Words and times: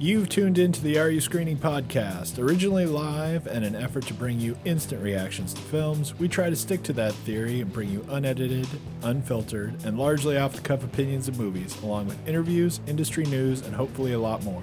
You've 0.00 0.28
tuned 0.28 0.58
into 0.58 0.80
the 0.80 0.96
Are 1.00 1.10
You 1.10 1.20
Screening 1.20 1.56
podcast. 1.56 2.38
Originally 2.38 2.86
live 2.86 3.48
and 3.48 3.64
an 3.64 3.74
effort 3.74 4.06
to 4.06 4.14
bring 4.14 4.38
you 4.38 4.56
instant 4.64 5.02
reactions 5.02 5.52
to 5.54 5.60
films, 5.60 6.16
we 6.20 6.28
try 6.28 6.48
to 6.48 6.54
stick 6.54 6.84
to 6.84 6.92
that 6.92 7.12
theory 7.12 7.60
and 7.60 7.72
bring 7.72 7.90
you 7.90 8.06
unedited, 8.08 8.68
unfiltered, 9.02 9.74
and 9.84 9.98
largely 9.98 10.38
off 10.38 10.52
the 10.52 10.60
cuff 10.60 10.84
opinions 10.84 11.26
of 11.26 11.36
movies, 11.36 11.76
along 11.82 12.06
with 12.06 12.28
interviews, 12.28 12.78
industry 12.86 13.24
news, 13.24 13.60
and 13.62 13.74
hopefully 13.74 14.12
a 14.12 14.20
lot 14.20 14.44
more. 14.44 14.62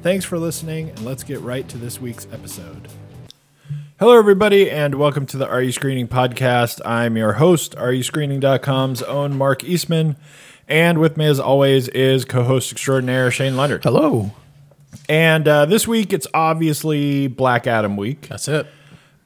Thanks 0.00 0.24
for 0.24 0.38
listening, 0.38 0.90
and 0.90 1.04
let's 1.04 1.24
get 1.24 1.40
right 1.40 1.68
to 1.68 1.76
this 1.76 2.00
week's 2.00 2.28
episode. 2.32 2.86
Hello, 3.98 4.16
everybody, 4.16 4.70
and 4.70 4.94
welcome 4.94 5.26
to 5.26 5.36
the 5.36 5.48
Are 5.48 5.60
You 5.60 5.72
Screening 5.72 6.06
podcast. 6.06 6.80
I'm 6.84 7.16
your 7.16 7.32
host, 7.32 7.74
AreYouScreening.com's 7.74 9.02
own 9.02 9.36
Mark 9.36 9.64
Eastman, 9.64 10.14
and 10.68 10.98
with 10.98 11.16
me, 11.16 11.26
as 11.26 11.40
always, 11.40 11.88
is 11.88 12.24
co 12.24 12.44
host 12.44 12.70
extraordinaire 12.70 13.32
Shane 13.32 13.56
Leonard. 13.56 13.82
Hello. 13.82 14.30
And 15.08 15.46
uh, 15.48 15.66
this 15.66 15.86
week, 15.88 16.12
it's 16.12 16.26
obviously 16.32 17.26
Black 17.26 17.66
Adam 17.66 17.96
week. 17.96 18.28
That's 18.28 18.48
it. 18.48 18.66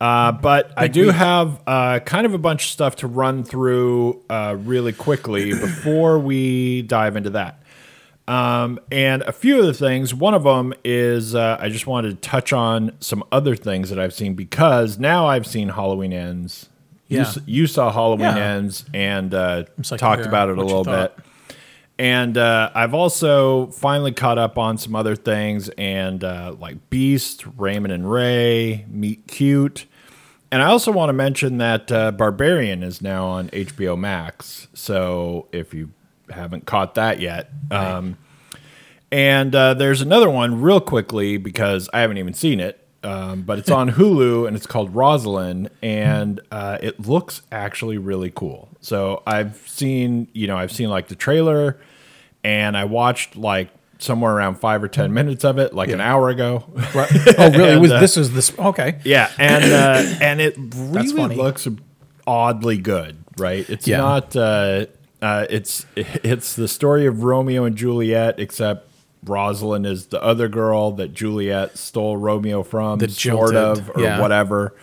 Uh, 0.00 0.33
but 0.33 0.73
I 0.77 0.88
do 0.88 1.06
week. 1.06 1.14
have 1.16 1.60
uh, 1.66 2.00
kind 2.00 2.27
of 2.27 2.34
a 2.34 2.38
bunch 2.38 2.64
of 2.64 2.70
stuff 2.70 2.96
to 2.96 3.06
run 3.06 3.45
through 3.45 4.23
uh, 4.28 4.56
really 4.59 4.92
quickly 4.92 5.50
before 5.60 6.19
we 6.19 6.83
dive 6.83 7.16
into 7.16 7.30
that. 7.30 7.62
Um, 8.28 8.80
and 8.91 9.23
a 9.23 9.33
few 9.33 9.60
of 9.60 9.66
the 9.66 9.73
things, 9.74 10.12
one 10.12 10.34
of 10.34 10.42
them 10.42 10.74
is 10.84 11.34
uh, 11.34 11.59
I 11.60 11.69
just 11.69 11.86
wanted 11.86 12.11
to 12.20 12.28
touch 12.28 12.52
on 12.52 12.92
some 13.00 13.22
other 13.30 13.55
things 13.55 13.88
that 13.91 13.98
I've 14.00 14.12
seen 14.12 14.34
because 14.34 14.98
now 14.98 15.27
I've 15.27 15.47
seen 15.47 15.69
Halloween 15.69 16.12
Ends. 16.12 16.69
You, 17.08 17.19
Yeah. 17.19 17.22
s- 17.22 17.38
you 17.47 17.66
saw 17.69 17.92
Halloween 17.92 18.36
Yeah. 18.36 18.36
Ends 18.55 18.84
and 18.92 19.33
uh, 19.33 19.62
talked 19.83 20.27
about 20.27 20.48
it 20.48 20.58
a 20.58 20.62
little 20.62 20.83
bit. 20.83 21.16
And 21.98 22.36
uh, 22.36 22.70
I've 22.74 22.92
also 22.92 23.68
finally 23.68 24.12
caught 24.12 24.38
up 24.38 24.59
on 24.59 24.77
some 24.77 24.95
other 24.95 25.16
things 25.16 25.70
and 25.70 26.22
uh, 26.22 26.55
like 26.59 26.91
Beast, 26.91 27.45
Raymond 27.56 27.92
and 27.92 28.11
Ray, 28.11 28.84
Meet 28.89 29.27
Cute. 29.27 29.86
And 30.52 30.62
I 30.62 30.67
also 30.67 30.92
want 30.92 31.08
to 31.08 31.14
mention 31.14 31.58
that 31.58 31.91
uh, 31.91 32.12
Barbarian 32.12 32.83
is 32.83 33.00
now 33.00 33.27
on 33.27 33.48
HBO 33.48 33.98
Max. 33.98 34.69
So 34.74 35.48
if 35.52 35.72
you 35.72 35.91
haven't 36.30 36.67
caught 36.67 36.94
that 36.97 37.20
yet, 37.20 37.50
um, 37.70 38.19
and 39.11 39.55
uh, 39.55 39.74
there's 39.74 40.00
another 40.00 40.28
one 40.28 40.61
real 40.61 40.80
quickly 40.80 41.36
because 41.36 41.89
I 41.92 42.00
haven't 42.00 42.19
even 42.19 42.34
seen 42.34 42.61
it, 42.61 42.86
um, 43.02 43.42
but 43.42 43.58
it's 43.58 43.70
on 43.72 43.92
Hulu 43.92 44.47
and 44.47 44.56
it's 44.56 44.67
called 44.67 44.94
Rosalind, 44.94 45.70
and 45.83 46.41
uh, 46.50 46.78
it 46.80 47.00
looks 47.00 47.42
actually 47.50 47.98
really 47.98 48.30
cool. 48.30 48.69
So 48.87 49.25
I've 49.27 49.56
seen, 49.67 50.29
you 50.33 50.47
know, 50.47 50.56
I've 50.56 50.70
seen 50.70 50.89
like 50.91 51.09
the 51.09 51.17
trailer, 51.17 51.77
and 52.45 52.77
I 52.77 52.84
watched 52.84 53.34
like 53.34 53.70
somewhere 53.98 54.33
around 54.33 54.61
five 54.61 54.81
or 54.81 54.87
ten 54.87 55.12
minutes 55.12 55.45
of 55.45 55.59
it, 55.59 55.75
like 55.75 55.89
an 55.89 56.01
hour 56.01 56.29
ago. 56.29 56.62
Right. 56.95 57.11
Oh, 57.37 57.51
really? 57.51 57.70
And, 57.73 57.81
was 57.83 57.91
uh, 57.91 57.98
this 57.98 58.14
was 58.17 58.33
this? 58.33 58.57
Okay. 58.57 59.01
Yeah, 59.03 59.29
and 59.39 59.64
uh, 59.64 60.14
and 60.25 60.41
it 60.41 60.55
really 60.77 61.34
looks 61.34 61.67
oddly 62.29 62.79
good, 62.79 63.17
right? 63.39 63.69
It's 63.69 63.89
Yeah. 63.89 63.97
not. 63.97 64.37
Uh, 64.37 64.87
uh, 65.20 65.47
it's 65.51 65.84
it's 65.97 66.55
the 66.55 66.69
story 66.69 67.07
of 67.07 67.25
Romeo 67.25 67.64
and 67.64 67.75
Juliet, 67.75 68.39
except 68.39 68.89
Rosalind 69.25 69.84
is 69.84 70.07
the 70.07 70.23
other 70.23 70.47
girl 70.47 70.92
that 70.92 71.12
Juliet 71.12 71.77
stole 71.77 72.17
Romeo 72.17 72.62
from, 72.62 73.01
The 73.01 73.09
sort 73.09 73.53
jilted, 73.53 73.57
of, 73.89 73.97
or 73.97 74.03
yeah. 74.03 74.20
whatever. 74.20 74.77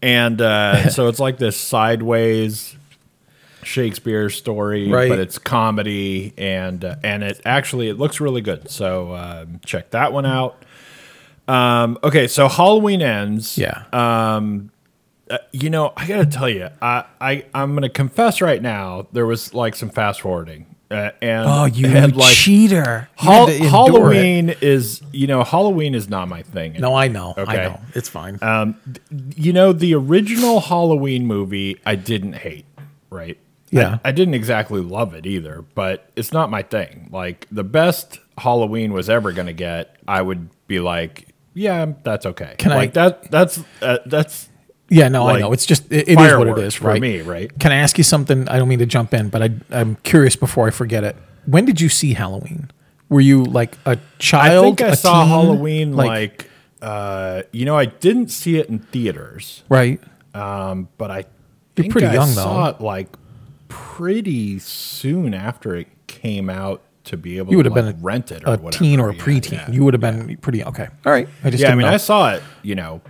And 0.00 0.40
uh, 0.40 0.88
so 0.96 1.08
it's 1.08 1.18
like 1.18 1.38
this 1.38 1.56
sideways 1.56 2.76
Shakespeare 3.64 4.30
story, 4.30 4.88
Right. 4.90 5.08
but 5.08 5.18
it's 5.18 5.38
comedy, 5.38 6.32
and 6.38 6.84
uh, 6.84 6.96
and 7.02 7.22
it 7.24 7.40
actually 7.44 7.88
it 7.88 7.98
looks 7.98 8.20
really 8.20 8.40
good. 8.40 8.70
So 8.70 9.14
um, 9.14 9.60
check 9.64 9.90
that 9.90 10.12
one 10.12 10.26
out. 10.26 10.62
Um, 11.46 11.98
okay, 12.02 12.26
so 12.26 12.48
Halloween 12.48 13.02
ends. 13.02 13.58
Yeah. 13.58 13.84
Uh, 15.30 15.38
you 15.52 15.70
know, 15.70 15.92
I 15.96 16.06
gotta 16.06 16.26
tell 16.26 16.48
you, 16.50 16.68
I, 16.82 17.04
I 17.20 17.46
I'm 17.54 17.74
gonna 17.74 17.88
confess 17.88 18.40
right 18.42 18.60
now. 18.60 19.06
There 19.12 19.24
was 19.26 19.54
like 19.54 19.74
some 19.74 19.88
fast 19.88 20.20
forwarding, 20.20 20.66
uh, 20.90 21.10
and 21.22 21.48
oh, 21.48 21.64
you 21.64 21.86
and, 21.88 22.14
like 22.14 22.34
cheater! 22.34 23.08
You 23.20 23.24
Hall- 23.24 23.46
had 23.46 23.58
to 23.58 23.64
endure 23.64 23.68
it. 23.68 23.70
Halloween 23.70 24.54
is 24.60 25.00
you 25.12 25.26
know 25.26 25.42
Halloween 25.42 25.94
is 25.94 26.10
not 26.10 26.28
my 26.28 26.42
thing. 26.42 26.74
No, 26.78 26.94
I 26.94 27.08
know. 27.08 27.32
I 27.38 27.40
Okay. 27.40 27.56
know. 27.56 27.80
It's 27.94 28.08
fine. 28.10 28.38
Um, 28.42 28.76
you 29.34 29.54
know 29.54 29.72
the 29.72 29.94
original 29.94 30.60
Halloween 30.60 31.26
movie 31.26 31.80
I 31.86 31.94
didn't 31.96 32.34
hate, 32.34 32.66
right? 33.08 33.38
Yeah. 33.70 33.98
I, 34.04 34.08
I 34.08 34.12
didn't 34.12 34.34
exactly 34.34 34.80
love 34.80 35.14
it 35.14 35.26
either, 35.26 35.64
but 35.74 36.10
it's 36.16 36.32
not 36.32 36.50
my 36.50 36.62
thing. 36.62 37.08
Like 37.12 37.46
the 37.50 37.64
best 37.64 38.20
Halloween 38.38 38.92
was 38.92 39.08
ever 39.10 39.32
gonna 39.32 39.52
get, 39.52 39.96
I 40.06 40.22
would 40.22 40.48
be 40.66 40.80
like, 40.80 41.28
yeah, 41.54 41.92
that's 42.02 42.26
okay. 42.26 42.54
Can 42.58 42.72
I- 42.72 42.76
like 42.76 42.94
that? 42.94 43.30
That's 43.30 43.60
uh, 43.82 43.98
that's 44.06 44.48
yeah. 44.88 45.08
No, 45.08 45.28
I 45.28 45.40
know. 45.40 45.52
It's 45.52 45.66
just 45.66 45.90
it, 45.90 46.08
it 46.08 46.20
is 46.20 46.36
what 46.36 46.48
it 46.48 46.58
is, 46.58 46.64
is, 46.64 46.74
for 46.74 46.88
right? 46.88 47.00
me, 47.00 47.20
right? 47.22 47.50
Can 47.58 47.72
I 47.72 47.76
ask 47.76 47.96
you 47.96 48.04
something? 48.04 48.48
I 48.48 48.58
don't 48.58 48.68
mean 48.68 48.80
to 48.80 48.86
jump 48.86 49.14
in, 49.14 49.28
but 49.28 49.42
I, 49.42 49.50
I'm 49.70 49.96
curious 49.96 50.36
before 50.36 50.66
I 50.66 50.70
forget 50.70 51.04
it. 51.04 51.16
When 51.46 51.64
did 51.64 51.80
you 51.80 51.88
see 51.88 52.14
Halloween? 52.14 52.70
Were 53.08 53.20
you 53.20 53.44
like 53.44 53.76
a 53.86 53.98
child? 54.18 54.64
I 54.64 54.66
think 54.68 54.80
I 54.82 54.94
saw 54.94 55.22
teen? 55.22 55.28
Halloween 55.28 55.92
like, 55.94 56.50
uh, 56.82 57.42
you 57.52 57.64
know, 57.64 57.76
I 57.76 57.84
didn't 57.86 58.28
see 58.28 58.56
it 58.58 58.68
in 58.68 58.78
theaters, 58.80 59.62
right. 59.68 60.00
um, 60.34 60.88
but 60.98 61.10
I 61.10 61.24
You're 61.76 61.90
pretty 61.90 62.06
I 62.08 62.14
young, 62.14 62.28
saw 62.28 62.64
though. 62.64 62.76
it 62.76 62.80
like 62.80 63.08
pretty 63.78 64.58
soon 64.60 65.34
after 65.34 65.74
it 65.74 65.88
came 66.06 66.48
out 66.48 66.80
to 67.04 67.16
be 67.16 67.38
able 67.38 67.50
You 67.50 67.56
would 67.58 67.64
to 67.64 67.70
have 67.70 67.84
like, 67.84 67.94
been 67.96 68.00
a, 68.00 68.04
rent 68.04 68.30
it 68.32 68.44
or 68.46 68.54
a 68.54 68.56
whatever. 68.56 68.70
teen 68.84 69.00
or 69.00 69.10
a 69.10 69.14
Yeah, 69.14 69.20
preteen. 69.22 69.52
Yeah, 69.52 69.70
You 69.70 69.84
would 69.84 69.94
have 69.94 70.00
been 70.00 70.36
pretty 70.38 70.62
okay. 70.64 70.88
All 71.04 71.12
right. 71.12 71.28
I 71.42 71.50
just 71.50 71.60
yeah 71.62 71.72
I 71.72 71.74
mean, 71.74 71.86
know 71.86 71.92
I 71.92 71.96
saw 71.96 72.32
it, 72.34 72.42
you 72.62 72.74
know, 72.76 73.00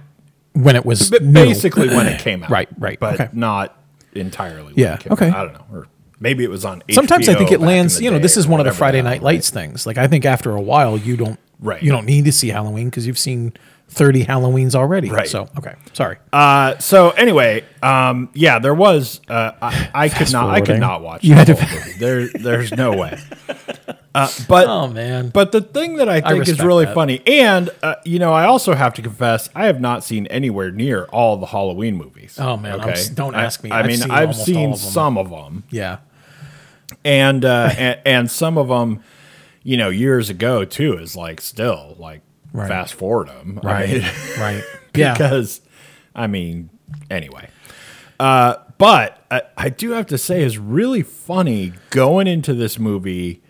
when 0.55 0.75
it 0.75 0.85
was 0.87 1.11
b- 1.11 1.19
new. 1.21 1.33
basically 1.33 1.89
when 1.89 2.07
it 2.07 2.19
came 2.19 2.43
out, 2.45 2.51
Right, 2.51 2.69
right, 2.79 2.99
but 2.99 3.15
okay. 3.21 3.29
not 3.35 3.77
entirely. 4.15 4.73
when 4.73 4.75
Yeah, 4.77 4.95
it 4.95 5.01
came 5.01 5.13
okay. 5.13 5.29
out. 5.29 5.37
I 5.37 5.45
don't 5.45 5.53
know, 5.71 5.77
or 5.79 5.87
maybe 6.19 6.43
it 6.45 6.51
was 6.51 6.65
on. 6.65 6.83
Sometimes 6.91 7.29
I 7.29 7.35
think 7.35 7.53
it 7.53 7.61
lands. 7.61 8.01
You 8.01 8.11
know, 8.11 8.19
this 8.19 8.37
is 8.37 8.47
one 8.49 8.59
of 8.61 8.67
the 8.67 8.73
Friday 8.73 9.03
Night 9.03 9.23
Lights 9.23 9.51
things. 9.51 9.87
Like 9.87 9.99
I 9.99 10.07
think 10.09 10.25
after 10.25 10.51
a 10.53 10.61
while, 10.63 10.97
you 10.97 11.17
don't. 11.17 11.39
Right. 11.61 11.83
You 11.83 11.93
don't 11.93 12.05
need 12.07 12.25
to 12.25 12.33
see 12.33 12.49
Halloween 12.49 12.91
because 12.91 13.07
you've 13.07 13.19
seen 13.19 13.53
thirty 13.89 14.25
Halloweens 14.25 14.75
already. 14.75 15.11
Right. 15.11 15.29
So 15.29 15.49
okay, 15.59 15.75
sorry. 15.93 16.19
Uh, 16.33 16.79
so 16.79 17.11
anyway, 17.11 17.65
um, 17.83 18.29
yeah, 18.35 18.59
there 18.59 18.75
was. 18.75 19.21
Uh, 19.29 19.53
I, 19.61 19.91
I 19.95 20.09
could 20.09 20.33
not. 20.33 20.51
I 20.51 20.61
could 20.61 20.81
not 20.81 21.03
watch. 21.03 21.25
You 21.25 21.35
had 21.35 21.47
to- 21.49 21.55
movie. 21.55 21.93
There, 21.99 22.29
there's 22.29 22.73
no 22.73 22.97
way. 22.97 23.19
Uh, 24.15 24.29
but 24.49 24.69
oh 24.69 24.87
man. 24.87 25.31
but 25.31 25.51
the 25.51 25.61
thing 25.61 25.97
that 25.97 26.09
I 26.09 26.21
think 26.21 26.47
is 26.47 26.61
really 26.61 26.85
that. 26.85 26.95
funny, 26.95 27.21
and 27.27 27.71
uh, 27.83 27.97
you 28.05 28.21
know, 28.21 28.33
I 28.33 28.45
also 28.45 28.75
have 28.75 28.95
to 28.95 29.03
confess, 29.03 29.49
I 29.57 29.67
have 29.67 29.81
not 29.81 30.05
seen 30.05 30.29
anywhere 30.29 30.71
near 30.71 31.05
all 31.07 31.37
the 31.37 31.47
Halloween 31.47 31.97
movies. 31.97 32.39
Oh, 32.39 32.57
man, 32.57 32.81
I'm 32.81 32.95
don't 33.15 33.35
ask 33.35 33.65
me. 33.65 33.73
I, 33.73 33.81
I've 33.81 33.87
mean, 33.87 33.97
seen 33.99 34.11
I've 34.13 34.37
seen 34.37 34.73
of 34.73 34.79
some 34.79 35.19
of 35.19 35.31
them, 35.31 35.65
yeah. 35.71 35.99
and 37.05 37.45
uh, 37.45 37.71
and, 37.79 38.01
and 38.07 38.31
some 38.31 38.57
of 38.57 38.69
them, 38.69 39.03
you 39.65 39.77
know, 39.77 39.89
years 39.89 40.31
ago 40.31 40.65
too. 40.65 40.97
Is 40.97 41.17
like 41.17 41.41
still 41.41 41.97
like 41.99 42.21
Right. 42.55 42.69
fast 42.69 42.95
forward 42.95 43.29
them, 43.29 43.61
Right. 43.63 44.03
right? 44.03 44.39
right. 44.39 44.65
Yeah. 44.97 45.13
because 45.13 45.61
I 46.15 46.27
mean, 46.29 46.71
anyway. 47.11 47.49
Uh, 48.21 48.55
but 48.79 49.25
I, 49.31 49.43
I 49.57 49.69
do 49.69 49.91
have 49.91 50.07
to 50.07 50.19
say, 50.19 50.43
it's 50.45 50.57
really 50.57 51.03
funny 51.03 51.73
going 51.91 52.27
into 52.29 52.55
this 52.55 52.79
movie, 52.79 53.43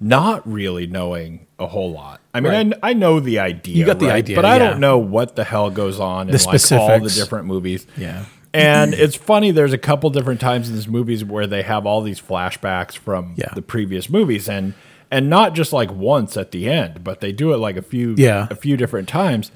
not 0.00 0.46
really 0.50 0.86
knowing 0.88 1.46
a 1.58 1.66
whole 1.68 1.92
lot. 1.92 2.20
I 2.34 2.40
mean, 2.40 2.52
Right. 2.52 2.72
I, 2.82 2.90
I 2.90 2.92
know 2.94 3.20
the 3.20 3.38
idea, 3.38 3.76
You 3.76 3.84
got 3.86 4.00
the 4.00 4.06
right? 4.06 4.16
idea, 4.16 4.34
but 4.36 4.44
I 4.44 4.58
don't 4.58 4.80
know 4.80 4.98
what 4.98 5.36
the 5.36 5.44
hell 5.44 5.70
goes 5.70 6.00
on 6.00 6.28
in 6.28 6.36
The 6.36 6.44
like 6.46 6.72
all 6.72 7.00
the 7.00 7.08
different 7.10 7.46
movies. 7.46 7.86
Yeah. 7.96 8.24
And 8.54 8.92
it's 8.94 9.14
funny. 9.14 9.50
There's 9.52 9.72
a 9.72 9.78
couple 9.78 10.10
different 10.10 10.40
times 10.40 10.68
in 10.68 10.74
this 10.74 10.88
movies 10.88 11.24
where 11.24 11.46
they 11.46 11.62
have 11.62 11.86
all 11.86 12.00
these 12.00 12.20
flashbacks 12.20 12.96
from 12.96 13.34
Yeah. 13.36 13.52
the 13.54 13.62
previous 13.62 14.08
movies, 14.10 14.48
and 14.48 14.74
and 15.10 15.28
not 15.30 15.54
just 15.54 15.72
like 15.72 15.90
once 15.92 16.36
at 16.36 16.50
the 16.50 16.68
end, 16.68 17.02
but 17.04 17.20
they 17.20 17.32
do 17.32 17.52
it 17.52 17.58
like 17.58 17.76
a 17.76 17.82
few 17.82 18.14
Yeah. 18.16 18.46
a 18.50 18.54
few 18.54 18.76
different 18.76 19.08
times. 19.08 19.50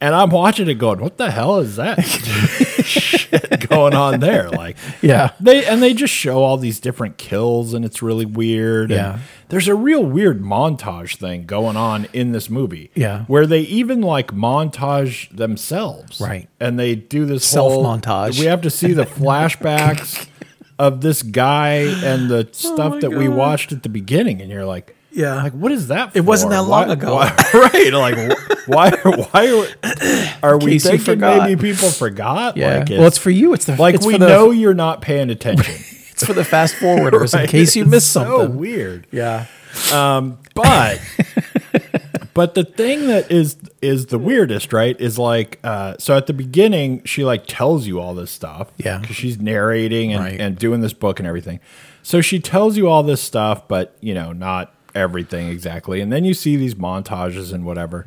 And 0.00 0.16
I'm 0.16 0.30
watching 0.30 0.68
it 0.68 0.74
going, 0.74 0.98
what 1.00 1.16
the 1.16 1.30
hell 1.30 1.58
is 1.58 1.76
that 1.76 2.02
shit 2.84 3.68
going 3.68 3.94
on 3.94 4.18
there? 4.18 4.50
Like, 4.50 4.76
Yeah. 5.00 5.30
they 5.38 5.64
and 5.64 5.80
they 5.82 5.94
just 5.94 6.12
show 6.12 6.42
all 6.42 6.56
these 6.56 6.80
different 6.80 7.18
kills, 7.18 7.72
and 7.72 7.84
it's 7.84 8.02
really 8.02 8.24
weird. 8.26 8.90
and 8.90 8.98
Yeah. 8.98 9.18
there's 9.48 9.68
a 9.68 9.74
real 9.76 10.02
weird 10.04 10.42
montage 10.42 11.16
thing 11.18 11.44
going 11.44 11.76
on 11.76 12.08
in 12.12 12.32
this 12.32 12.50
movie. 12.50 12.90
Yeah. 12.96 13.24
where 13.26 13.46
they 13.46 13.60
even 13.60 14.00
like 14.00 14.32
montage 14.32 15.34
themselves. 15.36 16.20
Right. 16.20 16.48
and 16.60 16.78
they 16.78 16.94
do 16.96 17.24
this 17.24 17.44
Self-montage. 17.44 18.34
whole- 18.34 18.40
We 18.40 18.46
have 18.46 18.62
to 18.62 18.70
see 18.70 18.92
the 18.92 19.04
flashbacks 19.20 20.26
of 20.82 21.00
this 21.00 21.22
guy 21.22 21.74
and 22.04 22.28
the 22.30 22.48
stuff 22.52 22.94
my 22.94 23.00
that 23.00 23.10
we 23.12 23.28
watched 23.28 23.72
at 23.72 23.82
the 23.82 23.88
beginning, 23.88 24.40
and 24.42 24.50
you're 24.50 24.64
like. 24.66 24.96
Yeah. 25.14 25.42
Like 25.42 25.52
what 25.52 25.70
is 25.72 25.88
that? 25.88 26.16
It 26.16 26.22
wasn't 26.22 26.52
for? 26.52 26.54
that 26.56 26.62
long 26.62 26.86
Why- 26.88 26.92
ago. 26.94 27.14
why- 27.16 27.36
right? 27.54 27.92
Like 27.92 28.38
why? 28.66 28.90
Why 29.04 29.66
are, 30.42 30.42
are 30.54 30.58
we 30.58 30.78
thinking 30.78 31.20
maybe 31.20 31.60
people 31.74 31.90
forgot? 31.90 32.56
Yeah. 32.56 32.78
Like 32.78 32.88
well, 32.88 33.06
it's 33.08 33.18
for 33.18 33.28
you. 33.28 33.52
It's 33.52 33.66
the 33.66 33.76
like 33.76 33.96
it's 33.96 34.06
we 34.06 34.16
the, 34.16 34.26
know 34.26 34.52
you're 34.52 34.72
not 34.72 35.02
paying 35.02 35.28
attention. 35.28 35.74
it's 36.12 36.24
for 36.24 36.32
the 36.32 36.44
fast 36.46 36.76
forwarders 36.76 37.38
in 37.38 37.46
case 37.56 37.76
you 37.76 37.82
It's 37.82 37.90
missed 37.90 38.10
so 38.10 38.24
something. 38.24 38.56
weird. 38.58 39.06
Yeah. 39.12 39.44
Um, 39.92 40.38
but 40.54 40.98
But 42.34 42.54
the 42.54 42.64
thing 42.64 43.08
that 43.08 43.30
is 43.30 43.56
is 43.82 44.06
the 44.06 44.18
weirdest, 44.18 44.72
right? 44.72 44.98
Is 45.00 45.18
like 45.18 45.58
uh, 45.64 45.96
so 45.98 46.16
at 46.16 46.26
the 46.26 46.32
beginning 46.32 47.02
she 47.04 47.24
like 47.24 47.44
tells 47.46 47.86
you 47.86 48.00
all 48.00 48.14
this 48.14 48.30
stuff, 48.30 48.68
Yeah. 48.78 48.98
because 48.98 49.16
she's 49.16 49.38
narrating 49.40 50.12
and, 50.12 50.24
Right. 50.24 50.40
and 50.40 50.56
doing 50.56 50.80
this 50.80 50.92
book 50.92 51.18
and 51.18 51.26
everything. 51.26 51.60
So 52.02 52.20
she 52.20 52.38
tells 52.40 52.76
you 52.76 52.88
all 52.88 53.02
this 53.02 53.20
stuff, 53.20 53.66
but 53.68 53.96
you 54.00 54.14
know 54.14 54.32
not 54.32 54.74
everything 54.94 55.48
exactly. 55.48 56.00
And 56.00 56.12
then 56.12 56.24
you 56.24 56.34
see 56.34 56.56
these 56.56 56.74
montages 56.74 57.52
and 57.52 57.64
whatever. 57.64 58.06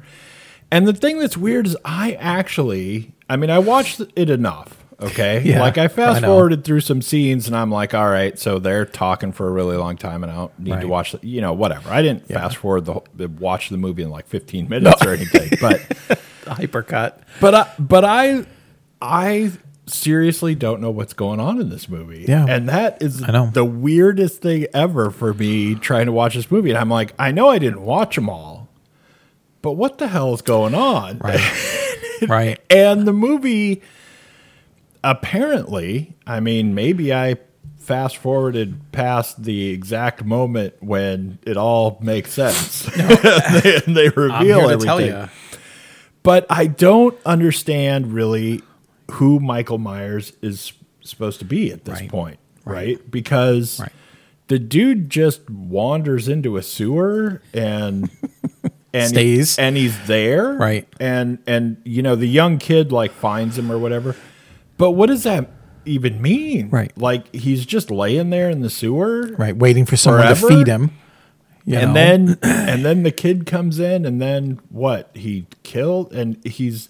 And 0.72 0.88
the 0.88 0.94
thing 0.94 1.20
that's 1.20 1.38
weird 1.38 1.68
is 1.68 1.78
I 1.86 2.14
actually, 2.14 3.14
I 3.30 3.36
mean, 3.38 3.50
I 3.50 3.60
watched 3.60 4.02
it 4.16 4.30
enough. 4.30 4.84
Okay, 5.00 5.42
Yeah, 5.46 5.60
like 5.60 5.78
I 5.78 5.88
fast 5.88 6.24
forwarded 6.24 6.64
through 6.64 6.80
some 6.82 7.02
scenes, 7.02 7.48
and 7.48 7.56
I'm 7.56 7.70
like, 7.72 7.94
all 7.94 8.10
right, 8.10 8.38
so 8.40 8.60
they're 8.60 8.86
talking 8.86 9.32
for 9.34 9.48
a 9.48 9.52
really 9.52 9.76
long 9.78 9.98
time, 9.98 10.24
and 10.24 10.32
I 10.32 10.36
don't 10.36 10.60
need 10.60 10.80
to 10.82 10.88
watch, 10.88 11.12
the, 11.12 11.20
you 11.22 11.42
know, 11.42 11.54
whatever. 11.54 11.90
I 11.90 12.02
didn't 12.02 12.28
fast 12.28 12.58
forward 12.58 12.86
the, 12.86 12.94
whole- 12.94 13.08
watch 13.40 13.70
the 13.70 13.78
movie 13.78 14.04
in 14.04 14.10
like 14.10 14.28
15 14.28 14.70
minutes 14.70 15.06
or 15.06 15.10
anything, 15.14 15.52
but 15.60 15.80
Hypercut. 16.46 17.20
but 17.42 17.56
I, 17.56 17.72
but 17.80 18.06
I 18.06 18.46
I 19.02 19.52
seriously 19.88 20.56
don't 20.56 20.82
know 20.82 20.90
what's 20.92 21.14
going 21.14 21.40
on 21.40 21.60
in 21.62 21.70
this 21.70 21.88
movie. 21.90 22.26
Yeah. 22.28 22.46
and 22.48 22.68
that 22.70 23.02
is 23.02 23.20
the 23.20 23.66
weirdest 23.66 24.42
thing 24.42 24.66
ever 24.74 25.12
for 25.12 25.34
me 25.34 25.76
trying 25.76 26.06
to 26.08 26.12
watch 26.12 26.36
this 26.36 26.50
movie, 26.50 26.70
and 26.70 26.80
I'm 26.80 26.90
like, 26.90 27.14
I 27.20 27.32
know 27.32 27.50
I 27.50 27.60
didn't 27.60 27.82
watch 27.82 28.16
them 28.16 28.30
all, 28.30 28.70
but 29.62 29.74
what 29.74 29.98
the 29.98 30.08
hell 30.08 30.34
is 30.34 30.42
going 30.42 30.74
on? 30.74 31.18
Right. 31.20 31.42
right. 32.28 32.60
And 32.70 33.08
the 33.08 33.14
movie, 33.14 33.82
apparently, 35.06 36.16
I 36.28 36.40
mean, 36.42 36.76
maybe 36.76 37.14
I 37.14 37.36
fast 37.78 38.18
forwarded 38.18 38.92
past 38.92 39.44
the 39.44 39.70
exact 39.70 40.26
moment 40.26 40.74
when 40.82 41.38
it 41.46 41.56
all 41.56 42.00
makes 42.02 42.34
sense. 42.34 42.82
they, 42.98 43.80
and 43.86 43.96
they 43.96 44.10
reveal 44.10 44.34
I'm 44.34 44.46
here 44.46 44.56
to 44.66 44.70
everything. 44.90 45.30
But 46.24 46.48
I 46.50 46.66
don't 46.68 47.16
understand 47.26 48.12
really 48.12 48.62
who 49.12 49.40
Michael 49.40 49.78
Myers 49.78 50.34
is 50.42 50.74
supposed 51.02 51.38
to 51.40 51.46
be 51.46 51.72
at 51.72 51.86
this 51.86 52.00
Right. 52.02 52.10
point, 52.10 52.40
right? 52.66 53.00
Because 53.12 53.80
Right. 53.80 53.92
the 54.48 54.58
dude 54.58 55.12
just 55.12 55.48
wanders 55.48 56.28
into 56.28 56.58
a 56.58 56.64
sewer 56.64 57.44
and 57.54 58.10
and 58.94 59.10
Stays. 59.10 59.60
and 59.60 59.78
he's 59.78 60.08
there, 60.08 60.54
Right. 60.54 60.88
And 61.00 61.38
and 61.46 61.78
you 61.84 62.02
know 62.02 62.16
the 62.16 62.28
young 62.28 62.58
kid 62.58 62.92
like 62.92 63.12
finds 63.12 63.60
him 63.60 63.72
or 63.72 63.78
whatever. 63.78 64.16
But 64.78 64.92
what 64.92 65.08
does 65.08 65.24
that 65.24 65.50
even 65.86 66.22
mean? 66.22 66.70
Right. 66.70 66.92
Like 66.98 67.34
he's 67.34 67.66
just 67.66 67.90
laying 67.92 68.30
there 68.30 68.50
in 68.50 68.62
the 68.62 68.70
sewer, 68.70 69.34
Right. 69.38 69.56
Waiting 69.56 69.86
for 69.86 69.96
someone 69.98 70.24
Forever? 70.24 70.48
to 70.50 70.56
feed 70.58 70.68
him. 70.68 70.92
you 71.66 71.78
and 71.78 71.94
know? 71.94 71.94
then 71.94 72.38
and 72.44 72.86
then 72.86 73.04
the 73.04 73.12
kid 73.12 73.46
comes 73.46 73.80
in 73.80 74.06
and 74.06 74.22
then 74.22 74.60
what 74.70 75.10
he 75.14 75.48
killed 75.64 76.12
and 76.14 76.44
he's 76.46 76.90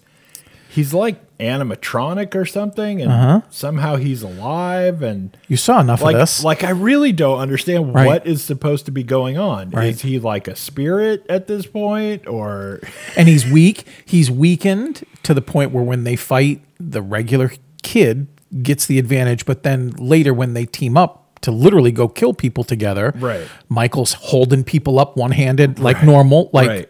he's 0.68 0.92
like 0.92 1.20
animatronic 1.38 2.34
or 2.34 2.44
something 2.46 3.00
and 3.02 3.10
Uh-huh. 3.12 3.40
somehow 3.50 3.96
he's 3.96 4.22
alive 4.22 5.02
and 5.02 5.36
you 5.48 5.56
saw 5.58 5.80
enough 5.80 6.00
like 6.02 6.14
of 6.14 6.20
this. 6.20 6.42
like 6.44 6.64
i 6.64 6.70
really 6.70 7.12
don't 7.12 7.38
understand 7.40 7.94
Right. 7.94 8.06
what 8.06 8.26
is 8.26 8.42
supposed 8.42 8.86
to 8.86 8.90
be 8.90 9.02
going 9.02 9.36
on 9.38 9.70
Right. 9.70 9.88
is 9.88 10.02
he 10.02 10.18
like 10.18 10.48
a 10.48 10.56
spirit 10.56 11.24
at 11.28 11.46
this 11.46 11.66
point 11.66 12.26
or 12.26 12.80
and 13.16 13.28
he's 13.28 13.46
weak. 13.46 13.84
He's 14.04 14.30
weakened 14.30 15.04
to 15.24 15.34
the 15.34 15.42
point 15.42 15.72
where 15.72 15.84
when 15.84 16.04
they 16.04 16.16
fight, 16.16 16.62
the 16.80 17.00
regular 17.02 17.52
kid 17.86 18.26
gets 18.62 18.86
the 18.86 18.98
advantage. 18.98 19.46
But 19.46 19.62
then 19.62 19.90
later, 19.98 20.34
when 20.34 20.54
they 20.54 20.66
team 20.66 20.96
up 20.96 21.40
to 21.42 21.50
literally 21.52 21.92
go 21.92 22.08
kill 22.08 22.34
people 22.34 22.64
together, 22.64 23.12
Right. 23.16 23.46
Michael's 23.68 24.14
holding 24.14 24.64
people 24.64 24.98
up 24.98 25.16
one 25.16 25.30
handed 25.30 25.78
like 25.78 26.02
normal. 26.02 26.50
Like 26.52 26.68
right 26.68 26.88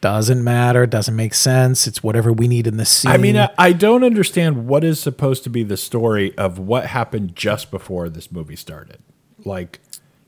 doesn't 0.00 0.44
matter. 0.44 0.84
Doesn't 0.86 1.16
make 1.16 1.32
sense. 1.32 1.86
It's 1.86 2.02
whatever 2.02 2.30
we 2.30 2.46
need 2.46 2.66
in 2.66 2.76
the 2.76 2.84
scene. 2.84 3.10
i 3.10 3.16
mean 3.16 3.38
I, 3.38 3.48
I 3.56 3.72
don't 3.72 4.04
understand 4.04 4.66
what 4.66 4.84
is 4.84 5.00
supposed 5.00 5.44
to 5.44 5.50
be 5.50 5.62
the 5.62 5.78
story 5.78 6.36
of 6.36 6.58
what 6.58 6.84
happened 6.86 7.34
just 7.34 7.70
before 7.70 8.10
this 8.10 8.30
movie 8.30 8.56
started 8.56 8.98
like 9.46 9.80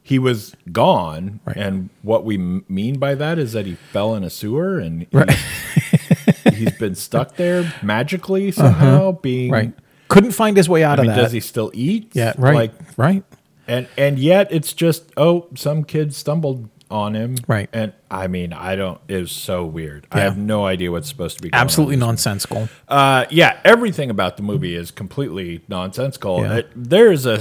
he 0.02 0.18
was 0.18 0.54
gone 0.72 1.40
Right. 1.44 1.58
and 1.58 1.90
what 2.00 2.24
we 2.24 2.36
m- 2.36 2.64
mean 2.70 2.98
by 2.98 3.14
that 3.16 3.38
is 3.38 3.52
that 3.52 3.66
he 3.66 3.74
fell 3.74 4.14
in 4.14 4.24
a 4.24 4.30
sewer 4.30 4.78
and 4.78 5.06
Right. 5.12 5.28
he's 6.56 6.76
been 6.78 6.94
stuck 6.94 7.36
there 7.36 7.72
magically 7.82 8.50
somehow 8.50 9.12
being 9.12 9.50
right. 9.52 9.72
Couldn't 10.08 10.32
find 10.32 10.56
his 10.56 10.68
way 10.68 10.84
out 10.84 10.98
I 11.00 11.02
mean, 11.02 11.10
of 11.10 11.16
that. 11.16 11.22
does 11.22 11.32
he 11.32 11.40
still 11.40 11.70
eat? 11.74 12.10
yeah. 12.14 12.32
Right. 12.38 12.54
Like, 12.54 12.72
right. 12.96 13.24
and 13.66 13.88
and 13.98 14.18
yet 14.18 14.48
it's 14.52 14.72
just 14.72 15.04
oh, 15.16 15.48
some 15.56 15.82
kid 15.84 16.14
stumbled 16.14 16.68
on 16.88 17.16
him. 17.16 17.34
Right. 17.48 17.68
And 17.72 17.92
I 18.08 18.28
mean, 18.28 18.52
I 18.52 18.76
don't. 18.76 19.00
It's 19.08 19.32
so 19.32 19.64
weird. 19.64 20.06
I 20.12 20.20
have 20.20 20.38
no 20.38 20.64
idea 20.64 20.92
what's 20.92 21.08
supposed 21.08 21.38
to 21.38 21.42
be. 21.42 21.50
Going 21.50 21.60
Absolutely 21.60 21.96
On. 21.96 22.00
nonsensical. 22.00 22.68
Uh, 22.86 23.24
yeah, 23.30 23.58
everything 23.64 24.08
about 24.10 24.36
the 24.36 24.44
movie 24.44 24.76
is 24.76 24.92
completely 24.92 25.62
nonsensical. 25.68 26.42
Yeah. 26.42 26.56
It- 26.58 26.70
there 26.76 27.10
is 27.10 27.26
a 27.26 27.40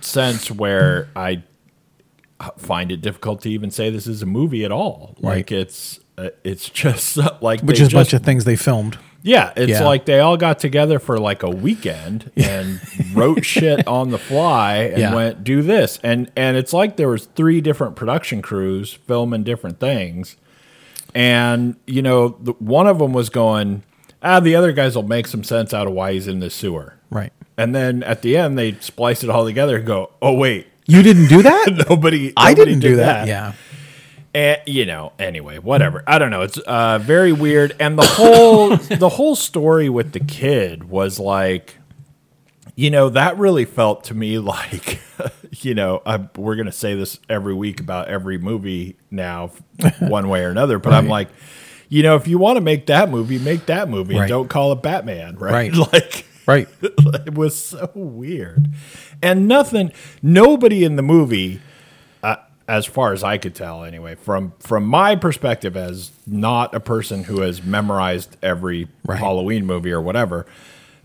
sense 0.00 0.48
where 0.50 1.08
I 1.16 1.42
find 2.58 2.92
it 2.92 3.00
difficult 3.00 3.40
to 3.42 3.50
even 3.50 3.70
say 3.72 3.90
this 3.90 4.06
is 4.06 4.22
a 4.22 4.26
movie 4.26 4.64
at 4.64 4.70
all. 4.70 5.16
Right. 5.20 5.38
Like 5.38 5.52
it's. 5.52 5.98
Uh, 6.18 6.30
it's 6.44 6.68
just 6.84 7.18
like 7.42 7.60
Which 7.60 7.80
is 7.80 7.88
a 7.92 7.96
bunch 7.96 8.12
of 8.12 8.22
things 8.22 8.44
they 8.44 8.56
filmed. 8.56 8.98
yeah, 9.22 9.52
it's 9.56 9.70
Yeah. 9.70 9.84
like 9.84 10.06
they 10.06 10.20
all 10.20 10.36
got 10.36 10.58
together 10.58 10.98
for 10.98 11.18
like 11.18 11.42
a 11.42 11.50
weekend 11.50 12.30
and 12.36 12.80
wrote 13.14 13.44
shit 13.44 13.86
on 13.98 14.10
the 14.10 14.18
fly 14.18 14.76
and 14.76 14.98
Yeah. 14.98 15.14
went 15.14 15.44
do 15.44 15.62
this. 15.62 15.98
And 16.02 16.30
and 16.36 16.56
it's 16.56 16.72
like 16.72 16.96
there 16.96 17.08
was 17.08 17.26
three 17.34 17.60
different 17.60 17.96
production 17.96 18.40
crews 18.42 18.92
filming 18.92 19.42
different 19.44 19.78
things. 19.80 20.36
And 21.14 21.76
you 21.86 22.02
know, 22.02 22.36
the, 22.40 22.52
one 22.52 22.86
of 22.86 22.98
them 22.98 23.12
was 23.12 23.28
going, 23.30 23.82
"Ah, 24.22 24.40
the 24.40 24.54
other 24.54 24.72
guys 24.72 24.94
will 24.96 25.02
make 25.06 25.26
some 25.26 25.42
sense 25.44 25.72
out 25.72 25.86
of 25.86 25.92
why 25.92 26.12
he's 26.12 26.26
in 26.28 26.40
the 26.40 26.50
sewer." 26.50 26.94
Right. 27.10 27.32
And 27.56 27.74
then 27.74 28.02
at 28.02 28.22
the 28.22 28.36
end 28.36 28.58
they 28.58 28.72
splice 28.80 29.24
it 29.24 29.30
all 29.30 29.44
together 29.44 29.76
and 29.78 29.86
go, 29.86 30.10
"Oh 30.20 30.34
wait, 30.34 30.66
You 30.86 31.02
didn't 31.02 31.28
do 31.28 31.42
that? 31.42 31.86
nobody 31.88 32.32
I 32.36 32.52
didn't 32.54 32.80
did 32.80 32.88
do 32.90 32.96
that. 32.96 33.26
Yeah. 33.28 33.52
And, 34.36 34.60
you 34.66 34.84
know, 34.84 35.14
anyway, 35.18 35.58
whatever. 35.58 36.04
I 36.06 36.18
don't 36.18 36.30
know. 36.30 36.42
It's 36.42 36.58
uh, 36.58 36.98
very 36.98 37.32
weird, 37.32 37.74
and 37.80 37.98
the 37.98 38.04
whole 38.04 38.76
the 38.76 39.08
whole 39.08 39.34
story 39.34 39.88
with 39.88 40.12
the 40.12 40.20
kid 40.20 40.90
was 40.90 41.18
like, 41.18 41.78
you 42.74 42.90
know, 42.90 43.08
that 43.08 43.38
really 43.38 43.64
felt 43.64 44.04
to 44.04 44.14
me 44.14 44.38
like, 44.38 45.00
you 45.52 45.74
know, 45.74 46.02
I, 46.04 46.28
we're 46.36 46.56
gonna 46.56 46.70
say 46.70 46.94
this 46.94 47.18
every 47.30 47.54
week 47.54 47.80
about 47.80 48.08
every 48.08 48.36
movie 48.36 48.98
now, 49.10 49.52
one 50.00 50.28
way 50.28 50.44
or 50.44 50.50
another. 50.50 50.78
But 50.78 50.92
I'm 50.92 51.08
like, 51.08 51.28
you 51.88 52.02
know, 52.02 52.16
if 52.16 52.28
you 52.28 52.36
want 52.36 52.58
to 52.58 52.60
make 52.60 52.86
that 52.86 53.08
movie, 53.08 53.38
make 53.38 53.64
that 53.66 53.88
movie, 53.88 54.18
and 54.18 54.28
don't 54.28 54.48
call 54.48 54.72
it 54.72 54.82
Batman, 54.82 55.36
right? 55.36 55.74
Right. 55.74 55.74
like. 55.92 56.26
Right. 56.46 56.68
it 56.80 57.34
was 57.34 57.60
so 57.60 57.90
weird 57.92 58.68
and 59.20 59.48
nothing 59.48 59.90
nobody 60.22 60.84
in 60.84 60.94
the 60.94 61.02
movie 61.02 61.60
as 62.68 62.84
far 62.86 63.12
as 63.12 63.22
i 63.22 63.38
could 63.38 63.54
tell 63.54 63.84
anyway 63.84 64.14
from 64.14 64.52
from 64.58 64.84
my 64.84 65.14
perspective 65.16 65.76
as 65.76 66.10
not 66.26 66.74
a 66.74 66.80
person 66.80 67.24
who 67.24 67.40
has 67.40 67.62
memorized 67.62 68.36
every 68.42 68.88
Right. 69.04 69.18
halloween 69.18 69.66
movie 69.66 69.92
or 69.92 70.00
whatever 70.00 70.46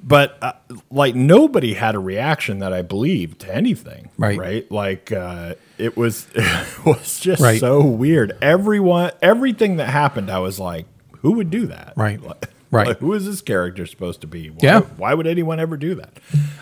but 0.03 0.37
uh, 0.41 0.53
like 0.89 1.13
nobody 1.13 1.75
had 1.75 1.93
a 1.93 1.99
reaction 1.99 2.59
that 2.59 2.73
i 2.73 2.81
believed 2.81 3.41
to 3.41 3.53
anything 3.55 4.09
Right. 4.17 4.37
right 4.39 4.71
like 4.71 5.11
uh, 5.11 5.53
it 5.77 5.95
was 5.95 6.27
it 6.35 6.85
was 6.85 7.19
just 7.19 7.41
Right. 7.41 7.59
so 7.59 7.83
weird 7.85 8.35
everyone 8.41 9.11
everything 9.21 9.77
that 9.77 9.89
happened 9.89 10.31
i 10.31 10.39
was 10.39 10.59
like 10.59 10.85
who 11.19 11.33
would 11.33 11.49
do 11.51 11.67
that 11.67 11.93
Right. 11.95 12.19
Like- 12.27 12.47
Right. 12.73 12.87
like, 12.87 12.99
who 12.99 13.11
is 13.11 13.25
this 13.25 13.41
character 13.41 13.85
supposed 13.85 14.21
to 14.21 14.27
be 14.27 14.49
why, 14.49 14.57
Yeah. 14.63 14.79
why 14.95 15.13
would 15.13 15.27
anyone 15.27 15.59
ever 15.59 15.75
do 15.75 15.95
that 15.95 16.13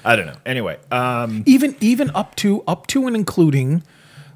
i 0.04 0.16
don't 0.16 0.26
know 0.26 0.38
anyway 0.44 0.78
um 0.92 1.44
even 1.46 1.76
even 1.82 2.10
up 2.16 2.34
to 2.38 2.64
up 2.68 2.88
to 2.88 3.06
and 3.06 3.16
including 3.16 3.84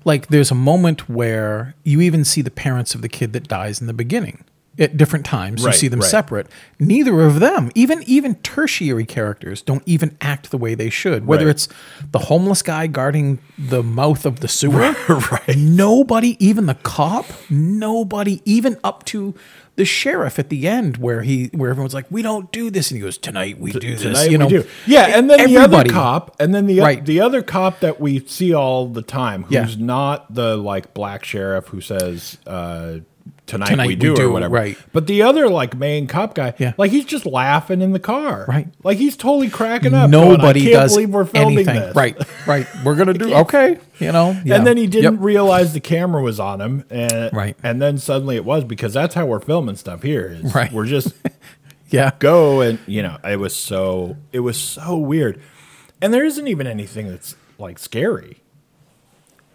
like 0.06 0.28
there's 0.28 0.52
a 0.52 0.56
moment 0.56 1.10
where 1.10 1.76
you 1.84 2.02
even 2.02 2.24
see 2.26 2.42
the 2.42 2.52
parents 2.52 2.96
of 2.96 3.02
the 3.02 3.10
kid 3.10 3.34
that 3.34 3.48
dies 3.48 3.82
in 3.82 3.88
the 3.88 3.94
beginning 3.94 4.44
at 4.80 4.98
different 4.98 5.24
times 5.24 5.64
Right, 5.64 5.72
you 5.74 5.78
see 5.78 5.88
them 5.88 6.00
right. 6.00 6.10
separate 6.10 6.48
neither 6.80 7.22
of 7.22 7.40
them 7.40 7.72
even 7.76 8.02
even 8.08 8.36
tertiary 8.38 9.06
characters 9.06 9.62
don't 9.62 9.84
even 9.86 10.18
act 10.20 10.50
the 10.50 10.58
way 10.58 10.74
they 10.74 10.90
should 10.90 11.28
whether 11.28 11.46
Right. 11.46 11.52
it's 11.52 11.70
the 12.12 12.18
homeless 12.18 12.64
guy 12.64 12.88
guarding 12.88 13.38
the 13.56 13.84
mouth 13.84 14.26
of 14.26 14.40
the 14.40 14.48
sewer 14.48 14.96
right. 15.10 15.56
nobody 15.56 16.36
even 16.44 16.66
the 16.66 16.74
cop 16.74 17.26
nobody 17.52 18.42
even 18.46 18.78
up 18.84 19.06
to 19.06 19.36
the 19.76 19.86
sheriff 19.86 20.38
at 20.38 20.50
the 20.50 20.68
end 20.68 20.98
where 20.98 21.22
he 21.24 21.46
where 21.54 21.72
everyone's 21.72 21.94
like 21.96 22.06
we 22.12 22.22
don't 22.22 22.52
do 22.52 22.70
this 22.70 22.92
and 22.92 22.98
he 23.00 23.04
goes 23.04 23.18
tonight 23.18 23.58
we 23.60 23.72
do 23.72 23.80
this 23.96 24.02
Tonight 24.04 24.30
you 24.32 24.38
know 24.38 24.46
we 24.46 24.52
do. 24.60 24.68
Yeah, 24.86 25.18
and 25.18 25.30
then 25.30 25.46
the 25.48 25.58
other 25.58 25.84
cop, 25.86 26.36
and 26.40 26.54
then 26.54 26.68
the 26.68 26.80
Right. 26.80 27.04
the 27.04 27.22
other 27.22 27.42
cop 27.42 27.80
that 27.80 28.00
we 28.00 28.20
see 28.28 28.54
all 28.54 28.88
the 28.88 29.02
time, 29.02 29.44
who's 29.44 29.54
Yeah. 29.76 29.86
not 29.86 30.34
the 30.34 30.58
like 30.58 30.94
black 30.94 31.26
sheriff 31.26 31.68
who 31.70 31.82
says, 31.82 32.38
uh, 32.46 32.98
tonight, 33.46 33.68
Tonight 33.70 33.88
we 33.88 33.96
we 33.96 34.16
do, 34.16 34.22
or 34.22 34.30
whatever. 34.32 34.54
right. 34.56 34.78
But 34.94 35.06
the 35.08 35.22
other 35.24 35.50
like 35.50 35.76
main 35.78 36.08
cop 36.08 36.34
guy, 36.34 36.54
Yeah. 36.60 36.74
like 36.78 36.92
he's 36.92 37.06
just 37.06 37.26
laughing 37.26 37.82
in 37.82 37.92
the 37.92 38.00
car, 38.00 38.46
Right. 38.48 38.68
Like 38.84 38.98
he's 38.98 39.18
totally 39.18 39.50
cracking 39.50 39.94
up. 39.94 40.10
going, 40.12 40.30
Nobody 40.38 40.62
I 40.62 40.64
can't 40.64 40.74
does 40.76 40.94
believe 40.94 41.10
we're 41.10 41.26
filming 41.26 41.58
anything. 41.60 41.76
this. 41.76 41.96
Right, 41.96 42.18
right. 42.48 42.68
We're 42.86 42.96
gonna 42.96 43.14
do 43.14 43.34
okay. 43.44 43.80
You 44.00 44.12
know, 44.12 44.40
yeah. 44.46 44.56
And 44.56 44.66
then 44.68 44.78
he 44.78 44.88
didn't 44.88 45.16
Yep. 45.16 45.24
realize 45.24 45.74
the 45.74 45.80
camera 45.80 46.22
was 46.22 46.40
on 46.40 46.62
him, 46.62 46.86
and 46.90 47.32
Right. 47.34 47.56
And 47.64 47.82
then 47.82 47.98
suddenly 47.98 48.36
it 48.38 48.46
was 48.46 48.64
because 48.64 48.94
that's 48.94 49.14
how 49.16 49.26
we're 49.26 49.40
filming 49.40 49.76
stuff 49.76 50.04
here. 50.04 50.38
Is 50.42 50.56
Right. 50.56 50.72
We're 50.72 50.86
just 50.86 51.14
yeah, 51.90 52.12
go 52.20 52.62
and 52.62 52.80
you 52.88 53.02
know 53.04 53.18
it 53.28 53.40
was 53.40 53.56
so 53.56 54.16
it 54.32 54.40
was 54.40 54.58
so 54.58 54.98
weird, 54.98 55.40
and 56.02 56.14
there 56.14 56.24
isn't 56.26 56.48
even 56.48 56.66
anything 56.66 57.10
that's 57.10 57.36
like 57.60 57.78
scary 57.78 58.38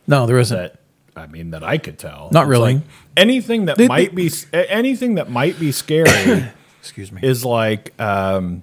no, 0.07 0.26
there 0.26 0.38
isn't. 0.38 0.57
that 0.57 0.76
I 1.16 1.26
mean 1.26 1.50
that 1.50 1.62
I 1.64 1.78
could 1.78 1.99
tell. 1.99 2.28
Not 2.33 2.47
really. 2.47 2.75
like 2.75 2.83
anything 3.18 3.66
that 3.66 3.76
They- 3.76 3.88
might 3.88 4.14
be 4.14 4.30
anything 4.52 5.16
that 5.16 5.30
might 5.30 5.58
be 5.60 5.72
scary 5.72 6.44
Excuse 6.80 7.10
me. 7.12 7.20
is 7.22 7.44
like 7.44 7.92
um, 8.00 8.62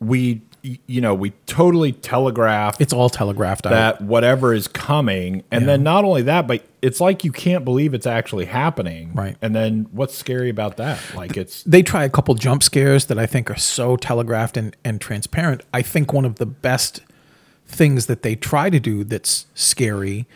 we 0.00 0.42
you 0.86 1.00
know 1.00 1.12
we 1.12 1.30
totally 1.46 1.90
telegraph 1.90 2.80
It's 2.80 2.92
all 2.92 3.10
telegraphed 3.10 3.66
out. 3.66 3.70
that 3.70 4.00
whatever 4.00 4.54
is 4.54 4.68
coming 4.68 5.42
and 5.50 5.66
then 5.68 5.82
not 5.82 6.04
only 6.04 6.22
that 6.22 6.46
but 6.46 6.64
it's 6.80 7.00
like 7.00 7.24
you 7.24 7.32
can't 7.32 7.64
believe 7.64 7.94
it's 7.94 8.06
actually 8.06 8.44
happening 8.44 9.12
Right. 9.12 9.36
and 9.42 9.56
then 9.56 9.88
what's 9.90 10.14
scary 10.16 10.50
about 10.50 10.76
that 10.76 11.00
like 11.16 11.36
it's 11.36 11.64
they 11.64 11.82
try 11.82 12.04
a 12.04 12.08
couple 12.08 12.32
jump 12.36 12.62
scares 12.62 13.06
that 13.06 13.18
I 13.18 13.26
think 13.26 13.50
are 13.50 13.56
so 13.56 13.96
telegraphed 13.96 14.56
and, 14.56 14.76
and 14.84 15.00
transparent. 15.00 15.62
I 15.74 15.82
think 15.82 16.12
one 16.12 16.24
of 16.24 16.36
the 16.36 16.46
best 16.46 17.00
things 17.66 18.06
that 18.06 18.22
they 18.22 18.36
try 18.36 18.70
to 18.70 18.78
do 18.78 19.02
that's 19.02 19.46
scary 19.54 20.26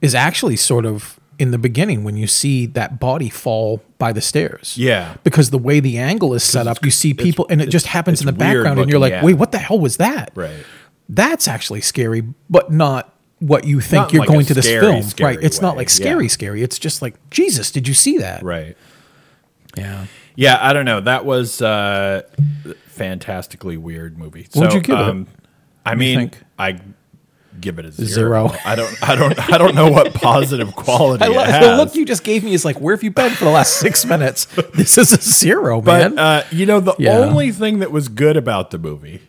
is 0.00 0.14
actually 0.14 0.56
sort 0.56 0.86
of 0.86 1.18
in 1.38 1.50
the 1.50 1.58
beginning 1.58 2.04
when 2.04 2.16
you 2.16 2.26
see 2.26 2.66
that 2.66 3.00
body 3.00 3.28
fall 3.28 3.82
by 3.98 4.12
the 4.12 4.20
stairs. 4.20 4.76
Yeah. 4.78 5.16
Because 5.24 5.50
the 5.50 5.58
way 5.58 5.80
the 5.80 5.98
angle 5.98 6.34
is 6.34 6.44
set 6.44 6.66
up, 6.66 6.84
you 6.84 6.90
see 6.90 7.14
people 7.14 7.46
and 7.50 7.60
it 7.62 7.68
just 7.70 7.86
happens 7.86 8.20
in 8.20 8.26
the 8.26 8.32
background 8.32 8.78
and 8.78 8.90
you're 8.90 9.00
like, 9.00 9.12
yeah. 9.12 9.24
wait, 9.24 9.34
what 9.34 9.50
the 9.52 9.58
hell 9.58 9.78
was 9.78 9.96
that? 9.96 10.30
right 10.34 10.64
That's 11.08 11.48
actually 11.48 11.80
scary, 11.80 12.22
but 12.50 12.70
not 12.72 13.14
what 13.38 13.64
you 13.64 13.80
think 13.80 14.02
Not 14.04 14.12
you're 14.12 14.20
like 14.20 14.28
going 14.28 14.46
to 14.46 14.54
this 14.54 14.66
scary, 14.66 14.80
film. 14.86 15.02
scary 15.02 15.34
right. 15.36 15.44
It's 15.44 15.60
not 15.60 15.74
way, 15.74 15.78
like 15.78 15.88
yeah. 15.88 15.94
scary, 15.94 16.28
scary. 16.28 16.62
It's 16.62 16.78
just 16.78 17.02
like, 17.02 17.14
Jesus, 17.30 17.72
did 17.72 17.88
you 17.88 17.94
see 17.94 18.18
that? 18.18 18.42
right 18.44 18.76
Yeah. 19.76 20.06
yeah 20.36 20.58
i 20.60 20.72
don't 20.72 20.84
know 20.84 21.00
that 21.00 21.24
was 21.24 21.60
uh 21.62 22.22
fantastically 22.86 23.76
weird 23.76 24.18
movie 24.18 24.46
What 24.52 24.62
would 24.62 24.70
So, 24.70 24.76
you 24.76 24.82
give 24.82 24.98
it? 24.98 25.02
um, 25.02 25.26
i 25.84 25.94
mean 25.94 26.18
think? 26.30 26.38
i 26.58 26.78
give 27.60 27.78
it 27.78 27.84
a 27.84 27.92
zero. 27.92 28.48
Zero. 28.48 28.52
i 28.64 28.74
don't 28.74 29.08
i 29.08 29.14
don't 29.14 29.52
i 29.52 29.58
don't 29.58 29.74
know 29.74 29.90
what 29.90 30.12
positive 30.14 30.74
quality 30.76 31.24
I 31.24 31.28
it 31.30 31.46
has. 31.50 31.66
the 31.66 31.76
look 31.76 31.94
you 31.94 32.04
just 32.04 32.24
gave 32.24 32.42
me 32.44 32.54
is 32.54 32.64
like, 32.64 32.80
where 32.80 32.94
have 32.96 33.02
you 33.02 33.10
been 33.10 33.30
for 33.32 33.44
the 33.44 33.50
last 33.50 33.74
six 33.78 34.04
minutes? 34.14 34.46
This 34.74 34.96
is 34.98 35.12
a 35.12 35.20
zero, 35.20 35.80
But 35.80 36.14
man. 36.14 36.18
uh, 36.18 36.44
you 36.50 36.66
know, 36.66 36.80
the 36.80 36.94
Yeah. 36.98 37.18
only 37.18 37.50
thing 37.52 37.78
that 37.80 37.92
was 37.92 38.08
good 38.08 38.36
about 38.36 38.70
the 38.70 38.78
movie, 38.78 39.20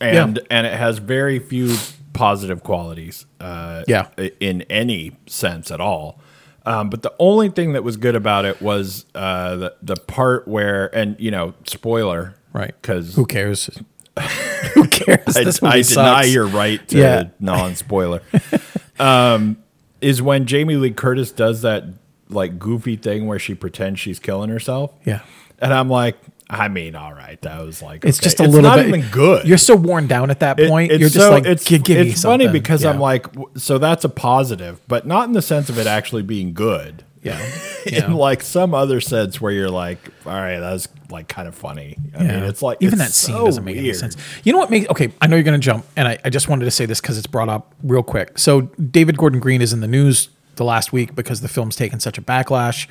and 0.00 0.38
and 0.50 0.66
it 0.66 0.74
has 0.74 0.98
very 0.98 1.38
few 1.38 1.76
positive 2.12 2.62
qualities, 2.62 3.26
uh, 3.40 3.84
Yeah. 3.86 4.08
in 4.40 4.62
any 4.62 5.16
sense 5.26 5.70
at 5.70 5.80
all. 5.80 6.20
Um, 6.66 6.90
but 6.90 7.02
the 7.02 7.12
only 7.18 7.48
thing 7.48 7.72
that 7.72 7.82
was 7.84 7.96
good 7.96 8.14
about 8.16 8.44
it 8.44 8.60
was 8.60 9.06
uh, 9.14 9.56
the 9.56 9.74
the 9.82 9.96
part 9.96 10.46
where, 10.46 10.94
and 10.94 11.16
you 11.18 11.30
know, 11.30 11.54
spoiler, 11.64 12.34
right. 12.52 12.74
Because 12.80 13.14
Who 13.14 13.24
cares? 13.26 13.70
Who 14.74 14.86
cares? 14.88 15.36
I, 15.36 15.68
I 15.68 15.82
deny 15.82 16.24
your 16.24 16.46
right 16.46 16.86
to 16.88 16.98
Yeah. 16.98 17.24
non-spoiler. 17.40 18.22
um, 18.98 19.56
is 20.00 20.20
when 20.22 20.46
Jamie 20.46 20.76
Lee 20.76 20.90
Curtis 20.92 21.32
does 21.32 21.62
that 21.62 21.84
like 22.28 22.58
goofy 22.58 22.96
thing 22.96 23.26
where 23.26 23.38
she 23.38 23.54
pretends 23.54 24.00
she's 24.00 24.18
killing 24.18 24.50
herself. 24.50 24.92
Yeah. 25.04 25.20
And 25.58 25.74
I'm 25.74 25.88
like, 25.88 26.16
I 26.48 26.68
mean, 26.68 26.94
all 26.96 27.12
right, 27.12 27.40
that 27.42 27.60
was 27.64 27.82
like 27.82 28.04
It's 28.04 28.18
okay. 28.18 28.24
just 28.24 28.40
a 28.40 28.44
It's 28.44 28.52
little 28.54 28.68
not 28.70 28.76
bit 28.76 28.86
even 28.88 29.02
good. 29.10 29.46
You're 29.46 29.58
so 29.58 29.76
worn 29.76 30.06
down 30.06 30.30
at 30.30 30.40
that 30.40 30.58
It- 30.58 30.68
point. 30.68 30.90
it's 30.90 31.00
you're 31.00 31.08
just 31.10 31.26
so- 31.26 31.30
like, 31.30 31.44
it's 31.46 31.64
"Gi- 31.64 31.78
give 31.78 31.98
me 32.04 32.10
it's 32.12 32.22
funny 32.22 32.44
something." 32.46 32.60
because 32.60 32.84
I'm 32.84 32.98
like, 32.98 33.26
so 33.56 33.78
that's 33.78 34.04
a 34.04 34.08
positive, 34.08 34.80
but 34.88 35.06
not 35.06 35.28
in 35.28 35.32
the 35.34 35.42
sense 35.42 35.68
of 35.68 35.78
it 35.78 35.86
actually 35.86 36.22
being 36.22 36.52
good. 36.52 37.04
Yeah, 37.22 37.38
In 37.86 38.14
like 38.14 38.42
some 38.42 38.74
other 38.74 39.00
sense 39.00 39.40
where 39.40 39.52
you're 39.52 39.70
like, 39.70 39.98
all 40.24 40.32
right, 40.32 40.58
that's 40.58 40.88
like 41.10 41.28
kind 41.28 41.48
of 41.48 41.54
funny. 41.54 41.96
I 42.14 42.22
mean, 42.22 42.30
it's 42.30 42.62
like 42.62 42.78
even 42.80 43.00
it's 43.00 43.08
that 43.08 43.12
scene 43.12 43.36
so 43.36 43.44
doesn't 43.44 43.64
make 43.64 43.76
any 43.76 43.92
sense. 43.92 44.16
You 44.44 44.52
know 44.52 44.58
what 44.58 44.70
makes 44.70 44.88
okay? 44.88 45.12
I 45.20 45.26
know 45.26 45.36
you're 45.36 45.42
going 45.42 45.60
to 45.60 45.64
jump, 45.64 45.84
and 45.96 46.08
I, 46.08 46.18
I 46.24 46.30
just 46.30 46.48
wanted 46.48 46.64
to 46.64 46.70
say 46.70 46.86
this 46.86 47.00
because 47.00 47.18
it's 47.18 47.26
brought 47.26 47.48
up 47.48 47.74
real 47.82 48.02
quick. 48.02 48.38
So 48.38 48.62
David 48.62 49.18
Gordon 49.18 49.40
Green 49.40 49.60
is 49.60 49.72
in 49.72 49.80
the 49.80 49.88
news 49.88 50.30
the 50.56 50.64
last 50.64 50.92
week 50.92 51.14
because 51.14 51.40
the 51.40 51.48
film's 51.48 51.76
taken 51.76 52.00
such 52.00 52.16
a 52.16 52.22
backlash, 52.22 52.86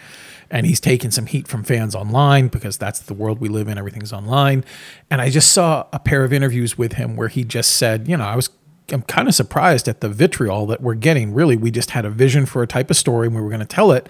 and 0.52 0.66
he's 0.66 0.80
taken 0.80 1.10
some 1.10 1.26
heat 1.26 1.48
from 1.48 1.64
fans 1.64 1.96
online 1.96 2.50
because 2.50 2.78
that's 2.78 3.00
the 3.00 3.16
world 3.16 3.40
we 3.40 3.50
live 3.50 3.68
in. 3.68 3.78
Everything's 3.80 4.14
online, 4.14 4.64
and 5.10 5.22
I 5.22 5.30
just 5.30 5.52
saw 5.52 5.88
a 5.92 6.00
pair 6.00 6.24
of 6.24 6.34
interviews 6.34 6.78
with 6.78 6.94
him 6.94 7.16
where 7.16 7.30
he 7.30 7.44
just 7.44 7.78
said, 7.78 8.08
you 8.08 8.16
know, 8.16 8.26
I 8.26 8.36
was. 8.36 8.50
I'm 8.92 9.04
kind 9.04 9.28
of 9.28 9.36
surprised 9.36 9.88
at 9.88 10.02
the 10.02 10.10
vitriol 10.10 10.66
that 10.68 10.82
we're 10.82 10.96
getting. 10.96 11.34
Really, 11.34 11.56
we 11.56 11.72
just 11.72 11.92
had 11.92 12.06
a 12.06 12.10
vision 12.10 12.46
for 12.46 12.64
a 12.64 12.68
type 12.68 12.90
of 12.90 12.98
story 12.98 13.28
and 13.28 13.36
we 13.36 13.42
were 13.42 13.50
going 13.50 13.60
to 13.60 13.66
tell 13.66 13.92
it 13.92 14.08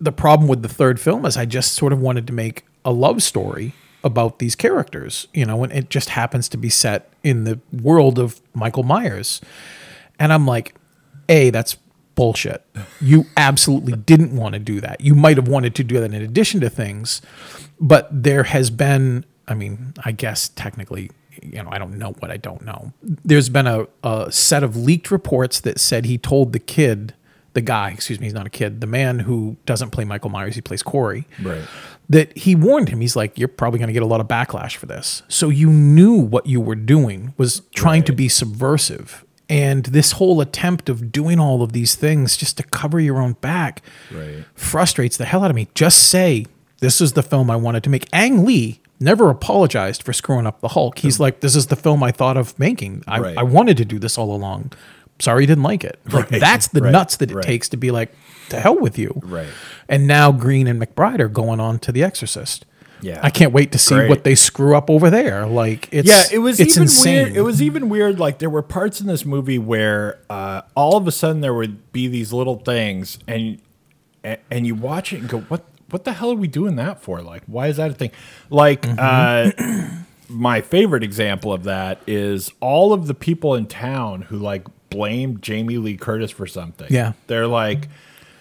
the 0.00 0.12
problem 0.12 0.48
with 0.48 0.62
the 0.62 0.68
third 0.68 1.00
film 1.00 1.24
is 1.26 1.36
I 1.36 1.44
just 1.44 1.72
sort 1.72 1.92
of 1.92 2.00
wanted 2.00 2.26
to 2.26 2.32
make 2.32 2.64
a 2.84 2.92
love 2.92 3.22
story 3.22 3.74
about 4.02 4.38
these 4.38 4.54
characters, 4.54 5.28
you 5.32 5.46
know, 5.46 5.64
and 5.64 5.72
it 5.72 5.88
just 5.88 6.10
happens 6.10 6.48
to 6.50 6.56
be 6.56 6.68
set 6.68 7.10
in 7.22 7.44
the 7.44 7.58
world 7.72 8.18
of 8.18 8.40
Michael 8.52 8.82
Myers. 8.82 9.40
And 10.18 10.32
I'm 10.32 10.46
like, 10.46 10.74
A, 11.28 11.50
that's 11.50 11.76
bullshit. 12.14 12.64
You 13.00 13.26
absolutely 13.36 13.92
didn't 14.06 14.36
want 14.36 14.54
to 14.54 14.58
do 14.58 14.80
that. 14.80 15.00
You 15.00 15.14
might 15.14 15.36
have 15.36 15.48
wanted 15.48 15.74
to 15.76 15.84
do 15.84 16.00
that 16.00 16.12
in 16.12 16.22
addition 16.22 16.60
to 16.60 16.70
things, 16.70 17.22
but 17.80 18.08
there 18.10 18.44
has 18.44 18.70
been, 18.70 19.24
I 19.48 19.54
mean, 19.54 19.94
I 20.04 20.12
guess 20.12 20.50
technically, 20.50 21.10
you 21.42 21.62
know, 21.62 21.68
I 21.70 21.78
don't 21.78 21.98
know 21.98 22.12
what 22.20 22.30
I 22.30 22.36
don't 22.36 22.62
know. 22.64 22.92
There's 23.02 23.48
been 23.48 23.66
a, 23.66 23.86
a 24.02 24.30
set 24.32 24.62
of 24.62 24.76
leaked 24.76 25.10
reports 25.10 25.60
that 25.60 25.78
said 25.80 26.04
he 26.04 26.18
told 26.18 26.52
the 26.52 26.58
kid, 26.58 27.14
the 27.54 27.60
guy, 27.60 27.90
excuse 27.90 28.18
me, 28.20 28.26
he's 28.26 28.34
not 28.34 28.46
a 28.46 28.50
kid, 28.50 28.80
the 28.80 28.86
man 28.86 29.20
who 29.20 29.56
doesn't 29.66 29.90
play 29.90 30.04
Michael 30.04 30.30
Myers, 30.30 30.54
he 30.56 30.60
plays 30.60 30.82
Corey 30.82 31.26
Right. 31.42 31.62
that 32.08 32.36
he 32.36 32.54
warned 32.56 32.88
him. 32.88 33.00
He's 33.00 33.14
like, 33.16 33.38
"You're 33.38 33.46
probably 33.48 33.78
going 33.78 33.86
to 33.88 33.92
get 33.92 34.02
a 34.02 34.06
lot 34.06 34.20
of 34.20 34.26
backlash 34.26 34.74
for 34.76 34.86
this." 34.86 35.22
So 35.28 35.48
you 35.50 35.70
knew 35.70 36.14
what 36.14 36.46
you 36.46 36.60
were 36.60 36.74
doing 36.74 37.32
was 37.36 37.62
trying 37.74 38.02
to 38.04 38.12
be 38.12 38.28
subversive, 38.28 39.24
and 39.48 39.84
this 39.86 40.12
whole 40.12 40.40
attempt 40.40 40.88
of 40.88 41.12
doing 41.12 41.38
all 41.38 41.62
of 41.62 41.72
these 41.72 41.94
things 41.94 42.36
just 42.36 42.56
to 42.56 42.62
cover 42.64 42.98
your 42.98 43.18
own 43.20 43.34
back 43.40 43.82
Right. 44.10 44.44
frustrates 44.54 45.16
the 45.16 45.24
hell 45.24 45.44
out 45.44 45.50
of 45.50 45.54
me. 45.56 45.68
Just 45.74 46.04
say, 46.08 46.46
"This 46.80 47.00
is 47.00 47.12
the 47.12 47.22
film 47.22 47.50
I 47.50 47.56
wanted 47.56 47.82
to 47.84 47.90
make." 47.90 48.08
Ang 48.12 48.44
Lee 48.44 48.80
never 49.04 49.30
apologized 49.30 50.02
for 50.02 50.12
screwing 50.12 50.46
up 50.46 50.60
the 50.60 50.68
Hulk. 50.68 50.98
He's 50.98 51.20
like, 51.20 51.40
"This 51.40 51.54
is 51.54 51.66
the 51.68 51.76
film 51.76 52.02
I 52.02 52.10
thought 52.10 52.36
of 52.36 52.58
making. 52.58 53.04
I, 53.06 53.20
Right. 53.20 53.38
I 53.38 53.42
wanted 53.44 53.76
to 53.76 53.84
do 53.84 53.98
this 54.00 54.18
all 54.18 54.34
along." 54.34 54.72
Sorry, 55.20 55.42
you 55.44 55.46
didn't 55.46 55.62
like 55.62 55.84
it. 55.84 56.00
Like 56.10 56.30
Right. 56.30 56.40
that's 56.40 56.66
the 56.68 56.80
Right. 56.80 56.90
nuts 56.90 57.16
that 57.18 57.30
it 57.30 57.40
takes 57.42 57.68
to 57.68 57.76
be 57.76 57.92
like, 57.92 58.12
"To 58.48 58.58
hell 58.58 58.76
with 58.76 58.98
you." 58.98 59.20
Right. 59.24 59.46
And 59.88 60.08
now 60.08 60.32
Green 60.32 60.66
and 60.66 60.80
McBride 60.82 61.20
are 61.20 61.28
going 61.28 61.60
on 61.60 61.78
to 61.80 61.92
The 61.92 62.02
Exorcist. 62.02 62.66
Yeah. 63.00 63.20
I 63.22 63.28
can't 63.30 63.52
wait 63.52 63.70
to 63.72 63.78
see 63.78 63.94
Great. 63.96 64.08
what 64.08 64.24
they 64.24 64.34
screw 64.34 64.74
up 64.76 64.88
over 64.88 65.10
there. 65.10 65.46
Like 65.46 65.88
it's 65.92 66.08
yeah, 66.08 66.22
it 66.32 66.38
was 66.38 66.58
even 66.60 66.82
insane. 66.84 67.24
weird. 67.26 67.36
It 67.36 67.42
was 67.42 67.60
even 67.62 67.88
weird. 67.90 68.18
Like 68.18 68.38
there 68.38 68.48
were 68.50 68.62
parts 68.62 69.00
in 69.00 69.06
this 69.06 69.24
movie 69.26 69.58
where 69.58 70.18
uh, 70.30 70.62
all 70.74 70.96
of 70.96 71.06
a 71.06 71.12
sudden 71.12 71.42
there 71.42 71.52
would 71.52 71.92
be 71.92 72.08
these 72.08 72.32
little 72.32 72.56
things, 72.56 73.18
and 73.28 73.58
and 74.50 74.66
you 74.66 74.74
watch 74.74 75.12
it 75.12 75.20
and 75.20 75.28
go, 75.28 75.40
"What? 75.48 75.64
What 75.94 76.02
the 76.02 76.12
hell 76.12 76.32
are 76.32 76.36
we 76.36 76.48
doing 76.48 76.74
that 76.74 77.00
for? 77.00 77.22
Like, 77.22 77.44
why 77.46 77.68
is 77.68 77.76
that 77.76 77.92
a 77.92 77.94
thing?" 77.94 78.10
Like, 78.50 78.82
Mm-hmm. 78.82 78.98
uh, 78.98 79.98
my 80.28 80.60
favorite 80.60 81.04
example 81.04 81.52
of 81.52 81.62
that 81.64 82.00
is 82.08 82.50
all 82.58 82.92
of 82.92 83.06
the 83.06 83.14
people 83.14 83.54
in 83.54 83.66
town 83.66 84.22
who 84.22 84.36
like 84.38 84.66
blame 84.90 85.40
Jamie 85.40 85.78
Lee 85.78 85.96
Curtis 85.96 86.32
for 86.32 86.48
something. 86.48 86.88
Yeah. 86.90 87.12
they're 87.28 87.46
like, 87.46 87.88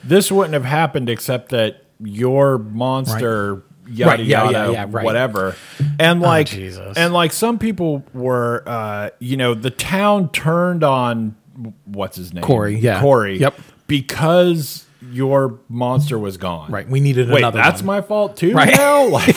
"This 0.03 0.31
wouldn't 0.31 0.55
have 0.55 0.65
happened 0.65 1.09
except 1.11 1.49
that 1.49 1.83
your 1.99 2.57
monster." 2.57 3.61
Yada 3.85 4.11
Right, 4.11 4.19
yeah, 4.25 4.43
yada, 4.45 4.51
yeah, 4.53 4.71
yeah, 4.71 4.85
right. 4.89 5.03
whatever, 5.05 5.55
and 5.99 6.21
like, 6.21 6.47
Jesus. 6.47 6.97
and 6.97 7.13
like 7.13 7.33
some 7.33 7.59
people 7.59 8.03
were, 8.13 8.63
uh, 8.65 9.09
you 9.19 9.35
know, 9.35 9.53
the 9.53 9.69
town 9.71 10.29
turned 10.31 10.85
on 10.85 11.35
what's 11.83 12.15
his 12.15 12.33
name, 12.33 12.45
Corey, 12.45 12.79
yeah. 12.79 13.01
Corey, 13.01 13.37
Yep. 13.39 13.59
because 13.87 14.85
your 15.11 15.59
monster 15.69 16.17
was 16.17 16.37
gone. 16.37 16.71
right. 16.71 16.87
We 16.87 16.99
needed 16.99 17.29
Wait, 17.29 17.39
another. 17.39 17.57
that's 17.57 17.81
one. 17.81 17.87
my 17.87 18.01
fault 18.01 18.37
too. 18.37 18.53
Right. 18.53 18.75
Now, 18.75 19.05
like, 19.09 19.35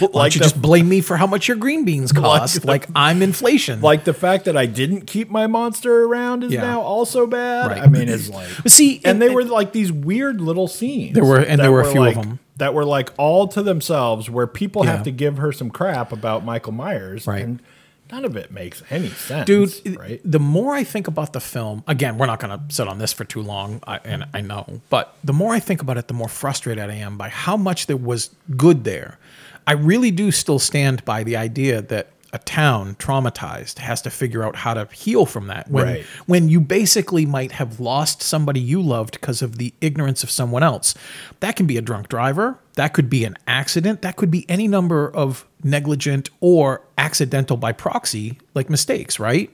Why 0.00 0.08
don't 0.08 0.14
you 0.34 0.38
the, 0.38 0.44
just 0.44 0.60
blame 0.60 0.88
me 0.88 1.00
for 1.00 1.16
how 1.16 1.26
much 1.26 1.48
your 1.48 1.56
green 1.56 1.84
beans 1.84 2.12
cost? 2.12 2.62
the- 2.62 2.66
Like, 2.66 2.88
I'm 2.94 3.22
inflation. 3.22 3.80
like 3.80 4.04
the 4.04 4.14
fact 4.14 4.44
that 4.46 4.56
I 4.56 4.66
didn't 4.66 5.06
keep 5.06 5.30
my 5.30 5.46
monster 5.46 6.04
around 6.04 6.44
is 6.44 6.52
Yeah. 6.52 6.62
now 6.62 6.80
also 6.80 7.26
bad. 7.26 7.70
Right. 7.70 7.82
I 7.82 7.86
mean, 7.86 8.08
it's 8.08 8.28
like, 8.28 8.48
see, 8.66 9.00
and 9.04 9.20
they 9.22 9.28
were 9.30 9.44
like 9.44 9.72
these 9.72 9.92
weird 9.92 10.40
little 10.40 10.68
scenes. 10.68 11.14
There 11.14 11.24
were- 11.24 11.38
and 11.40 11.60
there 11.60 11.72
were 11.72 11.82
a 11.82 11.90
few 11.90 12.04
of 12.04 12.14
them. 12.14 12.38
that 12.56 12.74
were 12.74 12.84
like 12.84 13.10
all 13.18 13.48
to 13.48 13.62
themselves, 13.62 14.28
where 14.28 14.46
people 14.46 14.84
Yeah. 14.84 14.92
have 14.92 15.02
to 15.04 15.10
give 15.10 15.38
her 15.38 15.52
some 15.52 15.70
crap 15.70 16.12
about 16.12 16.44
Michael 16.44 16.72
Myers, 16.72 17.26
Right. 17.26 17.42
And 17.44 17.62
none 18.12 18.24
of 18.24 18.36
it 18.36 18.50
makes 18.52 18.82
any 18.90 19.08
sense, 19.08 19.46
dude 19.46 19.98
Right? 19.98 20.20
the 20.24 20.38
more 20.38 20.74
i 20.74 20.84
think 20.84 21.08
about 21.08 21.32
the 21.32 21.40
film 21.40 21.82
again 21.88 22.18
we're 22.18 22.26
not 22.26 22.38
going 22.38 22.56
to 22.56 22.62
sit 22.74 22.86
on 22.86 22.98
this 22.98 23.12
for 23.12 23.24
too 23.24 23.42
long 23.42 23.82
I, 23.86 23.98
and 24.04 24.26
i 24.34 24.40
know 24.40 24.80
but 24.90 25.16
the 25.24 25.32
more 25.32 25.52
i 25.52 25.60
think 25.60 25.80
about 25.82 25.96
it 25.98 26.06
the 26.08 26.14
more 26.14 26.28
frustrated 26.28 26.88
i 26.90 26.94
am 26.94 27.16
by 27.16 27.28
how 27.30 27.56
much 27.56 27.86
there 27.86 27.96
was 27.96 28.30
good 28.56 28.84
there 28.84 29.18
i 29.66 29.72
really 29.72 30.10
do 30.10 30.30
still 30.30 30.58
stand 30.58 31.04
by 31.04 31.24
the 31.24 31.36
idea 31.36 31.82
that 31.82 32.10
a 32.34 32.38
town 32.38 32.94
traumatized 32.94 33.78
has 33.78 34.00
to 34.02 34.08
figure 34.10 34.42
out 34.42 34.56
how 34.56 34.72
to 34.72 34.86
heal 34.92 35.26
from 35.26 35.48
that 35.48 35.70
when 35.70 35.84
Right. 35.84 36.04
when 36.26 36.48
you 36.48 36.60
basically 36.60 37.26
might 37.26 37.52
have 37.52 37.78
lost 37.78 38.22
somebody 38.22 38.58
you 38.58 38.80
loved 38.80 39.12
because 39.20 39.42
of 39.42 39.58
the 39.58 39.74
ignorance 39.82 40.22
of 40.22 40.30
someone 40.30 40.62
else. 40.62 40.94
That 41.40 41.56
can 41.56 41.66
be 41.66 41.76
a 41.76 41.82
drunk 41.82 42.08
driver, 42.08 42.58
that 42.76 42.94
could 42.94 43.10
be 43.10 43.24
an 43.24 43.36
accident, 43.46 44.00
that 44.02 44.16
could 44.16 44.30
be 44.30 44.48
any 44.48 44.66
number 44.66 45.10
of 45.14 45.44
negligent 45.62 46.30
or 46.40 46.80
accidental 46.96 47.56
by 47.58 47.72
proxy 47.72 48.38
like 48.54 48.70
mistakes, 48.70 49.20
right? 49.20 49.50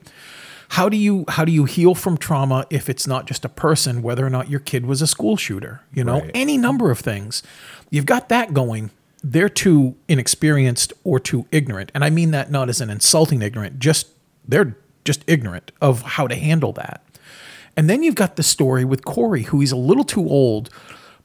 How 0.73 0.89
do 0.89 0.97
you 0.97 1.25
how 1.29 1.45
do 1.45 1.51
you 1.51 1.65
heal 1.65 1.95
from 1.95 2.17
trauma 2.17 2.65
if 2.71 2.89
it's 2.89 3.07
not 3.07 3.27
just 3.27 3.45
a 3.45 3.49
person 3.49 4.03
whether 4.03 4.25
or 4.25 4.31
not 4.31 4.51
your 4.51 4.61
kid 4.61 4.87
was 4.87 5.03
a 5.03 5.07
school 5.07 5.37
shooter, 5.37 5.81
you 5.93 6.05
know? 6.05 6.21
Right. 6.21 6.31
Any 6.35 6.59
number 6.59 6.91
of 6.91 7.01
things. 7.01 7.43
You've 7.91 8.07
got 8.07 8.29
that 8.29 8.53
going. 8.55 8.91
They're 9.23 9.49
too 9.49 9.97
inexperienced 10.09 10.93
or 11.05 11.19
too 11.19 11.47
ignorant. 11.51 11.91
And 11.95 12.05
I 12.05 12.11
mean 12.11 12.31
that 12.31 12.51
not 12.51 12.69
as 12.69 12.81
an 12.81 12.91
insulting 12.91 13.43
ignorant, 13.43 13.79
just 13.79 14.09
they're 14.47 14.77
just 15.05 15.25
ignorant 15.27 15.73
of 15.81 16.03
how 16.03 16.27
to 16.27 16.35
handle 16.35 16.73
that. 16.75 17.03
And 17.77 17.89
then 17.89 18.03
you've 18.03 18.15
got 18.15 18.37
the 18.37 18.43
story 18.43 18.85
with 18.85 19.05
Corey, 19.05 19.45
who 19.45 19.61
he's 19.61 19.73
a 19.73 19.77
little 19.77 20.05
too 20.05 20.29
old, 20.29 20.71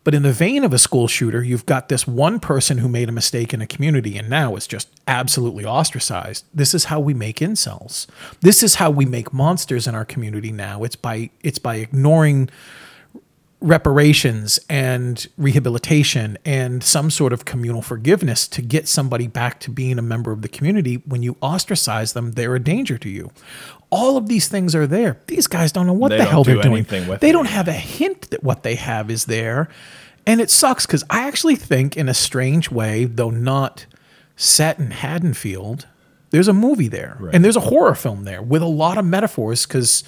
but 0.04 0.14
in 0.14 0.24
the 0.24 0.34
vein 0.34 0.64
of 0.64 0.74
a 0.74 0.78
school 0.78 1.08
shooter, 1.08 1.44
you've 1.44 1.66
got 1.66 1.88
this 1.88 2.06
one 2.06 2.40
person 2.40 2.80
who 2.80 2.90
made 2.90 3.08
a 3.08 3.14
mistake 3.14 3.54
in 3.54 3.62
a 3.62 3.68
community 3.68 4.18
and 4.18 4.30
now 4.30 4.56
is 4.56 4.68
just 4.68 4.90
absolutely 5.08 5.66
ostracized. 5.66 6.46
This 6.54 6.74
is 6.74 6.86
how 6.86 7.00
we 7.00 7.14
make 7.14 7.38
incels. 7.38 8.06
This 8.42 8.64
is 8.64 8.76
how 8.76 8.92
we 8.92 9.06
make 9.06 9.32
monsters 9.32 9.88
in 9.88 9.96
our 9.96 10.04
community 10.04 10.52
now. 10.52 10.84
It's 10.84 10.98
by 10.98 11.30
it's 11.42 11.60
by 11.60 11.76
ignoring 11.76 12.50
reparations 13.64 14.60
and 14.70 15.26
rehabilitation 15.38 16.38
and 16.44 16.84
some 16.84 17.10
sort 17.10 17.32
of 17.32 17.46
communal 17.46 17.82
forgiveness 17.82 18.46
to 18.50 18.62
get 18.62 18.90
somebody 18.90 19.26
back 19.26 19.58
to 19.62 19.72
being 19.72 19.98
a 19.98 20.02
member 20.02 20.34
of 20.34 20.42
the 20.42 20.50
community. 20.50 20.96
When 21.06 21.24
you 21.24 21.38
ostracize 21.42 22.12
them, 22.12 22.34
they're 22.34 22.56
a 22.56 22.60
danger 22.60 22.98
to 22.98 23.10
you. 23.10 23.32
All 23.90 24.18
of 24.18 24.28
these 24.28 24.50
things 24.50 24.76
are 24.76 24.86
there. 24.86 25.18
These 25.28 25.48
guys 25.48 25.72
don't 25.72 25.88
know 25.88 25.94
what 25.94 26.10
They 26.10 26.18
the 26.18 26.26
hell 26.26 26.44
they're 26.44 26.62
doing. 26.62 26.86
with 27.08 27.22
They 27.22 27.32
don't 27.32 27.48
have 27.48 27.70
a 27.70 27.74
hint 27.74 28.32
that 28.32 28.44
what 28.44 28.64
they 28.64 28.76
have 28.76 29.10
is 29.10 29.26
there. 29.26 29.70
And 30.28 30.42
it 30.42 30.50
sucks 30.50 30.86
because 30.86 31.06
I 31.10 31.26
actually 31.26 31.56
think, 31.56 31.96
in 31.96 32.10
a 32.10 32.14
strange 32.14 32.70
way, 32.70 33.06
though 33.06 33.30
not 33.30 33.86
set 34.36 34.78
in 34.78 34.92
Haddonfield, 34.92 35.88
there's 36.32 36.50
a 36.50 36.54
movie 36.54 36.90
there 36.90 37.18
and 37.32 37.46
there's 37.46 37.56
a 37.56 37.62
horror 37.62 37.96
film 37.96 38.26
there 38.26 38.42
with 38.42 38.62
a 38.62 38.68
lot 38.68 38.98
of 38.98 39.06
metaphors. 39.06 39.66
Because, 39.66 40.04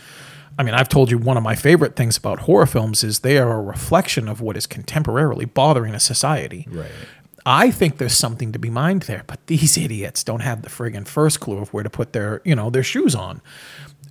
I 0.58 0.64
mean, 0.64 0.74
I've 0.74 0.90
told 0.90 1.12
you 1.12 1.18
one 1.18 1.38
of 1.38 1.44
my 1.44 1.56
favorite 1.56 1.96
things 1.96 2.18
about 2.18 2.40
horror 2.40 2.66
films 2.66 3.04
is 3.04 3.20
they 3.20 3.38
are 3.38 3.52
a 3.52 3.62
reflection 3.62 4.28
of 4.28 4.42
what 4.42 4.56
is 4.56 4.66
contemporarily 4.68 5.52
bothering 5.52 5.94
a 5.94 6.00
society. 6.00 6.68
Right. 6.70 6.92
I 7.46 7.70
think 7.72 7.98
there's 7.98 8.18
something 8.18 8.52
to 8.54 8.60
be 8.60 8.70
mined 8.70 9.04
there, 9.04 9.24
but 9.28 9.46
these 9.48 9.78
idiots 9.78 10.24
don't 10.24 10.40
have 10.40 10.64
the 10.64 10.70
friggin' 10.70 11.08
first 11.08 11.40
clue 11.40 11.60
of 11.60 11.72
where 11.74 11.84
to 11.84 11.90
put 11.90 12.14
their, 12.14 12.42
you 12.44 12.56
know, 12.56 12.70
their 12.70 12.84
shoes 12.84 13.14
on. 13.14 13.42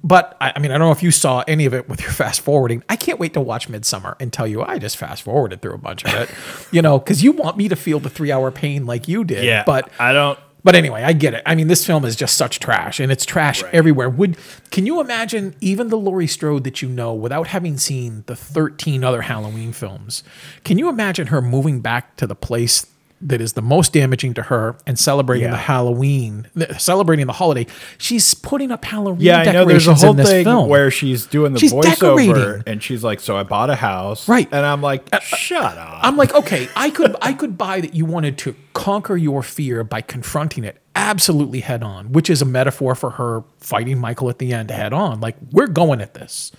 But 0.04 0.36
I, 0.38 0.52
I 0.54 0.58
mean, 0.58 0.70
I 0.70 0.76
don't 0.76 0.86
know 0.86 0.92
if 0.92 1.02
you 1.02 1.10
saw 1.10 1.42
any 1.48 1.64
of 1.64 1.72
it 1.72 1.88
with 1.88 2.02
your 2.02 2.10
fast 2.12 2.42
forwarding. 2.42 2.84
I 2.88 2.96
can't 2.96 3.18
wait 3.18 3.32
to 3.34 3.40
watch 3.40 3.68
Midsommar 3.68 4.16
and 4.20 4.32
tell 4.32 4.46
you 4.46 4.62
I 4.62 4.78
just 4.78 4.98
fast 4.98 5.22
forwarded 5.22 5.62
through 5.62 5.74
a 5.74 5.78
bunch 5.78 6.04
of 6.04 6.12
it, 6.14 6.30
you 6.70 6.82
know, 6.82 6.98
because 6.98 7.24
you 7.24 7.32
want 7.32 7.56
me 7.56 7.68
to 7.68 7.76
feel 7.76 7.98
the 8.00 8.10
three 8.10 8.30
hour 8.30 8.50
pain 8.50 8.84
like 8.86 9.08
you 9.08 9.24
did. 9.24 9.44
Yeah, 9.44 9.64
But 9.64 9.90
I 9.98 10.12
don't. 10.12 10.38
But 10.64 10.74
anyway, 10.74 11.02
I 11.02 11.12
get 11.12 11.34
it. 11.34 11.42
I 11.44 11.54
mean, 11.54 11.68
this 11.68 11.86
film 11.86 12.04
is 12.04 12.16
just 12.16 12.36
such 12.36 12.58
trash, 12.58 12.98
and 12.98 13.12
it's 13.12 13.24
trash 13.24 13.62
everywhere. 13.64 14.08
Would 14.08 14.38
can 14.70 14.86
you 14.86 15.00
imagine 15.00 15.54
even 15.60 15.88
the 15.88 15.98
Laurie 15.98 16.26
Strode 16.26 16.64
that 16.64 16.82
you 16.82 16.88
know 16.88 17.12
without 17.14 17.48
having 17.48 17.76
seen 17.76 18.24
the 18.26 18.34
thirteen 18.34 19.04
other 19.04 19.22
Halloween 19.22 19.72
films? 19.72 20.24
Can 20.64 20.78
you 20.78 20.88
imagine 20.88 21.28
her 21.28 21.42
moving 21.42 21.80
back 21.80 22.16
to 22.16 22.26
the 22.26 22.34
place 22.34 22.86
that 23.24 23.40
is 23.40 23.54
the 23.54 23.62
most 23.62 23.92
damaging 23.92 24.34
to 24.34 24.42
her 24.42 24.76
and 24.86 24.98
celebrating 24.98 25.46
Yeah. 25.46 25.52
the 25.52 25.56
Halloween, 25.56 26.46
celebrating 26.78 27.26
the 27.26 27.32
holiday? 27.32 27.66
She's 27.98 28.34
putting 28.34 28.70
up 28.70 28.84
Halloween 28.84 29.20
Yeah, 29.20 29.38
I 29.40 29.44
know. 29.46 29.64
There's 29.64 29.86
a 29.86 29.90
decorations 29.94 30.00
whole 30.02 30.10
in 30.10 30.16
this 30.18 30.28
thing 30.28 30.44
film. 30.44 30.68
where 30.68 30.90
she's 30.90 31.26
doing 31.26 31.52
the 31.54 31.58
She's 31.58 31.72
voiceover, 31.72 32.16
decorating. 32.34 32.62
and 32.66 32.82
she's 32.82 33.02
like, 33.02 33.20
"So 33.20 33.36
I 33.36 33.42
bought 33.42 33.70
a 33.70 33.74
house, 33.76 34.28
Right. 34.28 34.48
And 34.52 34.64
I'm 34.64 34.82
like, 34.82 35.08
uh, 35.12 35.16
uh, 35.16 35.20
"Shut 35.20 35.78
up." 35.78 35.98
I'm 36.02 36.16
like, 36.16 36.34
okay, 36.34 36.68
I 36.76 36.90
could 36.90 37.16
I 37.22 37.32
could 37.32 37.56
buy 37.58 37.80
that 37.80 37.94
you 37.94 38.04
wanted 38.04 38.38
to 38.38 38.54
conquer 38.74 39.16
your 39.16 39.42
fear 39.42 39.82
by 39.84 40.00
confronting 40.00 40.64
it 40.64 40.78
absolutely 40.96 41.60
head 41.60 41.82
on, 41.82 42.12
which 42.12 42.28
is 42.30 42.40
a 42.42 42.44
metaphor 42.44 42.94
for 42.94 43.10
her 43.10 43.42
fighting 43.58 43.98
Michael 43.98 44.28
at 44.30 44.38
the 44.38 44.52
end 44.52 44.70
head 44.70 44.92
on. 44.92 45.20
Like, 45.20 45.36
we're 45.50 45.66
going 45.66 46.00
at 46.00 46.14
this. 46.14 46.52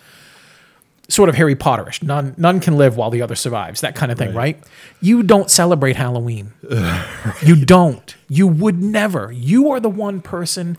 Sort 1.08 1.30
of 1.30 1.36
Harry 1.36 1.56
Potterish. 1.56 2.02
None 2.02 2.34
none 2.38 2.60
can 2.60 2.78
live 2.78 2.98
while 2.98 3.10
the 3.12 3.22
other 3.22 3.36
survives. 3.36 3.82
That 3.82 3.96
kind 3.96 4.12
of 4.12 4.18
thing, 4.18 4.34
right? 4.34 4.62
You 5.02 5.22
don't 5.24 5.52
celebrate 5.52 5.96
Halloween. 5.96 6.54
You 7.44 7.56
don't. 7.64 8.16
You 8.28 8.48
would 8.48 8.82
never. 8.82 9.32
You 9.32 9.70
are 9.72 9.80
the 9.80 9.90
one 9.90 10.22
person 10.22 10.78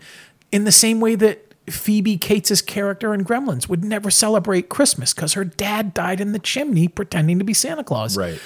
in 0.51 0.63
the 0.65 0.71
same 0.71 0.99
way 0.99 1.15
that 1.15 1.53
Phoebe 1.69 2.17
Cates' 2.17 2.61
character 2.61 3.13
in 3.13 3.23
Gremlins 3.23 3.69
would 3.69 3.83
never 3.83 4.09
celebrate 4.09 4.69
Christmas 4.69 5.13
because 5.13 5.33
her 5.33 5.43
dad 5.45 5.93
died 5.93 6.19
in 6.19 6.31
the 6.31 6.39
chimney 6.39 6.87
pretending 6.87 7.37
to 7.39 7.45
be 7.45 7.53
Santa 7.53 7.83
Claus. 7.83 8.17
right. 8.17 8.39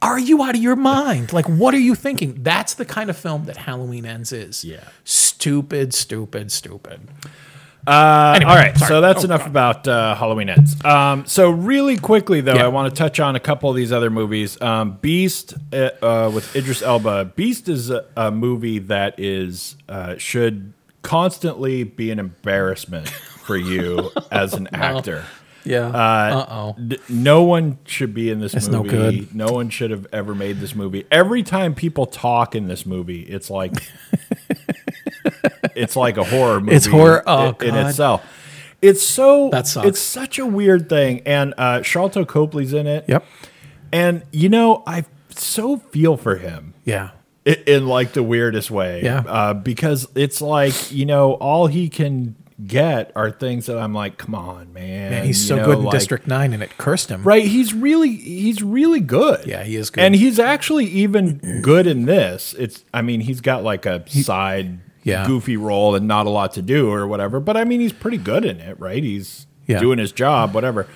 Are 0.00 0.18
you 0.18 0.42
out 0.42 0.56
of 0.56 0.60
your 0.60 0.74
mind? 0.76 1.32
Like, 1.32 1.46
what 1.46 1.74
are 1.74 1.78
you 1.78 1.94
thinking? 1.94 2.42
That's 2.42 2.74
the 2.74 2.84
kind 2.84 3.08
of 3.08 3.16
film 3.16 3.44
that 3.44 3.56
Halloween 3.58 4.04
Ends 4.04 4.32
is. 4.32 4.64
Yeah. 4.64 4.88
Stupid, 5.04 5.94
stupid, 5.94 6.50
stupid. 6.50 7.02
Uh, 7.86 8.32
Anyway, 8.36 8.50
all 8.50 8.56
right, 8.56 8.76
sorry. 8.78 8.88
so 8.88 9.00
that's 9.00 9.22
Oh, 9.22 9.24
enough 9.24 9.40
God. 9.40 9.48
about 9.50 9.88
uh, 9.88 10.14
Halloween 10.14 10.48
ends. 10.50 10.82
Um, 10.84 11.26
so 11.26 11.50
really 11.50 11.96
quickly 11.96 12.40
though, 12.40 12.54
Yeah. 12.54 12.64
I 12.64 12.68
want 12.68 12.94
to 12.94 12.96
touch 12.98 13.18
on 13.20 13.34
a 13.36 13.40
couple 13.40 13.68
of 13.70 13.76
these 13.76 13.90
other 13.92 14.10
movies. 14.10 14.60
Um, 14.62 14.98
Beast 15.00 15.54
uh, 15.72 15.90
uh, 16.00 16.30
with 16.32 16.54
Idris 16.54 16.82
Elba. 16.82 17.26
Beast 17.36 17.68
is 17.68 17.90
a, 17.90 18.04
a 18.16 18.30
movie 18.30 18.78
that 18.78 19.18
is 19.18 19.76
uh, 19.88 20.16
should 20.16 20.72
constantly 21.02 21.82
be 21.82 22.10
an 22.12 22.18
embarrassment 22.20 23.08
for 23.08 23.56
you 23.56 24.10
as 24.30 24.54
an 24.54 24.68
actor. 24.72 25.24
Yeah. 25.64 25.86
Uh 25.88 26.46
oh. 26.48 26.76
d- 26.80 26.98
no 27.08 27.42
one 27.42 27.78
should 27.86 28.14
be 28.14 28.30
in 28.30 28.40
this 28.40 28.52
That's 28.52 28.68
no 28.68 28.82
movie. 28.82 29.20
good. 29.20 29.34
No 29.34 29.46
one 29.46 29.70
should 29.70 29.90
have 29.92 30.06
ever 30.12 30.34
made 30.34 30.58
this 30.60 30.74
movie. 30.74 31.04
Every 31.10 31.42
time 31.44 31.74
people 31.74 32.06
talk 32.06 32.54
in 32.56 32.66
this 32.68 32.84
movie, 32.86 33.22
it's 33.22 33.48
like 33.50 33.72
it's 35.76 35.96
like 35.96 36.16
a 36.16 36.24
horror 36.24 36.60
movie. 36.60 36.76
It's 36.76 36.86
horror- 36.86 37.22
oh, 37.26 37.56
in, 37.60 37.74
in 37.74 37.86
itself. 37.86 38.24
It's 38.80 39.02
so 39.02 39.48
That 39.50 39.66
sucks. 39.66 39.86
it's 39.88 40.00
such 40.00 40.38
a 40.38 40.46
weird 40.46 40.88
thing. 40.88 41.20
And 41.26 41.54
uh 41.56 41.80
Sharlto 41.80 42.26
Copley's 42.26 42.72
in 42.72 42.86
it. 42.86 43.04
Yep. 43.08 43.24
And 43.92 44.22
you 44.32 44.48
know, 44.48 44.82
I 44.86 45.04
so 45.30 45.76
feel 45.76 46.16
for 46.16 46.36
him 46.36 46.74
Yeah. 46.84 47.10
i- 47.46 47.58
in 47.66 47.86
like 47.86 48.12
the 48.12 48.22
weirdest 48.22 48.70
way. 48.70 49.02
Yeah. 49.02 49.22
Uh, 49.26 49.54
because 49.54 50.06
it's 50.14 50.40
like, 50.42 50.90
you 50.92 51.06
know, 51.06 51.34
all 51.34 51.66
he 51.68 51.88
can 51.88 52.34
get 52.66 53.10
are 53.16 53.30
things 53.30 53.66
that 53.66 53.76
I'm 53.78 53.92
like, 53.94 54.18
come 54.18 54.34
on, 54.34 54.72
man. 54.72 55.10
Man, 55.10 55.24
he's 55.26 55.42
you 55.42 55.48
so 55.48 55.56
know, 55.56 55.64
good 55.64 55.78
in 55.78 55.84
like- 55.84 55.92
District 55.92 56.26
9 56.26 56.52
and 56.52 56.62
it 56.62 56.76
cursed 56.78 57.08
him. 57.08 57.22
Right, 57.22 57.44
he's 57.44 57.72
really 57.74 58.14
he's 58.16 58.62
really 58.62 59.00
good. 59.00 59.46
Yeah, 59.46 59.62
he 59.64 59.76
is 59.76 59.90
good. 59.90 60.02
And 60.04 60.14
he's 60.14 60.38
actually 60.38 60.86
even 60.86 61.60
good 61.62 61.86
in 61.86 62.04
this. 62.06 62.54
It's 62.58 62.84
I 62.92 63.02
mean, 63.02 63.20
he's 63.20 63.40
got 63.40 63.62
like 63.64 63.86
a 63.86 64.02
side 64.10 64.78
Yeah. 65.04 65.26
goofy 65.26 65.56
role 65.56 65.94
and 65.94 66.06
not 66.06 66.26
a 66.26 66.30
lot 66.30 66.52
to 66.52 66.62
do 66.62 66.90
or 66.90 67.06
whatever, 67.06 67.40
but 67.40 67.56
I 67.56 67.64
mean, 67.64 67.80
he's 67.80 67.92
pretty 67.92 68.18
good 68.18 68.44
in 68.44 68.60
it, 68.60 68.78
right? 68.80 69.02
He's 69.02 69.46
Yeah. 69.66 69.78
doing 69.80 69.98
his 69.98 70.12
job, 70.12 70.54
whatever. 70.54 70.86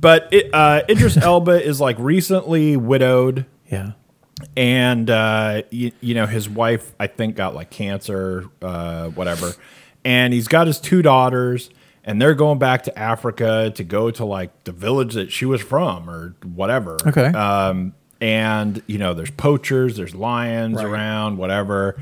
But 0.00 0.28
it, 0.32 0.50
uh, 0.52 0.82
Idris 0.88 1.16
Elba 1.22 1.64
is 1.64 1.80
like 1.80 1.96
recently 1.98 2.76
widowed 2.76 3.46
Yeah. 3.70 3.92
and 4.56 5.08
uh, 5.10 5.62
you, 5.70 5.92
you 6.00 6.14
know 6.14 6.26
his 6.26 6.48
wife 6.48 6.92
I 7.00 7.06
think 7.06 7.36
got 7.36 7.54
like 7.54 7.70
cancer, 7.70 8.44
uh, 8.62 9.08
whatever, 9.08 9.52
and 10.04 10.32
he's 10.34 10.48
got 10.48 10.66
his 10.66 10.78
two 10.80 11.02
daughters, 11.02 11.70
and 12.04 12.20
they're 12.20 12.34
going 12.34 12.58
back 12.58 12.82
to 12.84 12.98
Africa 12.98 13.72
to 13.74 13.84
go 13.84 14.10
to 14.10 14.24
like 14.24 14.64
the 14.64 14.72
village 14.72 15.14
that 15.14 15.32
she 15.32 15.44
was 15.44 15.60
from 15.60 16.08
or 16.08 16.34
whatever. 16.44 16.96
Okay. 17.06 17.26
Um, 17.26 17.94
and 18.20 18.82
you 18.86 18.98
know 18.98 19.14
there's 19.14 19.30
poachers, 19.30 19.96
there's 19.96 20.14
lions 20.14 20.76
Right. 20.76 20.86
around, 20.86 21.38
whatever. 21.38 22.00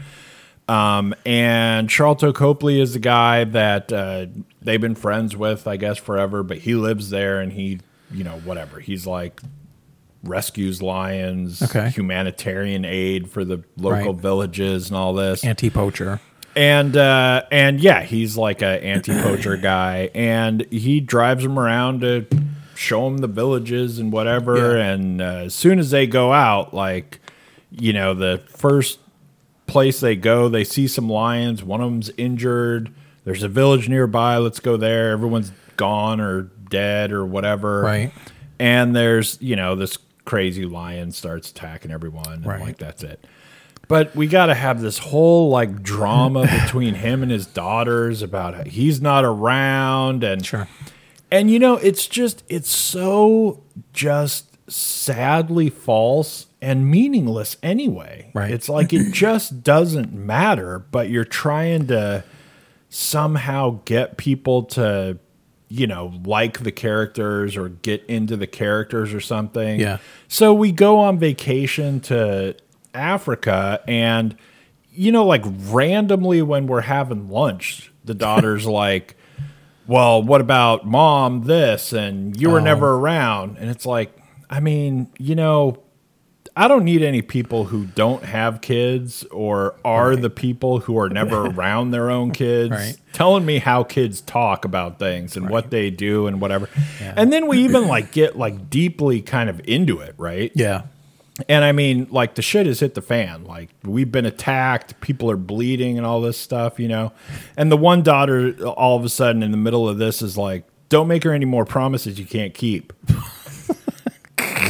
Um, 0.69 1.15
and 1.25 1.89
Sharlto 1.89 2.35
Copley 2.35 2.81
is 2.81 2.95
the 2.95 2.99
guy 2.99 3.45
that 3.45 3.93
uh, 3.93 4.27
they've 4.63 4.81
been 4.81 4.95
friends 4.97 5.37
with, 5.37 5.67
I 5.69 5.77
guess, 5.77 5.97
forever. 5.99 6.43
But 6.43 6.59
he 6.59 6.75
lives 6.75 7.11
there, 7.11 7.41
and 7.41 7.53
he, 7.53 7.81
you 8.11 8.25
know, 8.25 8.39
whatever. 8.41 8.81
He's 8.81 9.07
like 9.07 9.41
rescues 10.25 10.83
lions, 10.83 11.63
Okay. 11.63 11.91
humanitarian 11.91 12.85
aid 12.85 13.31
for 13.31 13.45
the 13.45 13.63
local 13.77 14.13
Right. 14.15 14.21
villages, 14.23 14.89
and 14.89 14.97
all 14.97 15.15
this. 15.15 15.45
Anti 15.45 15.71
poacher. 15.71 16.21
And 16.57 16.97
uh, 16.97 17.43
and 17.53 17.81
yeah, 17.81 18.03
he's 18.03 18.37
like 18.37 18.63
a 18.63 18.83
anti 18.83 19.13
poacher 19.23 19.57
guy, 19.59 20.11
and 20.15 20.63
he 20.73 21.01
drives 21.01 21.43
them 21.45 21.59
around 21.59 22.01
to 22.01 22.27
show 22.75 23.05
them 23.05 23.19
the 23.19 23.27
villages 23.29 23.99
and 23.99 24.11
whatever. 24.13 24.77
Yeah. 24.79 24.85
And 24.93 25.21
uh, 25.21 25.25
as 25.45 25.55
soon 25.55 25.79
as 25.79 25.91
they 25.91 26.07
go 26.07 26.33
out, 26.33 26.73
like 26.75 27.21
you 27.71 27.93
know, 27.93 28.15
the 28.15 28.43
first 28.49 28.99
place 29.67 30.01
they 30.01 30.17
go, 30.17 30.49
they 30.49 30.65
see 30.65 30.87
some 30.89 31.09
lions. 31.09 31.63
One 31.63 31.81
of 31.81 31.91
them's 31.91 32.11
injured. 32.17 32.93
There's 33.25 33.43
a 33.43 33.49
village 33.49 33.89
nearby. 33.89 34.37
Let's 34.39 34.61
go 34.61 34.77
there. 34.77 35.11
Everyone's 35.11 35.53
gone 35.77 36.21
or 36.21 36.43
dead 36.71 37.13
or 37.13 37.25
whatever. 37.27 37.83
Right. 37.83 38.13
And 38.59 38.95
there's, 38.95 39.39
you 39.41 39.57
know, 39.57 39.75
this 39.75 39.99
crazy 40.25 40.65
lion 40.65 41.13
starts 41.13 41.51
attacking 41.51 41.91
everyone. 41.91 42.33
And 42.33 42.47
Right. 42.47 42.61
like, 42.61 42.79
that's 42.79 43.03
it. 43.03 43.25
But 43.89 44.17
we 44.17 44.27
got 44.27 44.47
to 44.47 44.55
have 44.55 44.81
this 44.81 44.99
whole 44.99 45.49
like 45.51 45.83
drama 45.83 46.43
between 46.65 46.95
him 46.95 47.23
and 47.23 47.31
his 47.31 47.47
daughters 47.47 48.23
about 48.23 48.67
he's 48.67 49.01
not 49.01 49.25
around 49.25 50.25
and 50.25 50.45
Sure. 50.45 50.67
and 51.31 51.51
you 51.51 51.61
know, 51.61 51.77
it's 51.77 52.09
just 52.09 52.43
it's 52.49 52.71
so 52.71 53.63
just 53.93 54.57
sadly 54.69 55.71
false 55.71 56.46
and 56.63 56.91
meaningless 56.91 57.57
anyway. 57.63 58.31
Right. 58.35 58.51
It's 58.51 58.69
like 58.69 58.93
it 58.93 59.11
just 59.13 59.63
doesn't 59.63 60.13
matter, 60.13 60.79
but 60.91 61.11
you're 61.11 61.25
trying 61.25 61.87
to 61.89 62.25
somehow 62.89 63.81
get 63.85 64.17
people 64.17 64.63
to 64.65 65.19
you 65.69 65.85
know, 65.89 66.13
like 66.25 66.61
the 66.61 66.71
characters 66.71 67.57
or 67.57 67.69
get 67.71 68.05
into 68.07 68.37
the 68.37 68.47
characters 68.47 69.13
or 69.13 69.19
something. 69.21 69.81
Yeah. 69.81 69.99
So 70.29 70.55
we 70.55 70.71
go 70.71 71.01
on 71.01 71.19
vacation 71.19 71.99
to 72.03 72.55
Africa 72.95 73.83
and 73.89 74.37
you 74.93 75.11
know 75.11 75.25
like 75.27 75.43
randomly 75.45 76.41
when 76.41 76.69
we're 76.69 76.83
having 76.83 77.29
lunch, 77.29 77.91
the 78.05 78.15
daughter's 78.15 78.65
like, 78.85 79.17
"Well, 79.89 80.23
what 80.23 80.41
about 80.41 80.87
mom 80.87 81.43
this 81.47 81.93
and 81.93 82.41
you 82.41 82.49
were 82.51 82.61
Oh. 82.61 82.65
never 82.65 82.95
around?" 82.95 83.59
And 83.59 83.69
it's 83.69 83.85
like, 83.87 84.17
I 84.49 84.61
mean, 84.61 85.09
you 85.19 85.35
know, 85.35 85.83
I 86.59 86.69
don't 86.69 86.85
need 86.85 87.03
any 87.03 87.21
people 87.21 87.65
who 87.65 87.85
don't 87.85 88.25
have 88.25 88.63
kids 88.63 89.25
or 89.25 89.75
are 89.85 90.17
the 90.17 90.31
people 90.31 90.79
who 90.81 90.99
are 90.99 91.11
never 91.11 91.47
around 91.49 91.91
their 91.91 92.11
own 92.11 92.31
kids 92.31 92.71
Right. 92.71 92.97
telling 93.13 93.45
me 93.45 93.59
how 93.59 93.85
kids 93.85 94.23
talk 94.23 94.65
about 94.65 94.99
things 94.99 95.37
and 95.37 95.51
what 95.51 95.71
they 95.71 95.91
do 95.91 96.27
and 96.27 96.41
whatever. 96.41 96.69
And 97.01 97.31
then 97.31 97.47
we 97.47 97.59
even 97.65 97.87
like 97.89 98.11
get 98.11 98.39
like 98.39 98.71
deeply 98.71 99.21
kind 99.21 99.51
of 99.51 99.61
into 99.69 99.99
it, 100.01 100.15
right? 100.17 100.51
Yeah. 100.55 100.85
And 101.51 101.63
I 101.67 101.73
mean, 101.73 102.07
like 102.11 102.37
the 102.37 102.41
shit 102.41 102.65
has 102.65 102.81
hit 102.81 102.95
the 102.95 103.03
fan. 103.03 103.45
Like 103.45 103.69
we've 103.85 104.11
been 104.11 104.25
attacked, 104.25 104.99
people 105.03 105.31
are 105.31 105.37
bleeding 105.37 105.99
and 105.99 106.07
all 106.07 106.23
this 106.23 106.39
stuff, 106.39 106.81
you 106.81 106.89
know. 106.89 107.13
And 107.59 107.71
the 107.71 107.77
one 107.77 108.03
daughter 108.03 108.57
all 108.67 108.97
of 108.97 109.05
a 109.05 109.11
sudden 109.11 109.43
in 109.43 109.51
the 109.51 109.59
middle 109.59 109.87
of 109.87 109.99
this 109.99 110.23
is 110.23 110.39
like, 110.39 110.65
"Don't 110.89 111.07
make 111.09 111.25
her 111.25 111.35
any 111.35 111.45
more 111.45 111.67
promises 111.67 112.19
you 112.19 112.25
can't 112.25 112.55
keep." 112.55 112.95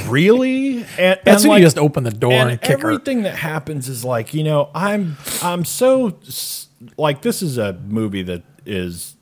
Really? 0.08 0.78
And, 0.98 1.18
That's 1.24 1.42
and 1.42 1.50
when 1.50 1.60
you 1.60 1.66
just 1.66 1.78
open 1.78 2.04
the 2.04 2.10
door 2.10 2.32
and, 2.32 2.50
and 2.52 2.60
kick 2.60 2.80
her. 2.82 2.90
everything 2.90 3.22
that 3.22 3.36
happens 3.36 3.88
is 3.88 4.04
like 4.04 4.32
you 4.34 4.44
know 4.44 4.70
i'm 4.74 5.16
i'm 5.42 5.64
so 5.64 6.18
like 6.96 7.22
this 7.22 7.42
is 7.42 7.58
a 7.58 7.72
movie 7.74 8.22
that 8.22 8.42
is 8.64 9.16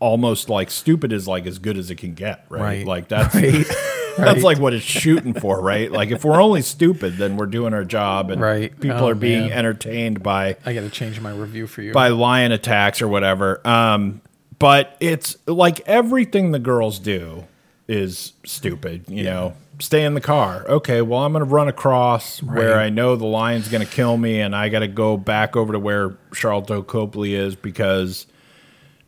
almost 0.00 0.48
like 0.48 0.70
stupid 0.70 1.12
is 1.12 1.26
like 1.28 1.46
as 1.46 1.58
good 1.58 1.78
as 1.78 1.90
it 1.90 1.96
can 1.96 2.14
get 2.14 2.44
right, 2.48 2.60
Right. 2.60 2.86
like 2.86 3.08
that's 3.08 3.34
Right. 3.34 3.44
that's 4.18 4.18
Right. 4.18 4.42
like 4.42 4.58
what 4.58 4.74
it's 4.74 4.84
shooting 4.84 5.32
for 5.32 5.60
right 5.60 5.90
like 5.90 6.10
if 6.10 6.24
we're 6.24 6.42
only 6.42 6.62
stupid 6.62 7.16
then 7.16 7.36
we're 7.36 7.46
doing 7.46 7.72
our 7.72 7.84
job 7.84 8.30
and 8.30 8.40
Right. 8.40 8.78
people 8.80 8.98
Oh, 9.04 9.08
are 9.08 9.14
being 9.14 9.42
man. 9.48 9.52
entertained 9.52 10.22
by 10.22 10.56
I 10.66 10.74
got 10.74 10.80
to 10.80 10.90
change 10.90 11.20
my 11.20 11.32
review 11.32 11.66
for 11.66 11.82
you. 11.82 11.92
by 11.92 12.08
lion 12.08 12.50
attacks 12.52 13.00
or 13.00 13.06
whatever. 13.08 13.66
Um, 13.66 14.20
but 14.58 14.96
it's 14.98 15.36
like 15.46 15.80
everything 15.88 16.50
the 16.50 16.58
girls 16.58 16.98
do 16.98 17.44
is 17.86 18.32
stupid. 18.44 19.04
You 19.06 19.22
know, 19.22 19.54
stay 19.80 20.04
in 20.04 20.14
the 20.14 20.20
car. 20.20 20.64
Okay, 20.68 21.02
well, 21.02 21.20
I'm 21.20 21.32
going 21.32 21.44
to 21.44 21.50
run 21.50 21.68
across 21.68 22.42
where 22.42 22.78
I 22.78 22.88
know 22.90 23.16
the 23.16 23.26
lion's 23.26 23.68
going 23.68 23.84
to 23.86 23.90
kill 23.92 24.16
me, 24.16 24.40
and 24.40 24.54
I 24.54 24.68
got 24.68 24.80
to 24.80 24.88
go 24.88 25.16
back 25.16 25.56
over 25.56 25.72
to 25.72 25.78
where 25.78 26.10
Sharlto 26.32 26.86
Copley 26.86 27.34
is 27.34 27.54
because 27.56 28.26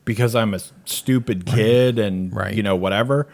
because 0.04 0.35
I'm 0.35 0.54
a 0.54 0.61
stupid 0.87 1.46
kid 1.46 1.98
and 1.98 2.35
Right. 2.35 2.54
you 2.54 2.62
know 2.62 2.74
whatever. 2.76 3.28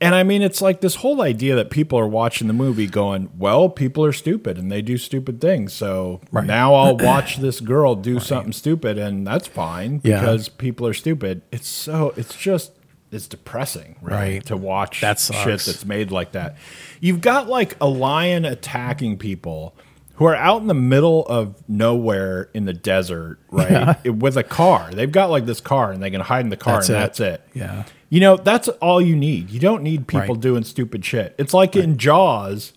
And 0.00 0.14
I 0.14 0.22
mean, 0.24 0.42
it's 0.42 0.60
like 0.60 0.82
this 0.82 0.96
whole 0.96 1.22
idea 1.22 1.56
that 1.56 1.70
people 1.70 1.98
are 1.98 2.06
watching 2.06 2.48
the 2.48 2.52
movie 2.54 2.86
going, 2.86 3.30
well, 3.38 3.68
people 3.70 4.04
are 4.04 4.12
stupid 4.12 4.58
and 4.58 4.70
they 4.70 4.82
do 4.82 4.98
stupid 4.98 5.40
things. 5.40 5.72
So 5.72 6.20
Right. 6.30 6.46
now 6.46 6.74
I'll 6.74 6.96
watch 6.98 7.38
this 7.38 7.60
girl 7.60 7.94
do 7.94 8.20
something 8.20 8.52
stupid 8.52 8.98
and 8.98 9.26
that's 9.26 9.46
fine 9.48 10.00
Yeah. 10.04 10.20
because 10.20 10.48
people 10.50 10.86
are 10.86 10.92
stupid. 10.94 11.40
It's 11.50 11.66
so, 11.68 12.12
it's 12.16 12.36
just, 12.36 12.72
it's 13.12 13.28
depressing, 13.28 13.96
right? 14.02 14.12
Right. 14.12 14.46
To 14.46 14.56
watch 14.56 15.00
That 15.00 15.18
shit 15.20 15.60
that's 15.60 15.84
made 15.84 16.10
like 16.10 16.32
that. 16.32 16.56
You've 17.00 17.20
got 17.20 17.48
like 17.48 17.76
a 17.80 17.86
lion 17.88 18.44
attacking 18.44 19.18
people 19.18 19.74
who 20.14 20.24
are 20.24 20.34
out 20.34 20.60
in 20.62 20.66
the 20.66 20.74
middle 20.74 21.24
of 21.26 21.62
nowhere 21.68 22.48
in 22.54 22.64
the 22.64 22.72
desert, 22.72 23.38
right? 23.50 24.02
With 24.10 24.36
a 24.36 24.42
car. 24.42 24.90
They've 24.92 25.12
got 25.12 25.30
like 25.30 25.46
this 25.46 25.60
car 25.60 25.92
and 25.92 26.02
they 26.02 26.10
can 26.10 26.20
hide 26.22 26.40
in 26.44 26.48
the 26.50 26.56
car 26.56 26.74
That's 26.76 26.88
and 26.88 26.96
it. 26.96 27.00
that's 27.00 27.20
it. 27.20 27.42
Yeah. 27.54 27.84
You 28.08 28.20
know, 28.20 28.36
that's 28.36 28.68
all 28.68 29.00
you 29.00 29.14
need. 29.16 29.50
You 29.50 29.60
don't 29.60 29.82
need 29.82 30.06
people 30.06 30.34
Right. 30.34 30.40
doing 30.40 30.64
stupid 30.64 31.04
shit. 31.04 31.34
It's 31.38 31.52
like 31.52 31.74
in 31.76 31.98
Jaws, 31.98 32.72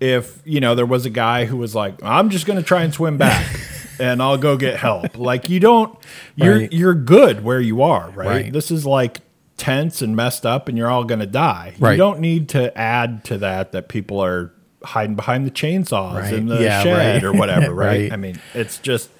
if, 0.00 0.40
you 0.44 0.58
know, 0.60 0.74
there 0.74 0.86
was 0.86 1.06
a 1.06 1.10
guy 1.10 1.44
who 1.44 1.56
was 1.56 1.74
like, 1.74 2.02
I'm 2.02 2.30
just 2.30 2.46
going 2.46 2.58
to 2.58 2.62
try 2.64 2.82
and 2.82 2.92
swim 2.92 3.16
back 3.18 3.46
and 4.00 4.20
I'll 4.22 4.38
go 4.38 4.56
get 4.56 4.76
help. 4.76 5.16
Like 5.16 5.48
you 5.48 5.60
don't 5.60 5.96
you're 6.34 6.58
Right. 6.58 6.72
you're 6.72 6.94
good 6.94 7.44
where 7.44 7.60
you 7.60 7.82
are, 7.82 8.10
right? 8.10 8.26
Right. 8.26 8.52
This 8.52 8.70
is 8.70 8.84
like 8.84 9.20
tense 9.64 10.02
and 10.02 10.14
messed 10.14 10.44
up 10.44 10.68
and 10.68 10.76
you're 10.76 10.90
all 10.90 11.04
going 11.04 11.20
to 11.20 11.26
die. 11.26 11.74
You 11.80 11.96
don't 11.96 12.20
need 12.20 12.48
to 12.50 12.76
add 12.76 13.24
to 13.24 13.38
that 13.38 13.72
that 13.72 13.88
people 13.88 14.22
are 14.22 14.52
hiding 14.82 15.16
behind 15.16 15.46
the 15.46 15.50
chainsaws 15.50 16.20
Right. 16.20 16.34
in 16.34 16.46
the 16.46 16.60
Yeah, 16.62 16.82
shed 16.82 17.22
right. 17.22 17.24
or 17.24 17.32
whatever, 17.32 17.72
right? 17.86 18.02
Right. 18.02 18.12
I 18.12 18.16
mean, 18.16 18.38
it's 18.52 18.78
just 18.78 19.10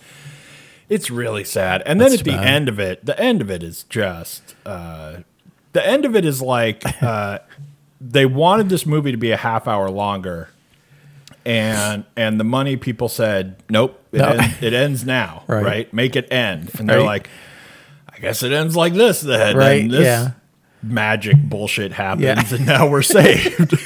it's 0.89 1.11
really 1.11 1.45
sad. 1.45 1.83
And 1.87 1.99
then 2.01 2.11
That's 2.11 2.21
at 2.21 2.25
the 2.27 2.33
bad. 2.33 2.47
end 2.47 2.69
of 2.69 2.79
it, 2.79 3.05
the 3.07 3.19
end 3.19 3.41
of 3.41 3.51
it 3.51 3.63
is 3.63 3.85
just 3.85 4.55
uh 4.67 5.19
the 5.73 5.87
end 5.87 6.05
of 6.05 6.15
it 6.15 6.25
is 6.27 6.43
like 6.43 6.83
uh 7.03 7.39
they 8.01 8.27
wanted 8.27 8.69
this 8.69 8.85
movie 8.85 9.11
to 9.13 9.17
be 9.17 9.31
a 9.31 9.37
half 9.39 9.67
hour 9.67 9.89
longer. 9.91 10.51
And 11.47 12.05
and 12.17 12.39
the 12.41 12.45
money 12.45 12.77
people 12.77 13.09
said, 13.09 13.57
nope, 13.69 13.99
it, 14.13 14.19
No. 14.19 14.29
ends, 14.29 14.63
it 14.63 14.73
ends 14.73 15.05
now, 15.05 15.45
Right. 15.49 15.65
right. 15.65 15.95
Make 15.95 16.17
it 16.17 16.31
end. 16.33 16.71
And 16.79 16.89
they're 16.89 16.99
Right. 16.99 17.07
like, 17.07 17.31
guess 18.25 18.43
it 18.43 18.53
ends 18.53 18.75
like 18.77 18.93
this 18.95 19.21
then. 19.21 19.57
Right, 19.57 19.83
And 19.83 19.91
this 19.93 20.05
yeah. 20.05 20.31
magic 20.83 21.37
bullshit 21.37 21.93
happens 21.93 22.25
Yeah. 22.25 22.57
and 22.57 22.67
now 22.67 22.89
we're 22.89 23.03
saved. 23.03 23.75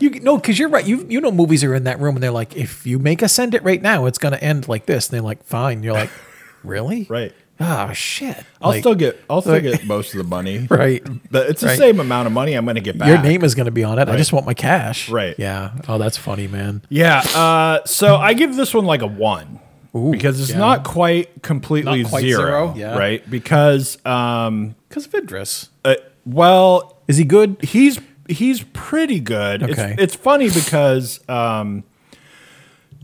You 0.00 0.10
no, 0.20 0.36
because 0.36 0.58
you're 0.58 0.68
right. 0.68 0.84
You 0.86 1.06
you 1.08 1.20
know 1.20 1.30
movies 1.30 1.64
are 1.64 1.74
in 1.74 1.84
that 1.84 1.98
room 1.98 2.16
and 2.16 2.22
they're 2.22 2.30
like, 2.30 2.56
if 2.56 2.86
you 2.86 2.98
make 2.98 3.22
us 3.22 3.38
end 3.38 3.54
it 3.54 3.62
right 3.62 3.80
now, 3.80 4.04
it's 4.06 4.18
gonna 4.18 4.36
end 4.36 4.68
like 4.68 4.84
this. 4.86 5.08
And 5.08 5.14
they're 5.14 5.22
like, 5.22 5.42
fine. 5.44 5.82
You're 5.82 5.94
like, 5.94 6.10
really? 6.62 7.06
right. 7.08 7.32
Oh 7.60 7.92
shit. 7.92 8.36
I'll 8.60 8.70
Like, 8.72 8.80
still 8.82 8.94
get 8.96 9.18
I'll 9.30 9.40
still 9.40 9.54
like- 9.54 9.62
get 9.62 9.86
most 9.86 10.12
of 10.12 10.18
the 10.18 10.24
money. 10.28 10.66
right. 10.70 11.02
But 11.30 11.48
it's 11.48 11.60
the 11.62 11.68
Right. 11.68 11.78
same 11.78 12.00
amount 12.00 12.26
of 12.26 12.32
money 12.32 12.52
I'm 12.54 12.66
gonna 12.66 12.80
get 12.80 12.98
back. 12.98 13.08
Your 13.08 13.22
name 13.22 13.44
is 13.44 13.54
gonna 13.54 13.70
be 13.70 13.84
on 13.84 13.98
it. 13.98 14.08
I 14.08 14.16
just 14.16 14.32
want 14.32 14.44
my 14.44 14.52
cash. 14.54 15.08
Right. 15.08 15.34
Yeah. 15.38 15.70
Oh, 15.88 15.96
that's 15.96 16.16
funny, 16.18 16.48
man. 16.48 16.82
Yeah. 16.90 17.20
Uh, 17.34 17.84
so 17.86 18.16
I 18.16 18.34
give 18.34 18.56
this 18.56 18.74
one 18.74 18.84
like 18.84 19.00
a 19.00 19.06
one 19.06 19.60
Ooh, 19.96 20.10
because 20.10 20.40
it's 20.40 20.50
yeah. 20.50 20.58
not 20.58 20.84
quite 20.84 21.42
completely 21.42 22.02
Not 22.02 22.10
quite 22.10 22.22
zero, 22.22 22.72
zero, 22.72 22.74
yeah. 22.76 22.98
right? 22.98 23.28
Because 23.30 24.04
um, 24.04 24.74
Because 24.88 25.06
of 25.06 25.14
Idris. 25.14 25.68
uh, 25.84 25.94
well, 26.26 26.98
Is 27.06 27.16
he 27.16 27.24
good? 27.24 27.56
he's 27.62 28.00
he's 28.28 28.62
pretty 28.72 29.20
good. 29.20 29.62
Okay. 29.62 29.92
It's, 29.92 30.02
it's 30.02 30.14
funny 30.14 30.48
because 30.50 31.20
um, 31.28 31.84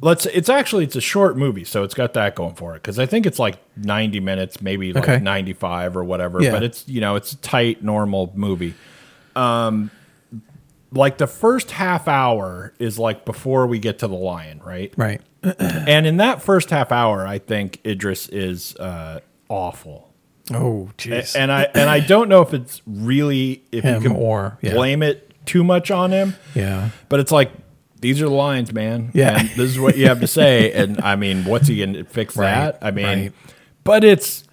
let's. 0.00 0.26
It's 0.26 0.48
actually 0.48 0.85
it's 0.85 0.96
a 0.96 1.00
short 1.00 1.37
movie, 1.37 1.64
so 1.64 1.83
it's 1.85 1.94
got 1.94 2.14
that 2.14 2.35
going 2.35 2.55
for 2.55 2.74
it. 2.74 2.83
Because 2.83 2.98
I 2.98 3.07
think 3.07 3.26
it's 3.26 3.38
like 3.38 3.59
ninety 3.76 4.18
minutes, 4.20 4.61
maybe 4.62 4.92
like 4.92 5.05
Okay. 5.05 5.18
ninety 5.20 5.53
five 5.53 5.96
or 5.96 6.03
whatever. 6.05 6.42
Yeah. 6.42 6.53
But 6.53 6.62
it's 6.62 6.88
you 6.88 7.00
know 7.00 7.16
it's 7.16 7.33
a 7.33 7.37
tight 7.37 7.83
normal 7.85 8.33
movie. 8.35 8.74
Um, 9.37 9.90
like 10.92 11.18
the 11.18 11.26
first 11.29 11.70
half 11.70 12.09
hour 12.09 12.72
is 12.79 12.98
like 12.98 13.24
before 13.24 13.66
we 13.66 13.79
get 13.79 14.00
to 14.00 14.09
the 14.09 14.16
lion, 14.16 14.61
right? 14.64 14.92
Right. 14.96 15.20
And 15.59 16.07
in 16.07 16.18
that 16.18 16.42
first 16.42 16.70
half 16.70 16.92
hour, 16.92 17.26
I 17.26 17.38
think 17.38 17.81
Idris 17.87 18.29
is 18.29 18.76
uh, 18.76 19.20
awful. 19.48 20.12
Oh, 20.53 20.90
jeez. 20.98 21.37
And 21.37 21.50
I 21.53 21.62
and 21.74 21.88
I 21.88 22.00
don't 22.00 22.29
know 22.29 22.42
if 22.42 22.53
it's 22.53 22.83
really 22.87 23.62
if 23.72 23.85
Him 23.85 24.03
you 24.03 24.09
can 24.11 24.16
or- 24.16 24.59
yeah. 24.61 24.74
blame 24.74 25.03
it 25.03 25.33
too 25.46 25.64
much 25.64 25.90
on 25.90 26.11
him. 26.11 26.35
yeah. 26.55 26.90
But 27.09 27.20
it's 27.20 27.33
like 27.33 27.50
these 28.00 28.20
are 28.20 28.26
the 28.26 28.35
lines, 28.35 28.72
man. 28.72 29.11
Yeah. 29.14 29.38
And 29.40 29.48
this 29.50 29.70
is 29.70 29.79
what 29.79 29.96
you 29.96 30.07
have 30.09 30.20
to 30.20 30.26
say. 30.26 30.72
And 30.72 31.00
I 31.00 31.16
mean, 31.16 31.44
what's 31.44 31.68
he 31.68 31.79
gonna 31.85 32.05
fix 32.05 32.37
Right, 32.37 32.50
that? 32.53 32.79
I 32.83 32.90
mean, 32.90 33.05
right. 33.07 33.33
but 33.85 34.05
it's 34.05 34.44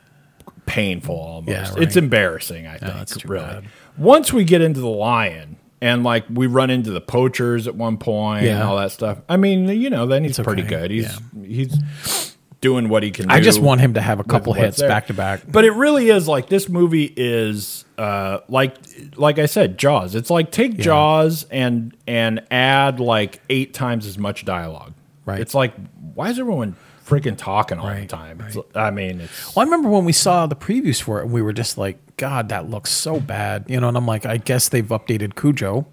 painful 0.66 1.16
almost. 1.16 1.50
Yeah, 1.78 1.82
It's 1.84 1.96
embarrassing, 1.96 2.68
I 2.68 2.78
think. 2.78 3.08
too 3.08 3.28
really. 3.28 3.46
bad. 3.46 3.66
Once 3.98 4.32
we 4.34 4.44
get 4.44 4.62
into 4.62 4.80
the 4.82 4.88
lion 4.88 5.58
and 5.82 6.04
like 6.04 6.26
we 6.30 6.48
run 6.48 6.70
into 6.70 6.92
the 6.92 7.02
poachers 7.02 7.68
at 7.68 7.76
one 7.76 7.98
point 7.98 8.40
and 8.46 8.58
Yeah. 8.58 8.68
all 8.68 8.78
that 8.78 8.92
stuff. 8.92 9.20
I 9.30 9.38
mean, 9.38 9.68
you 9.70 9.90
know, 9.90 10.06
then 10.06 10.24
he's 10.24 10.40
pretty 10.40 10.64
good. 10.64 10.92
He's 10.92 11.20
he's 11.46 12.36
doing 12.60 12.90
what 12.90 13.04
he 13.04 13.12
can 13.12 13.28
do. 13.28 13.34
I 13.36 13.40
just 13.40 13.62
want 13.62 13.82
him 13.82 13.94
to 13.94 14.02
have 14.02 14.20
a 14.20 14.24
couple 14.24 14.54
hits 14.54 14.78
there. 14.78 14.90
back 14.90 15.08
to 15.08 15.14
back. 15.14 15.42
But 15.48 15.64
it 15.64 15.72
really 15.72 16.10
is 16.10 16.28
like 16.28 16.50
this 16.50 16.68
movie 16.68 17.14
is 17.16 17.86
uh 17.98 18.40
like 18.50 18.76
like 19.16 19.38
I 19.40 19.46
said, 19.46 19.78
Jaws. 19.78 20.16
It's 20.16 20.30
like 20.32 20.52
take 20.52 20.78
Jaws 20.78 21.46
and 21.52 21.96
and 22.08 22.42
add 22.50 23.00
like 23.00 23.42
eight 23.50 23.74
times 23.74 24.06
as 24.08 24.18
much 24.18 24.44
dialogue. 24.46 24.94
Right. 25.26 25.40
It's 25.42 25.54
like, 25.54 25.74
why 26.16 26.30
is 26.30 26.40
everyone 26.40 26.76
freaking 27.08 27.38
talking 27.38 27.80
all 27.80 27.94
the 27.94 28.06
time? 28.06 28.42
It's, 28.46 28.58
I 28.76 28.92
mean, 28.92 29.22
it's 29.22 29.56
Well, 29.56 29.62
I 29.62 29.66
remember 29.66 29.90
when 29.90 30.06
we 30.06 30.12
saw 30.14 30.46
the 30.48 30.56
previews 30.56 31.02
for 31.02 31.20
it, 31.20 31.24
and 31.24 31.32
we 31.32 31.42
were 31.42 31.54
just 31.54 31.78
like, 31.78 31.98
God, 32.18 32.50
that 32.50 32.70
looks 32.70 32.92
so 32.92 33.20
bad. 33.20 33.66
You 33.68 33.80
know, 33.80 33.88
and 33.88 33.98
I'm 33.98 34.06
like, 34.06 34.26
I 34.26 34.38
guess 34.38 34.70
they've 34.70 34.86
updated 34.88 35.36
Cujo. 35.36 35.88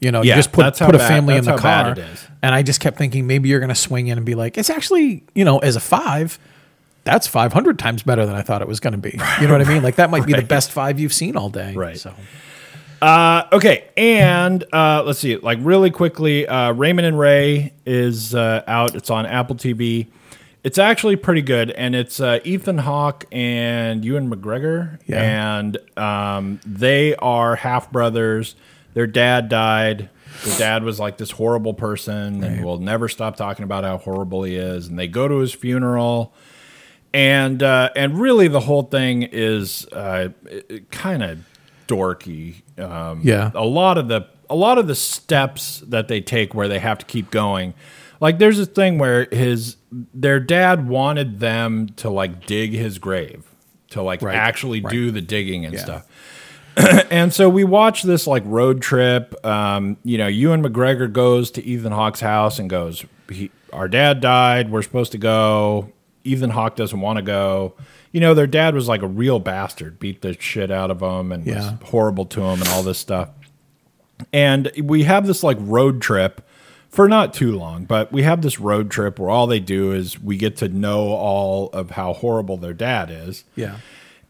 You 0.00 0.10
know, 0.10 0.22
Yeah, 0.22 0.34
you 0.36 0.38
just 0.38 0.52
put 0.52 0.76
put 0.78 0.94
a 0.94 0.98
bad- 0.98 1.08
family 1.08 1.36
in 1.36 1.44
the 1.44 1.56
car. 1.56 1.94
And 2.42 2.54
I 2.54 2.62
just 2.62 2.80
kept 2.80 2.96
thinking 2.96 3.26
maybe 3.26 3.48
you're 3.50 3.60
gonna 3.60 3.74
swing 3.74 4.06
in 4.06 4.16
and 4.18 4.24
be 4.24 4.34
like, 4.34 4.56
it's 4.56 4.70
actually, 4.70 5.24
you 5.34 5.44
know, 5.44 5.58
as 5.58 5.76
a 5.76 5.80
five, 5.80 6.38
that's 7.04 7.26
five 7.26 7.52
hundred 7.52 7.78
times 7.78 8.02
better 8.02 8.24
than 8.24 8.34
I 8.34 8.40
thought 8.42 8.62
it 8.62 8.68
was 8.68 8.80
gonna 8.80 8.96
be. 8.98 9.18
You 9.40 9.46
know 9.46 9.52
what 9.58 9.66
I 9.66 9.70
mean? 9.70 9.82
Like 9.82 9.96
that 9.96 10.08
might 10.10 10.24
be 10.26 10.32
the 10.32 10.42
best 10.56 10.70
five 10.72 10.98
you've 10.98 11.12
seen 11.12 11.36
all 11.36 11.50
day. 11.50 11.74
Right. 11.74 11.98
So 11.98 12.14
Uh, 13.02 13.44
okay, 13.52 13.88
and 13.96 14.62
uh, 14.74 15.02
let's 15.06 15.18
see, 15.18 15.36
like 15.36 15.58
really 15.62 15.90
quickly, 15.90 16.46
uh, 16.46 16.72
Raymond 16.72 17.06
and 17.06 17.18
Ray 17.18 17.72
is 17.86 18.34
uh, 18.34 18.62
out. 18.66 18.94
It's 18.94 19.08
on 19.10 19.24
Apple 19.26 19.56
TV. 19.56 20.06
It's 20.62 20.76
actually 20.78 21.16
pretty 21.16 21.40
good, 21.42 21.70
and 21.70 21.94
it's 21.94 22.20
uh, 22.20 22.40
Ethan 22.44 22.78
Hawke 22.78 23.24
and 23.32 24.04
Ewan 24.04 24.30
McGregor, 24.30 24.98
Yeah. 25.06 25.22
and 25.56 25.78
um, 25.96 26.60
they 26.66 27.14
are 27.16 27.56
half 27.56 27.90
brothers. 27.90 28.56
Their 28.92 29.06
dad 29.06 29.48
died. 29.48 30.10
The 30.44 30.56
dad 30.58 30.84
was 30.84 31.00
like 31.00 31.16
this 31.16 31.30
horrible 31.30 31.72
person, 31.74 32.44
and 32.44 32.64
will 32.64 32.78
never 32.78 33.08
stop 33.08 33.36
talking 33.36 33.64
about 33.64 33.84
how 33.84 33.96
horrible 33.98 34.42
he 34.42 34.56
is. 34.56 34.86
And 34.88 34.98
they 34.98 35.08
go 35.08 35.28
to 35.28 35.38
his 35.38 35.52
funeral 35.54 36.34
and 37.12 37.60
uh, 37.62 37.90
and 37.96 38.20
really 38.20 38.46
the 38.46 38.60
whole 38.60 38.82
thing 38.84 39.22
is 39.24 39.84
uh, 39.92 40.28
kind 40.90 41.22
of 41.22 41.38
dorky. 41.88 42.62
Um, 42.78 43.20
Yeah. 43.24 43.50
a 43.54 43.64
lot 43.64 43.98
of 43.98 44.08
the 44.08 44.26
a 44.48 44.54
lot 44.54 44.78
of 44.78 44.86
the 44.86 44.94
steps 44.94 45.80
that 45.88 46.08
they 46.08 46.20
take 46.20 46.54
where 46.54 46.68
they 46.68 46.78
have 46.78 46.98
to 46.98 47.06
keep 47.06 47.30
going. 47.30 47.74
Like 48.20 48.38
there's 48.38 48.58
this 48.58 48.68
thing 48.68 48.98
where 48.98 49.26
his 49.32 49.76
their 50.14 50.38
dad 50.40 50.88
wanted 50.88 51.40
them 51.40 51.88
to 51.96 52.10
like 52.10 52.46
dig 52.46 52.72
his 52.72 52.98
grave 52.98 53.44
to 53.90 54.02
like 54.02 54.22
Right, 54.22 54.36
actually 54.36 54.80
right. 54.82 54.92
do 54.92 55.10
the 55.10 55.20
digging 55.20 55.64
and 55.64 55.74
Yeah. 55.74 55.80
stuff. 55.80 56.06
and 57.10 57.32
so 57.34 57.48
we 57.48 57.64
watch 57.64 58.02
this 58.04 58.26
like 58.26 58.42
road 58.46 58.80
trip. 58.82 59.34
Um, 59.44 59.96
you 60.04 60.18
know, 60.18 60.28
Ewan 60.28 60.62
McGregor 60.62 61.12
goes 61.12 61.50
to 61.52 61.64
Ethan 61.64 61.92
Hawke's 61.92 62.20
house 62.20 62.58
and 62.60 62.70
goes, 62.70 63.04
he, 63.30 63.50
"Our 63.72 63.88
dad 63.88 64.20
died. 64.20 64.70
We're 64.70 64.82
supposed 64.82 65.12
to 65.12 65.18
go." 65.18 65.90
Ethan 66.22 66.50
Hawke 66.50 66.76
doesn't 66.76 67.00
want 67.00 67.16
to 67.16 67.22
go. 67.22 67.74
You 68.12 68.20
know, 68.20 68.34
their 68.34 68.46
dad 68.46 68.74
was 68.74 68.86
like 68.88 69.02
a 69.02 69.06
real 69.08 69.38
bastard, 69.40 69.98
beat 69.98 70.20
the 70.22 70.36
shit 70.38 70.70
out 70.70 70.90
of 70.90 71.00
him, 71.00 71.32
and 71.32 71.44
Yeah. 71.46 71.54
was 71.78 71.88
horrible 71.90 72.26
to 72.26 72.40
him, 72.42 72.60
and 72.60 72.68
all 72.68 72.82
this 72.82 72.98
stuff. 72.98 73.30
And 74.32 74.70
we 74.82 75.04
have 75.04 75.26
this 75.26 75.42
like 75.42 75.56
road 75.60 76.00
trip 76.02 76.42
for 76.90 77.08
not 77.08 77.32
too 77.32 77.56
long, 77.56 77.84
but 77.84 78.12
we 78.12 78.22
have 78.24 78.42
this 78.42 78.58
road 78.60 78.90
trip 78.90 79.18
where 79.18 79.30
all 79.30 79.46
they 79.46 79.60
do 79.60 79.92
is 79.92 80.20
we 80.20 80.36
get 80.36 80.56
to 80.58 80.68
know 80.68 81.08
all 81.10 81.70
of 81.70 81.92
how 81.92 82.12
horrible 82.12 82.56
their 82.56 82.74
dad 82.74 83.10
is 83.10 83.44
yeah. 83.56 83.76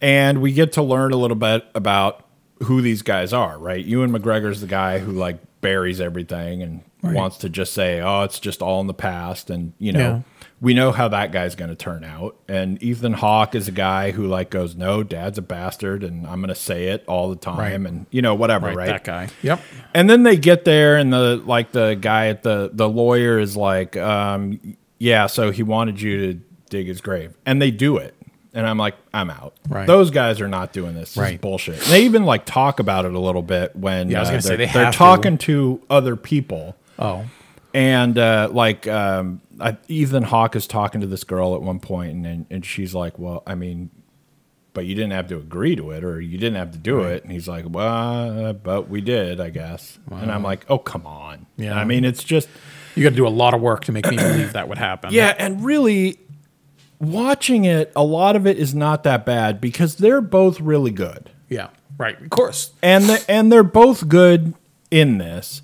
and 0.01 0.40
we 0.42 0.53
get 0.53 0.73
to 0.73 0.83
learn 0.83 1.12
a 1.12 1.16
little 1.16 1.37
bit 1.37 1.64
about 1.75 2.27
who 2.64 2.83
these 2.83 3.01
guys 3.03 3.33
are, 3.33 3.59
right? 3.59 3.83
Ewan 3.85 4.11
McGregor's 4.12 4.61
the 4.61 4.66
guy 4.66 4.99
who 4.99 5.12
like 5.12 5.38
buries 5.62 6.01
everything 6.01 6.62
and 6.62 6.83
wants 7.14 7.38
to 7.38 7.49
just 7.49 7.73
say, 7.73 8.01
"Oh, 8.01 8.23
it's 8.25 8.38
just 8.38 8.61
all 8.61 8.83
in 8.83 8.87
the 8.87 8.92
past," 8.94 9.49
and 9.49 9.73
you 9.79 9.92
know, 9.92 9.99
Yeah. 10.01 10.20
We 10.61 10.75
know 10.75 10.92
how 10.92 11.09
that 11.09 11.33
guy's 11.33 11.55
going 11.55 11.70
to 11.70 11.75
turn 11.75 12.05
out. 12.05 12.37
And 12.49 12.83
Ethan 12.83 13.14
Hawke 13.14 13.55
is 13.55 13.66
a 13.68 13.73
guy 13.73 14.11
who 14.11 14.27
like 14.27 14.51
goes, 14.51 14.75
"No, 14.77 15.03
Dad's 15.03 15.38
a 15.38 15.42
bastard, 15.42 16.05
and 16.05 16.27
I'm 16.27 16.40
going 16.40 16.49
to 16.49 16.55
say 16.55 16.88
it 16.88 17.03
all 17.07 17.31
the 17.31 17.37
time," 17.37 17.59
Right. 17.59 17.73
and 17.73 18.07
you 18.11 18.20
know, 18.23 18.35
whatever, 18.35 18.73
right? 18.73 18.87
That 18.88 19.05
guy. 19.05 19.29
Yep. 19.42 19.61
And 19.94 20.11
then 20.11 20.23
they 20.23 20.37
get 20.37 20.64
there, 20.64 20.96
and 20.96 21.12
the 21.12 21.42
like 21.44 21.73
the 21.73 21.94
guy 21.94 22.29
at 22.29 22.42
the 22.42 22.70
the 22.73 22.88
lawyer 22.88 23.38
is 23.38 23.57
like, 23.57 23.96
um, 23.96 24.61
"Yeah, 24.99 25.27
so 25.27 25.51
he 25.51 25.62
wanted 25.62 26.01
you 26.01 26.33
to 26.35 26.40
dig 26.68 26.87
his 26.88 27.01
grave," 27.01 27.35
and 27.46 27.61
they 27.62 27.70
do 27.70 27.96
it. 27.96 28.14
And 28.53 28.66
I'm 28.66 28.79
like, 28.79 28.96
I'm 29.14 29.31
out. 29.31 29.55
Right. 29.68 29.87
Those 29.87 30.11
guys 30.11 30.40
are 30.40 30.49
not 30.49 30.73
doing 30.73 30.94
this. 30.94 31.11
This 31.11 31.16
is 31.18 31.18
Right. 31.18 31.40
bullshit. 31.40 31.77
And 31.77 31.85
they 31.92 32.03
even 32.03 32.25
like 32.25 32.44
talk 32.46 32.81
about 32.81 33.05
it 33.05 33.14
a 33.14 33.18
little 33.20 33.42
bit 33.42 33.77
when 33.77 34.11
Yeah, 34.11 34.16
I 34.16 34.20
was 34.23 34.29
uh, 34.29 34.33
gonna 34.33 34.42
say, 34.42 34.49
they're, 34.57 34.66
they 34.66 34.73
they're 34.73 34.85
have 34.87 34.92
to. 34.94 34.99
talking 34.99 35.38
to 35.38 35.81
other 35.88 36.16
people. 36.16 36.75
Oh. 36.99 37.27
And 37.73 38.19
uh, 38.19 38.49
like 38.53 38.87
um, 38.89 39.41
I, 39.61 39.77
Ethan 39.89 40.25
Hawke 40.25 40.57
is 40.57 40.67
talking 40.67 41.01
to 41.03 41.07
this 41.07 41.25
girl 41.25 41.55
at 41.55 41.63
one 41.63 41.81
point, 41.81 42.13
and, 42.13 42.27
and 42.27 42.47
and 42.51 42.65
she's 42.67 42.95
like, 42.95 43.19
"Well, 43.19 43.43
I 43.47 43.55
mean, 43.55 43.91
but 44.73 44.87
you 44.87 44.95
didn't 44.95 45.13
have 45.13 45.29
to 45.29 45.37
agree 45.37 45.77
to 45.77 45.91
it, 45.93 46.03
or 46.03 46.21
you 46.21 46.37
didn't 46.39 46.57
have 46.57 46.73
to 46.73 46.79
do 46.79 47.01
it." 47.03 47.23
And 47.23 47.31
he's 47.33 47.47
like, 47.47 47.65
"Well, 47.69 48.47
uh, 48.47 48.53
but 48.55 48.89
we 48.89 49.01
did, 49.01 49.41
I 49.41 49.51
guess." 49.51 49.99
And 50.11 50.33
I'm 50.33 50.43
like, 50.43 50.65
"Oh, 50.69 50.79
come 50.79 51.07
on." 51.07 51.47
Yeah. 51.57 51.79
I 51.79 51.85
mean, 51.85 52.05
it's 52.05 52.25
just 52.25 52.49
You 52.97 53.05
got 53.05 53.11
to 53.11 53.17
do 53.17 53.27
a 53.27 53.29
lot 53.29 53.55
of 53.55 53.61
work 53.61 53.85
to 53.85 53.93
make 53.93 54.11
me 54.11 54.17
believe 54.17 54.53
that 54.55 54.69
would 54.69 54.79
happen. 54.79 55.13
yeah, 55.13 55.35
and 55.39 55.65
really 55.65 56.19
watching 56.99 57.65
it, 57.65 57.93
a 57.97 58.03
lot 58.05 58.37
of 58.37 58.47
it 58.47 58.59
is 58.59 58.75
not 58.75 59.05
that 59.05 59.25
bad 59.25 59.61
because 59.61 59.97
they're 59.97 60.21
both 60.21 60.61
really 60.61 60.91
good. 60.91 61.31
Yeah. 61.49 61.69
Right. 61.99 62.21
Of 62.21 62.31
course. 62.31 62.73
and 62.83 63.05
the, 63.05 63.25
and 63.29 63.53
they're 63.53 63.63
both 63.63 64.09
good 64.09 64.55
in 64.91 65.19
this. 65.19 65.63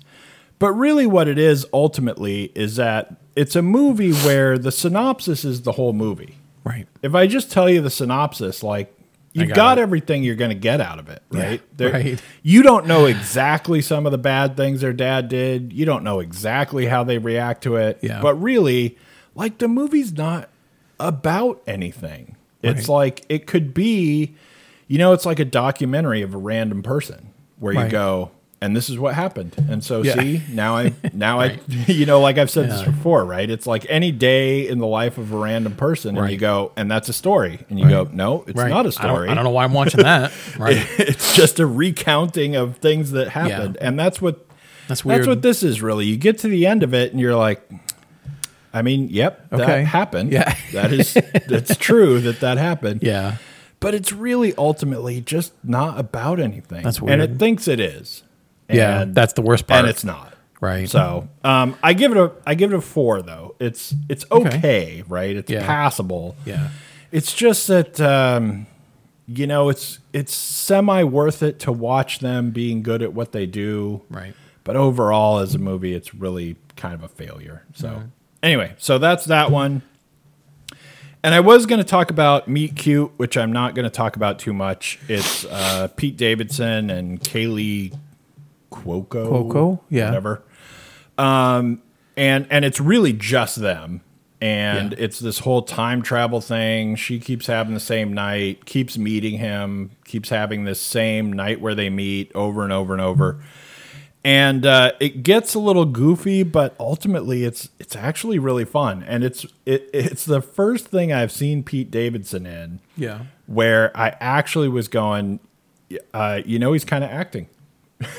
But 0.59 0.73
really, 0.73 1.05
what 1.05 1.27
it 1.27 1.37
is 1.37 1.65
ultimately 1.71 2.51
is 2.55 2.77
that 2.77 3.15
it's 3.35 3.55
a 3.55 3.61
movie 3.61 4.13
where 4.13 4.57
the 4.57 4.71
synopsis 4.71 5.45
is 5.45 5.61
the 5.61 5.73
whole 5.73 5.93
movie. 5.93 6.35
Right. 6.63 6.87
If 7.03 7.13
I 7.15 7.27
just 7.27 7.51
tell 7.51 7.69
you 7.69 7.79
the 7.81 7.89
synopsis, 7.91 8.63
like 8.63 8.93
you've 9.33 9.49
got 9.49 9.55
got, 9.55 9.77
everything 9.79 10.23
you're 10.23 10.35
going 10.35 10.49
to 10.49 10.55
get 10.55 10.81
out 10.81 10.97
of 10.99 11.09
it, 11.09 11.21
right? 11.29 11.61
There- 11.77 11.91
right. 11.93 12.21
You 12.41 12.63
don't 12.63 12.87
know 12.87 13.05
exactly 13.05 13.81
some 13.81 14.05
of 14.07 14.11
the 14.11 14.17
bad 14.17 14.57
things 14.57 14.81
their 14.81 14.93
dad 14.93 15.29
did. 15.29 15.71
You 15.73 15.85
don't 15.85 16.03
know 16.03 16.19
exactly 16.19 16.87
how 16.87 17.03
they 17.03 17.19
react 17.19 17.61
to 17.63 17.75
it. 17.75 17.99
Yeah. 18.01 18.19
But 18.21 18.35
really, 18.41 18.97
like 19.35 19.59
the 19.59 19.67
movie's 19.67 20.11
not 20.13 20.49
about 20.99 21.61
anything. 21.67 22.35
It's 22.63 22.89
Right. 22.89 22.95
like 22.95 23.25
it 23.29 23.45
could 23.45 23.75
be, 23.75 24.33
you 24.87 24.97
know, 24.97 25.13
it's 25.13 25.25
like 25.27 25.39
a 25.39 25.45
documentary 25.45 26.23
of 26.23 26.33
a 26.33 26.37
random 26.37 26.81
person 26.81 27.29
where 27.59 27.73
you 27.75 27.87
go, 27.89 28.31
and 28.61 28.75
this 28.75 28.89
is 28.89 28.97
what 28.97 29.13
happened. 29.13 29.55
And 29.69 29.83
so 29.83 30.01
Yeah. 30.03 30.15
see, 30.15 30.41
now 30.51 30.75
I 30.77 30.93
now 31.13 31.39
I 31.39 31.59
you 31.87 32.05
know, 32.05 32.19
like 32.19 32.37
I've 32.37 32.49
said 32.49 32.69
this 32.71 32.81
before, 32.81 33.23
right? 33.25 33.49
It's 33.49 33.67
like 33.67 33.85
any 33.89 34.11
day 34.11 34.67
in 34.67 34.79
the 34.79 34.87
life 34.87 35.17
of 35.17 35.31
a 35.31 35.37
random 35.37 35.75
person 35.75 36.17
and 36.17 36.31
you 36.31 36.37
go, 36.37 36.71
and 36.75 36.89
that's 36.89 37.07
a 37.09 37.13
story. 37.13 37.59
And 37.69 37.79
you 37.79 37.87
go, 37.87 38.09
no, 38.11 38.43
it's 38.47 38.55
Right. 38.57 38.69
not 38.69 38.77
a 38.77 38.79
I 38.79 38.83
don't, 38.83 38.91
story. 38.93 39.29
I 39.29 39.33
don't 39.35 39.43
know 39.43 39.49
why 39.51 39.63
I'm 39.63 39.73
watching 39.73 40.01
that. 40.03 40.31
Right. 40.57 40.77
it's 40.99 41.35
just 41.35 41.59
a 41.59 41.67
recounting 41.67 42.55
of 42.55 42.77
things 42.77 43.11
that 43.11 43.29
happened. 43.29 43.77
Yeah. 43.79 43.87
And 43.87 43.99
that's 43.99 44.21
what 44.21 44.45
That's 44.87 45.05
weird. 45.05 45.19
that's 45.19 45.27
what 45.27 45.41
this 45.43 45.61
is 45.63 45.81
really. 45.81 46.05
You 46.05 46.17
get 46.17 46.39
to 46.39 46.47
the 46.47 46.65
end 46.65 46.81
of 46.83 46.93
it 46.93 47.11
and 47.11 47.21
you're 47.21 47.35
like, 47.35 47.61
I 48.73 48.81
mean, 48.81 49.09
yep, 49.09 49.49
that 49.51 49.85
happened. 49.85 50.31
Yeah. 50.31 50.55
that 50.73 50.91
is 50.91 51.13
that's 51.47 51.75
true 51.77 52.19
that 52.21 52.39
that 52.41 52.57
happened. 52.57 53.01
yeah. 53.03 53.37
But 53.79 53.93
it's 53.93 54.11
really 54.11 54.55
ultimately 54.57 55.21
just 55.21 55.53
not 55.63 55.99
about 55.99 56.39
anything. 56.39 56.81
That's 56.83 56.99
weird. 56.99 57.19
And 57.19 57.31
it 57.33 57.37
thinks 57.37 57.67
it 57.67 57.79
is. 57.79 58.23
Yeah. 58.69 59.05
That's 59.07 59.33
the 59.33 59.41
worst 59.41 59.67
part. 59.67 59.79
and 59.81 59.87
it's 59.89 60.03
not. 60.03 60.33
right. 60.61 60.89
So 60.89 61.27
um, 61.43 61.75
I 61.83 61.93
give 61.93 62.11
it 62.11 62.17
a 62.17 62.31
I 62.45 62.55
give 62.55 62.73
it 62.73 62.75
a 62.77 62.81
four 62.81 63.21
though. 63.21 63.55
It's 63.59 63.93
it's 64.09 64.25
Okay. 64.31 64.57
okay, 64.57 65.03
right? 65.07 65.35
It's 65.35 65.51
Yeah. 65.51 65.65
passable. 65.65 66.35
yeah. 66.45 66.69
It's 67.11 67.33
just 67.33 67.67
that 67.67 68.01
um, 68.01 68.67
you 69.27 69.47
know 69.47 69.69
it's 69.69 69.99
it's 70.13 70.33
semi 70.35 71.03
worth 71.03 71.41
it 71.43 71.59
to 71.59 71.71
watch 71.71 72.19
them 72.19 72.51
being 72.51 72.81
good 72.83 73.01
at 73.01 73.13
what 73.13 73.31
they 73.31 73.45
do. 73.45 74.01
Right. 74.09 74.33
But 74.63 74.75
overall, 74.75 75.39
as 75.39 75.55
a 75.55 75.59
movie, 75.59 75.93
it's 75.93 76.13
really 76.13 76.57
kind 76.75 76.93
of 76.93 77.01
a 77.03 77.07
failure. 77.07 77.63
So 77.73 78.03
anyway, 78.43 78.73
so 78.77 78.97
that's 78.97 79.23
that 79.25 79.49
one. 79.51 79.81
And 81.23 81.33
I 81.33 81.39
was 81.39 81.65
going 81.65 81.79
to 81.79 81.85
talk 81.87 82.09
about 82.09 82.47
Meet 82.47 82.75
Cute, 82.75 83.11
which 83.17 83.37
I'm 83.37 83.51
not 83.51 83.75
going 83.75 83.83
to 83.85 83.89
talk 83.89 84.15
about 84.15 84.39
too 84.39 84.53
much. 84.53 84.99
It's 85.07 85.45
uh, 85.45 85.87
Pete 85.95 86.15
Davidson 86.15 86.89
and 86.89 87.19
Kaley 87.19 87.97
Cuoco. 88.83 89.07
Cuoco? 89.49 89.79
Yeah. 89.89 90.05
Whatever. 90.07 90.41
Um, 91.17 91.81
and 92.15 92.47
and 92.49 92.65
it's 92.65 92.79
really 92.79 93.13
just 93.13 93.57
them. 93.57 94.01
And 94.39 94.91
Yeah. 94.91 94.97
it's 95.05 95.19
this 95.19 95.39
whole 95.39 95.63
time 95.63 96.01
travel 96.03 96.41
thing. 96.41 96.95
She 96.95 97.19
keeps 97.19 97.47
having 97.47 97.73
the 97.73 97.79
same 97.79 98.13
night, 98.13 98.65
keeps 98.65 98.95
meeting 98.97 99.39
him, 99.39 99.91
keeps 100.05 100.29
having 100.29 100.63
this 100.63 100.79
same 100.79 101.33
night 101.33 101.59
where 101.59 101.73
they 101.73 101.89
meet 101.89 102.31
over 102.35 102.63
and 102.63 102.71
over 102.71 102.93
and 102.93 103.01
over. 103.01 103.39
And 104.23 104.65
uh, 104.65 104.91
it 104.99 105.23
gets 105.23 105.53
a 105.55 105.59
little 105.59 105.85
goofy, 105.85 106.43
but 106.43 106.75
ultimately 106.79 107.45
it's 107.45 107.69
it's 107.79 107.95
actually 107.95 108.37
really 108.39 108.65
fun. 108.65 109.03
And 109.07 109.23
it's 109.23 109.45
it, 109.65 109.89
it's 109.93 110.25
the 110.25 110.41
first 110.41 110.87
thing 110.87 111.11
I've 111.13 111.31
seen 111.31 111.63
Pete 111.63 111.89
Davidson 111.89 112.45
in 112.45 112.79
Yeah. 112.95 113.21
where 113.47 113.95
I 113.97 114.15
actually 114.19 114.67
was 114.69 114.87
going, 114.87 115.39
uh, 116.13 116.41
you 116.45 116.59
know, 116.59 116.73
he's 116.73 116.85
kind 116.85 117.03
of 117.03 117.09
acting. 117.09 117.47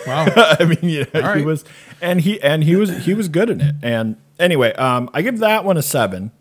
Wow. 0.07 0.27
I 0.37 0.65
mean, 0.65 0.79
you 0.83 1.01
know, 1.13 1.21
he 1.21 1.21
right. 1.21 1.45
was, 1.45 1.65
and 2.01 2.21
he 2.21 2.41
and 2.41 2.65
he 2.65 2.77
was 2.77 3.05
he 3.05 3.15
was 3.15 3.29
good 3.29 3.51
in 3.51 3.61
it. 3.61 3.75
And 3.83 4.17
anyway, 4.39 4.73
um, 4.75 5.11
I 5.15 5.23
give 5.23 5.39
that 5.39 5.65
one 5.65 5.77
a 5.77 5.83
seven. 5.83 6.33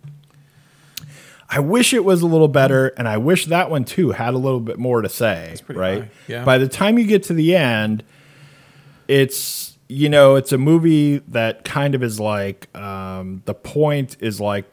I 1.49 1.59
wish 1.59 1.93
it 1.93 2.03
was 2.03 2.21
a 2.21 2.27
little 2.27 2.49
better, 2.49 2.87
and 2.97 3.07
I 3.07 3.17
wish 3.17 3.45
that 3.45 3.69
one 3.69 3.85
too 3.85 4.11
had 4.11 4.33
a 4.33 4.37
little 4.37 4.59
bit 4.59 4.77
more 4.77 5.01
to 5.01 5.09
say. 5.09 5.55
pretty 5.65 5.79
Right? 5.79 6.01
high, 6.03 6.09
yeah. 6.27 6.43
By 6.43 6.57
the 6.57 6.67
time 6.67 6.97
you 6.97 7.07
get 7.07 7.23
to 7.23 7.33
the 7.33 7.55
end, 7.55 8.03
it's 9.07 9.77
you 9.87 10.09
know, 10.09 10.35
it's 10.35 10.51
a 10.51 10.57
movie 10.57 11.19
that 11.29 11.63
kind 11.63 11.95
of 11.95 12.03
is 12.03 12.19
like 12.19 12.75
um, 12.75 13.41
the 13.45 13.53
point 13.53 14.17
is 14.19 14.41
like 14.41 14.65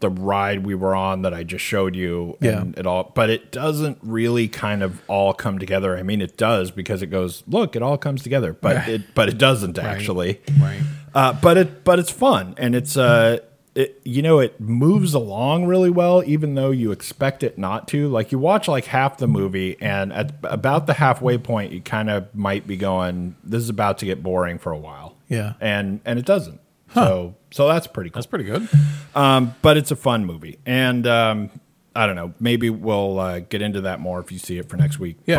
the 0.00 0.10
ride 0.10 0.64
we 0.66 0.74
were 0.74 0.94
on 0.94 1.22
that 1.22 1.32
I 1.32 1.42
just 1.42 1.64
showed 1.64 1.96
you 1.96 2.36
Yeah. 2.40 2.60
and 2.60 2.78
it 2.78 2.86
all 2.86 3.12
but 3.14 3.30
it 3.30 3.50
doesn't 3.50 3.98
really 4.02 4.46
kind 4.48 4.82
of 4.82 5.00
all 5.08 5.32
come 5.32 5.58
together. 5.58 5.96
I 5.96 6.02
mean 6.02 6.20
it 6.20 6.36
does 6.36 6.70
because 6.70 7.02
it 7.02 7.06
goes, 7.06 7.42
look, 7.46 7.74
it 7.76 7.82
all 7.82 7.96
comes 7.98 8.22
together, 8.22 8.52
but 8.52 8.86
it 8.88 9.14
but 9.14 9.28
it 9.28 9.38
doesn't 9.38 9.78
actually. 9.78 10.40
Right. 10.60 10.80
Uh, 11.14 11.32
but 11.32 11.56
it 11.56 11.82
but 11.84 11.98
it's 11.98 12.10
fun 12.10 12.54
and 12.58 12.74
it's 12.74 12.96
uh 12.96 13.38
it, 13.74 14.00
you 14.04 14.22
know 14.22 14.38
it 14.38 14.58
moves 14.60 15.12
along 15.14 15.66
really 15.66 15.90
well 15.90 16.22
even 16.26 16.54
though 16.54 16.70
you 16.70 16.92
expect 16.92 17.42
it 17.42 17.58
not 17.58 17.88
to 17.88 18.08
like 18.08 18.32
you 18.32 18.38
watch 18.38 18.68
like 18.68 18.86
half 18.86 19.18
the 19.18 19.26
movie 19.26 19.76
and 19.82 20.12
at 20.14 20.32
about 20.44 20.86
the 20.86 20.94
halfway 20.94 21.36
point 21.38 21.72
you 21.72 21.80
kind 21.82 22.08
of 22.08 22.34
might 22.34 22.66
be 22.66 22.76
going 22.76 23.36
this 23.44 23.62
is 23.62 23.68
about 23.68 23.98
to 23.98 24.06
get 24.06 24.22
boring 24.22 24.58
for 24.58 24.72
a 24.72 24.78
while 24.78 25.14
Yeah. 25.28 25.54
and 25.60 26.00
and 26.06 26.18
it 26.18 26.24
doesn't 26.24 26.60
so 26.94 27.34
so 27.56 27.66
that's 27.68 27.86
pretty 27.86 28.10
cool 28.10 28.16
That's 28.18 28.26
pretty 28.26 28.44
good. 28.44 28.68
um, 29.14 29.54
but 29.62 29.76
it's 29.76 29.90
a 29.90 29.96
fun 29.96 30.24
movie, 30.26 30.58
and 30.66 31.06
um, 31.06 31.50
I 31.94 32.06
don't 32.06 32.16
know. 32.16 32.34
Maybe 32.38 32.68
we'll 32.70 33.18
uh, 33.18 33.38
get 33.40 33.62
into 33.62 33.80
that 33.82 33.98
more 34.00 34.20
if 34.20 34.30
you 34.30 34.38
see 34.38 34.58
it 34.58 34.68
for 34.68 34.76
next 34.76 34.98
week. 34.98 35.16
Yeah. 35.26 35.36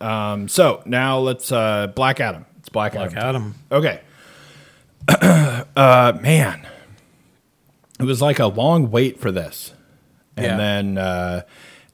But 0.00 0.04
um, 0.06 0.48
so 0.48 0.82
now 0.86 1.18
let's 1.18 1.52
uh, 1.52 1.86
Black 1.88 2.18
Adam. 2.20 2.44
It's 2.58 2.68
Black, 2.68 2.92
Black 2.92 3.12
Adam. 3.16 3.18
Adam. 3.22 3.54
Okay. 3.70 4.00
uh, 5.76 6.18
man, 6.20 6.66
it 7.98 8.04
was 8.04 8.20
like 8.20 8.38
a 8.38 8.46
long 8.46 8.90
wait 8.90 9.18
for 9.20 9.30
this, 9.32 9.72
and 10.36 10.46
Yeah. 10.46 10.56
then 10.56 10.98
uh, 10.98 11.42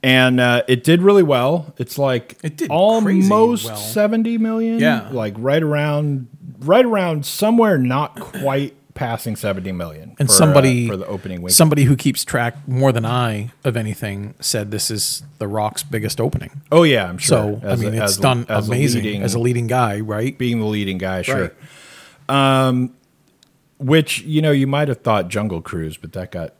and 0.02 0.40
uh, 0.40 0.62
it 0.68 0.84
did 0.84 1.02
really 1.02 1.22
well. 1.22 1.74
It's 1.78 1.98
like 1.98 2.36
It 2.42 2.56
did 2.56 2.70
almost 2.70 3.66
well. 3.66 3.76
seventy 3.76 4.38
million. 4.38 4.78
Yeah. 4.78 5.08
like 5.12 5.34
right 5.36 5.62
around, 5.62 6.28
right 6.60 6.84
around 6.84 7.26
somewhere 7.26 7.78
not 7.78 8.18
quite 8.18 8.74
passing 8.96 9.36
seventy 9.36 9.70
million. 9.70 10.16
And 10.18 10.28
for, 10.28 10.32
uh, 10.34 10.36
somebody 10.36 10.88
for 10.88 10.96
the 10.96 11.06
opening 11.06 11.42
week. 11.42 11.52
Somebody 11.54 11.84
who 11.84 11.94
keeps 11.94 12.24
track 12.24 12.56
more 12.66 12.90
than 12.90 13.04
I 13.06 13.52
of 13.62 13.76
anything 13.76 14.34
said 14.40 14.72
this 14.72 14.90
is 14.90 15.22
The 15.38 15.46
Rock's 15.46 15.84
biggest 15.84 16.20
opening. 16.20 16.62
Oh 16.72 16.82
yeah, 16.82 17.08
I'm 17.08 17.18
sure. 17.18 17.60
So 17.60 17.68
I 17.68 17.76
mean, 17.76 17.94
it's 17.94 18.02
as- 18.14 18.16
done 18.16 18.46
as 18.48 18.68
a 18.68 18.72
amazing 18.72 19.04
leading- 19.04 19.22
as 19.22 19.34
a 19.34 19.38
leading 19.38 19.68
guy, 19.68 20.00
right? 20.00 20.36
being 20.36 20.58
the 20.58 20.66
leading 20.66 20.98
guy, 20.98 21.22
sure. 21.22 21.52
Right. 22.28 22.66
Um, 22.68 22.94
which 23.78 24.22
you 24.22 24.42
know 24.42 24.50
you 24.50 24.66
might 24.66 24.88
have 24.88 25.02
thought 25.02 25.28
Jungle 25.28 25.60
Cruise, 25.60 25.96
but 25.96 26.12
that 26.14 26.32
got 26.32 26.54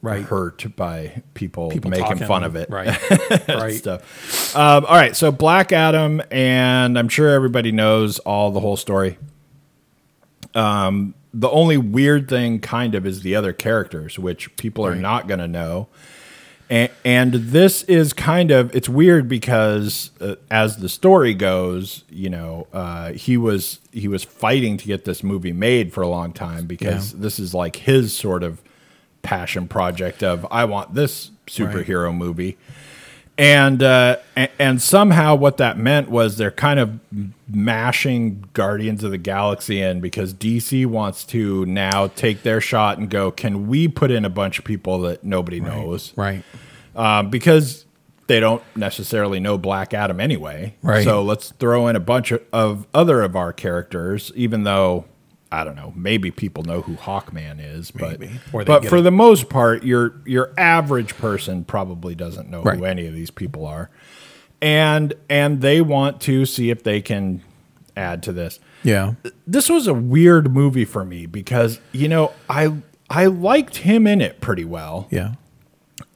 Right. 0.00 0.24
hurt 0.24 0.64
by 0.74 1.22
people, 1.34 1.70
People 1.70 1.92
making 1.92 2.16
fun 2.26 2.42
of 2.42 2.56
it, 2.56 2.68
right? 2.68 2.88
right. 3.48 3.74
Stuff. 3.74 4.56
Um, 4.56 4.84
all 4.86 4.96
right, 4.96 5.14
so 5.14 5.30
Black 5.30 5.70
Adam, 5.70 6.20
and 6.32 6.98
I'm 6.98 7.08
sure 7.08 7.28
everybody 7.28 7.70
knows 7.70 8.18
all 8.18 8.50
the 8.50 8.58
whole 8.58 8.76
story. 8.76 9.16
Um, 10.56 11.14
the 11.34 11.50
only 11.50 11.76
weird 11.78 12.28
thing, 12.28 12.60
kind 12.60 12.94
of, 12.94 13.06
is 13.06 13.22
the 13.22 13.34
other 13.34 13.52
characters, 13.52 14.18
which 14.18 14.54
people 14.56 14.86
are 14.86 14.90
Right. 14.92 15.00
not 15.00 15.28
going 15.28 15.40
to 15.40 15.48
know. 15.48 15.88
And, 16.70 16.90
and 17.04 17.32
this 17.34 17.82
is 17.82 18.12
kind 18.14 18.50
of 18.50 18.74
it's 18.74 18.88
weird 18.88 19.28
because 19.28 20.10
uh, 20.22 20.36
as 20.50 20.78
the 20.78 20.88
story 20.88 21.34
goes, 21.34 22.04
you 22.08 22.30
know, 22.30 22.66
uh, 22.72 23.12
he 23.12 23.36
was 23.36 23.80
he 23.92 24.08
was 24.08 24.24
fighting 24.24 24.78
to 24.78 24.86
get 24.86 25.04
this 25.04 25.22
movie 25.22 25.52
made 25.52 25.92
for 25.92 26.00
a 26.02 26.08
long 26.08 26.32
time 26.32 26.66
because 26.66 27.12
Yeah. 27.12 27.20
this 27.20 27.38
is 27.38 27.52
like 27.52 27.76
his 27.76 28.14
sort 28.16 28.42
of 28.42 28.62
passion 29.22 29.68
project 29.68 30.22
of 30.22 30.46
I 30.50 30.64
want 30.64 30.94
this 30.94 31.30
superhero 31.46 32.14
movie. 32.14 32.56
And, 33.38 33.82
uh, 33.82 34.16
and 34.58 34.80
somehow 34.80 35.34
what 35.34 35.56
that 35.56 35.78
meant 35.78 36.10
was 36.10 36.36
they're 36.36 36.50
kind 36.50 36.78
of 36.78 37.00
mashing 37.48 38.44
Guardians 38.52 39.02
of 39.02 39.10
the 39.10 39.18
Galaxy 39.18 39.80
in 39.80 40.00
because 40.00 40.34
DC 40.34 40.86
wants 40.86 41.24
to 41.26 41.64
now 41.66 42.08
take 42.08 42.42
their 42.42 42.60
shot 42.60 42.98
and 42.98 43.08
go, 43.08 43.30
can 43.30 43.68
we 43.68 43.88
put 43.88 44.10
in 44.10 44.24
a 44.24 44.30
bunch 44.30 44.58
of 44.58 44.64
people 44.64 45.00
that 45.00 45.24
nobody 45.24 45.60
knows? 45.60 46.12
Right. 46.16 46.44
um, 46.94 47.30
because 47.30 47.86
they 48.26 48.38
don't 48.38 48.62
necessarily 48.76 49.40
know 49.40 49.58
Black 49.58 49.92
Adam 49.92 50.20
anyway. 50.20 50.74
Right. 50.82 51.04
So 51.04 51.22
let's 51.22 51.50
throw 51.52 51.88
in 51.88 51.96
a 51.96 52.00
bunch 52.00 52.32
of, 52.32 52.42
of 52.52 52.86
other 52.94 53.22
of 53.22 53.34
our 53.34 53.52
characters, 53.52 54.30
even 54.34 54.64
though 54.64 55.06
I 55.52 55.64
don't 55.64 55.76
know, 55.76 55.92
maybe 55.94 56.30
people 56.30 56.62
know 56.62 56.80
who 56.80 56.94
Hawkman 56.96 57.58
is, 57.60 57.90
but 57.90 58.18
Maybe. 58.18 58.40
But 58.50 58.86
for 58.86 58.96
it. 58.96 59.02
the 59.02 59.10
most 59.10 59.48
part, 59.50 59.84
your 59.84 60.14
your 60.24 60.52
average 60.56 61.14
person 61.18 61.64
probably 61.64 62.14
doesn't 62.14 62.48
know 62.50 62.62
Right. 62.62 62.78
who 62.78 62.84
any 62.86 63.06
of 63.06 63.12
these 63.14 63.30
people 63.30 63.66
are, 63.66 63.90
and 64.60 65.12
and 65.28 65.60
they 65.60 65.80
want 65.80 66.20
to 66.22 66.46
see 66.46 66.70
if 66.70 66.82
they 66.82 67.00
can 67.00 67.42
add 67.96 68.22
to 68.22 68.32
this 68.32 68.58
Yeah. 68.82 69.14
this 69.46 69.68
was 69.68 69.86
a 69.86 69.92
weird 69.94 70.54
movie 70.54 70.86
for 70.86 71.04
me 71.04 71.26
because 71.26 71.78
you 71.92 72.08
know 72.08 72.32
I 72.48 72.72
I 73.10 73.26
liked 73.26 73.76
him 73.78 74.06
in 74.06 74.22
it 74.22 74.40
pretty 74.40 74.64
well. 74.64 75.06
Yeah. 75.10 75.34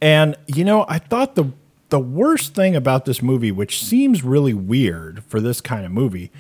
And 0.01 0.37
you 0.47 0.65
know, 0.65 0.87
I 0.89 0.99
thought 0.99 1.35
the 1.35 1.53
the 1.91 2.01
worst 2.01 2.55
thing 2.55 2.75
about 2.75 3.05
this 3.05 3.23
movie, 3.23 3.53
which 3.53 3.83
seems 3.85 4.25
really 4.25 4.55
weird 4.55 5.23
for 5.25 5.41
this 5.41 5.61
kind 5.61 5.85
of 5.87 5.93
movie, 5.93 6.31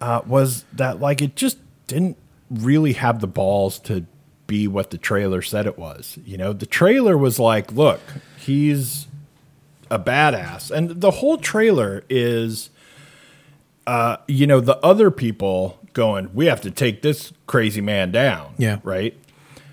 uh, 0.00 0.20
was 0.26 0.64
that 0.74 1.00
like 1.00 1.20
it 1.22 1.34
just 1.34 1.56
didn't 1.88 2.16
really 2.48 2.92
have 2.92 3.20
the 3.20 3.26
balls 3.26 3.78
to 3.80 4.06
be 4.46 4.66
what 4.66 4.90
the 4.90 4.98
trailer 4.98 5.42
said 5.42 5.66
it 5.66 5.78
was. 5.78 6.18
You 6.24 6.38
know, 6.38 6.52
the 6.52 6.66
trailer 6.66 7.18
was 7.18 7.38
like, 7.38 7.72
look, 7.72 8.00
he's 8.38 9.08
a 9.90 9.98
badass, 9.98 10.70
and 10.70 11.00
the 11.00 11.10
whole 11.10 11.38
trailer 11.38 12.04
is, 12.08 12.70
uh, 13.86 14.18
you 14.26 14.46
know, 14.46 14.60
the 14.60 14.78
other 14.78 15.10
people 15.10 15.78
going, 15.92 16.32
we 16.34 16.46
have 16.46 16.60
to 16.60 16.70
take 16.70 17.02
this 17.02 17.32
crazy 17.46 17.80
man 17.80 18.10
down. 18.12 18.54
Yeah. 18.58 18.78
right. 18.82 19.18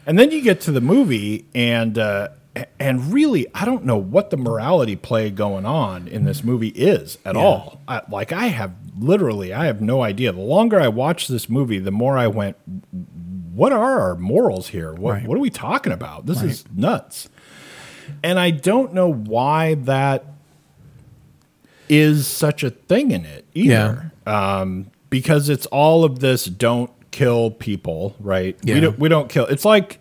And 0.05 0.19
then 0.19 0.31
you 0.31 0.41
get 0.41 0.61
to 0.61 0.71
the 0.71 0.81
movie, 0.81 1.45
and 1.53 1.97
uh, 1.97 2.29
and 2.79 3.11
really, 3.13 3.47
I 3.53 3.65
don't 3.65 3.83
know 3.85 3.97
what 3.97 4.29
the 4.29 4.37
morality 4.37 4.95
play 4.95 5.29
going 5.29 5.65
on 5.65 6.07
in 6.07 6.23
this 6.23 6.43
movie 6.43 6.69
is 6.69 7.17
at 7.25 7.35
Yeah. 7.35 7.41
all. 7.41 7.81
I, 7.87 8.01
like, 8.09 8.31
I 8.31 8.47
have 8.47 8.71
literally, 8.97 9.53
I 9.53 9.65
have 9.65 9.81
no 9.81 10.01
idea. 10.03 10.31
The 10.31 10.39
longer 10.39 10.79
I 10.79 10.87
watched 10.87 11.27
this 11.29 11.49
movie, 11.49 11.79
the 11.79 11.91
more 11.91 12.17
I 12.17 12.27
went, 12.27 12.55
"What 13.53 13.73
are 13.73 13.99
our 13.99 14.15
morals 14.15 14.69
here? 14.69 14.93
What 14.93 15.11
Right. 15.13 15.27
what 15.27 15.35
are 15.37 15.41
we 15.41 15.49
talking 15.49 15.91
about? 15.91 16.25
This 16.27 16.41
is 16.41 16.63
nuts." 16.73 17.27
And 18.23 18.39
I 18.39 18.51
don't 18.51 18.93
know 18.93 19.11
why 19.11 19.73
that 19.75 20.25
is 21.89 22.25
such 22.27 22.63
a 22.63 22.69
thing 22.69 23.11
in 23.11 23.25
it 23.25 23.45
either. 23.53 24.11
Um, 24.25 24.87
because 25.09 25.49
it's 25.49 25.65
all 25.67 26.03
of 26.03 26.19
this 26.19 26.45
don't 26.45 26.91
kill 27.11 27.51
people, 27.51 28.15
right? 28.19 28.57
Yeah. 28.63 28.75
We 28.75 28.79
don't 28.81 28.99
we 28.99 29.09
don't 29.09 29.29
kill. 29.29 29.45
It's 29.47 29.65
like 29.65 29.99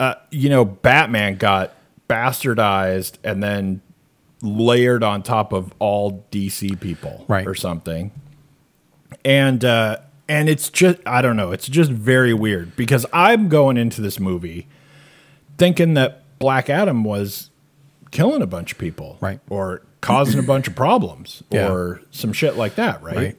uh, 0.00 0.14
you 0.30 0.48
know, 0.48 0.64
Batman 0.64 1.36
got 1.36 1.74
bastardized 2.08 3.14
and 3.24 3.42
then 3.42 3.80
layered 4.42 5.02
on 5.02 5.22
top 5.22 5.52
of 5.52 5.72
all 5.78 6.24
DC 6.30 6.80
people 6.80 7.24
Right. 7.28 7.46
or 7.46 7.54
something. 7.54 8.12
And 9.24 9.64
uh 9.64 9.98
and 10.28 10.48
it's 10.48 10.68
just 10.70 10.98
I 11.06 11.22
don't 11.22 11.36
know, 11.36 11.50
it's 11.52 11.68
just 11.68 11.90
very 11.90 12.32
weird 12.34 12.76
because 12.76 13.04
I'm 13.12 13.48
going 13.48 13.76
into 13.76 14.00
this 14.00 14.20
movie 14.20 14.66
thinking 15.56 15.94
that 15.94 16.22
Black 16.38 16.70
Adam 16.70 17.02
was 17.04 17.50
killing 18.12 18.42
a 18.42 18.46
bunch 18.46 18.72
of 18.72 18.78
people, 18.78 19.18
Right. 19.20 19.40
Or 19.50 19.82
causing 20.00 20.38
a 20.38 20.42
bunch 20.44 20.68
of 20.68 20.76
problems, 20.76 21.42
Yeah. 21.50 21.68
or 21.72 22.00
some 22.12 22.32
shit 22.32 22.56
like 22.56 22.76
that, 22.76 23.02
right? 23.02 23.16
Right. 23.16 23.36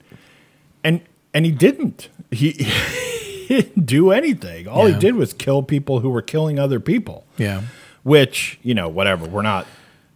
And 0.84 1.02
and 1.34 1.46
he 1.46 1.52
didn't. 1.52 2.10
He, 2.32 2.52
he 2.52 2.66
didn't 3.50 3.86
do 3.98 4.12
anything. 4.12 4.68
All 4.68 4.88
Yeah. 4.88 4.96
he 4.96 5.00
did 5.02 5.16
was 5.16 5.34
kill 5.34 5.62
people 5.64 6.00
who 6.00 6.10
were 6.10 6.22
killing 6.22 6.58
other 6.60 6.80
people. 6.80 7.26
Yeah. 7.38 7.64
Which 8.04 8.60
you 8.64 8.74
know, 8.74 8.88
whatever. 8.88 9.26
We're 9.28 9.42
not 9.42 9.68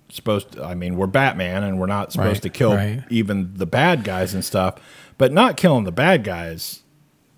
supposed. 0.09 0.53
to, 0.53 0.63
I 0.63 0.73
mean, 0.75 0.95
we're 0.95 1.07
Batman, 1.07 1.63
and 1.63 1.79
we're 1.79 1.85
not 1.87 2.11
supposed 2.13 2.35
Right, 2.37 2.41
to 2.43 2.49
kill 2.49 2.75
right. 2.75 3.03
even 3.09 3.51
the 3.55 3.65
bad 3.65 4.03
guys 4.05 4.33
and 4.33 4.43
stuff. 4.45 4.75
But 5.17 5.31
not 5.33 5.57
killing 5.57 5.83
the 5.83 5.91
bad 5.91 6.23
guys 6.23 6.79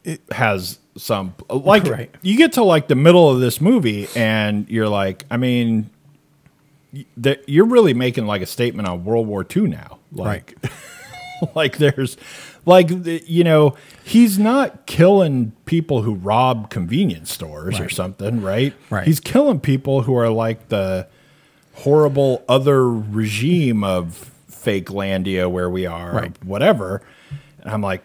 it 0.04 0.22
has 0.32 0.78
some 0.96 1.34
like 1.50 1.84
Right. 1.86 2.14
you 2.22 2.38
get 2.38 2.54
to 2.54 2.64
like 2.64 2.88
the 2.88 2.96
middle 2.96 3.28
of 3.30 3.40
this 3.40 3.60
movie 3.60 4.08
and 4.16 4.70
you're 4.70 4.88
like 4.88 5.26
i 5.32 5.36
mean 5.36 5.90
that 7.18 7.42
you're 7.50 7.66
really 7.66 7.94
making 7.96 8.26
like 8.28 8.42
a 8.44 8.46
statement 8.46 8.88
on 8.88 9.04
world 9.04 9.26
war 9.28 9.46
ii 9.56 9.64
now 9.64 9.98
like 10.12 10.56
like 11.56 11.78
there's 11.80 12.18
like 12.66 12.90
you 13.28 13.44
know 13.44 13.76
he's 14.04 14.38
not 14.40 14.86
killing 14.86 15.52
people 15.66 16.02
who 16.02 16.16
rob 16.16 16.70
convenience 16.70 17.32
stores 17.32 17.80
or 17.80 17.90
something 17.90 18.42
right 18.42 18.74
Right. 18.90 19.06
he's 19.08 19.20
killing 19.20 19.60
people 19.60 20.02
who 20.04 20.16
are 20.16 20.30
like 20.30 20.70
the 20.70 21.08
horrible 21.74 22.44
other 22.48 22.88
regime 22.90 23.84
of 23.84 24.32
fake 24.48 24.88
landia 24.88 25.50
where 25.50 25.70
we 25.70 25.86
are 25.86 26.12
or 26.12 26.16
Right. 26.22 26.44
whatever 26.44 27.02
and 27.62 27.70
i'm 27.72 27.82
like 27.82 28.04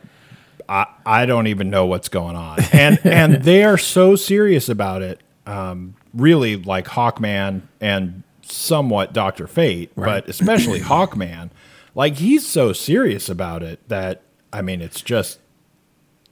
I, 0.69 0.87
I 1.05 1.27
don't 1.27 1.49
even 1.49 1.69
know 1.69 1.87
what's 1.87 2.09
going 2.09 2.37
on. 2.37 2.61
And 2.73 3.01
and 3.05 3.43
they 3.43 3.65
are 3.65 3.77
so 3.77 4.15
serious 4.15 4.69
about 4.69 5.03
it. 5.03 5.21
Um, 5.45 5.97
really 6.15 6.55
like 6.55 6.87
Hawkman 6.87 7.63
and 7.81 8.23
somewhat 8.43 9.13
Doctor 9.13 9.49
Fate, 9.49 9.91
Right. 9.97 10.23
but 10.25 10.29
especially 10.31 10.79
Hawkman. 10.79 11.51
Like 11.97 12.19
he's 12.19 12.47
so 12.47 12.73
serious 12.73 13.29
about 13.29 13.65
it 13.65 13.81
that 13.89 14.23
I 14.53 14.63
mean 14.63 14.81
it's 14.81 15.01
just 15.01 15.39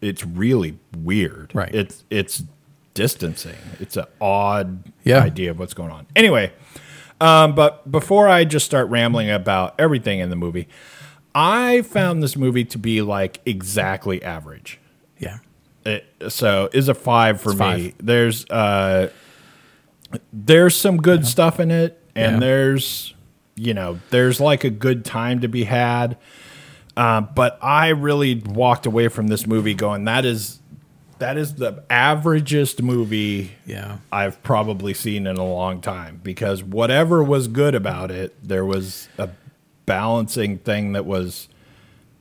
it's 0.01 0.25
really 0.25 0.79
weird. 0.97 1.51
Right. 1.55 1.75
It's 1.75 2.05
it's 2.11 2.43
distancing. 2.95 3.57
It's 3.81 3.97
an 3.97 4.05
odd 4.21 4.85
Yeah. 5.05 5.23
idea 5.23 5.51
of 5.51 5.59
what's 5.59 5.75
going 5.75 5.91
on. 5.91 6.07
Anyway, 6.17 6.53
um, 7.21 7.55
but 7.55 7.91
before 7.91 8.29
I 8.29 8.45
just 8.45 8.67
start 8.67 8.89
rambling 8.91 9.31
about 9.31 9.75
everything 9.79 10.19
in 10.21 10.31
the 10.31 10.37
movie, 10.37 10.69
I 11.35 11.83
found 11.83 12.23
this 12.23 12.37
movie 12.37 12.65
to 12.67 12.79
be 12.79 13.03
like 13.03 13.41
exactly 13.47 14.23
average. 14.23 14.79
Yeah. 15.19 15.39
It, 15.85 16.05
so 16.29 16.69
is 16.73 16.89
a 16.89 16.95
five 16.95 17.41
for 17.41 17.51
It's 17.53 17.61
me. 17.61 17.65
five. 17.91 17.95
There's 17.99 18.45
uh, 18.51 19.11
there's 20.33 20.77
some 20.77 20.97
good 20.99 21.27
stuff 21.27 21.61
in 21.61 21.71
it, 21.71 22.03
and 22.15 22.35
Yeah. 22.35 22.41
there's 22.41 23.15
you 23.57 23.75
know 23.75 23.99
there's 24.11 24.41
like 24.41 24.65
a 24.65 24.71
good 24.71 25.05
time 25.05 25.41
to 25.41 25.49
be 25.49 25.65
had. 25.65 26.17
Uh, 26.99 27.21
but 27.21 27.59
I 27.63 27.89
really 27.91 28.35
walked 28.35 28.85
away 28.85 29.07
from 29.07 29.29
this 29.29 29.47
movie 29.47 29.73
going 29.75 30.05
that 30.07 30.25
is 30.25 30.59
that 31.21 31.37
is 31.37 31.55
the 31.55 31.83
averagest 31.89 32.83
movie 32.83 33.53
Yeah. 33.67 33.99
I've 34.13 34.43
probably 34.43 34.95
seen 34.95 35.27
in 35.27 35.37
a 35.37 35.45
long 35.45 35.81
time 35.81 36.21
because 36.25 36.63
whatever 36.65 37.23
was 37.23 37.47
good 37.49 37.75
about 37.77 38.11
it, 38.11 38.35
there 38.43 38.65
was 38.65 39.09
a 39.17 39.29
balancing 39.87 40.59
thing 40.59 40.93
that 40.93 41.07
was 41.07 41.49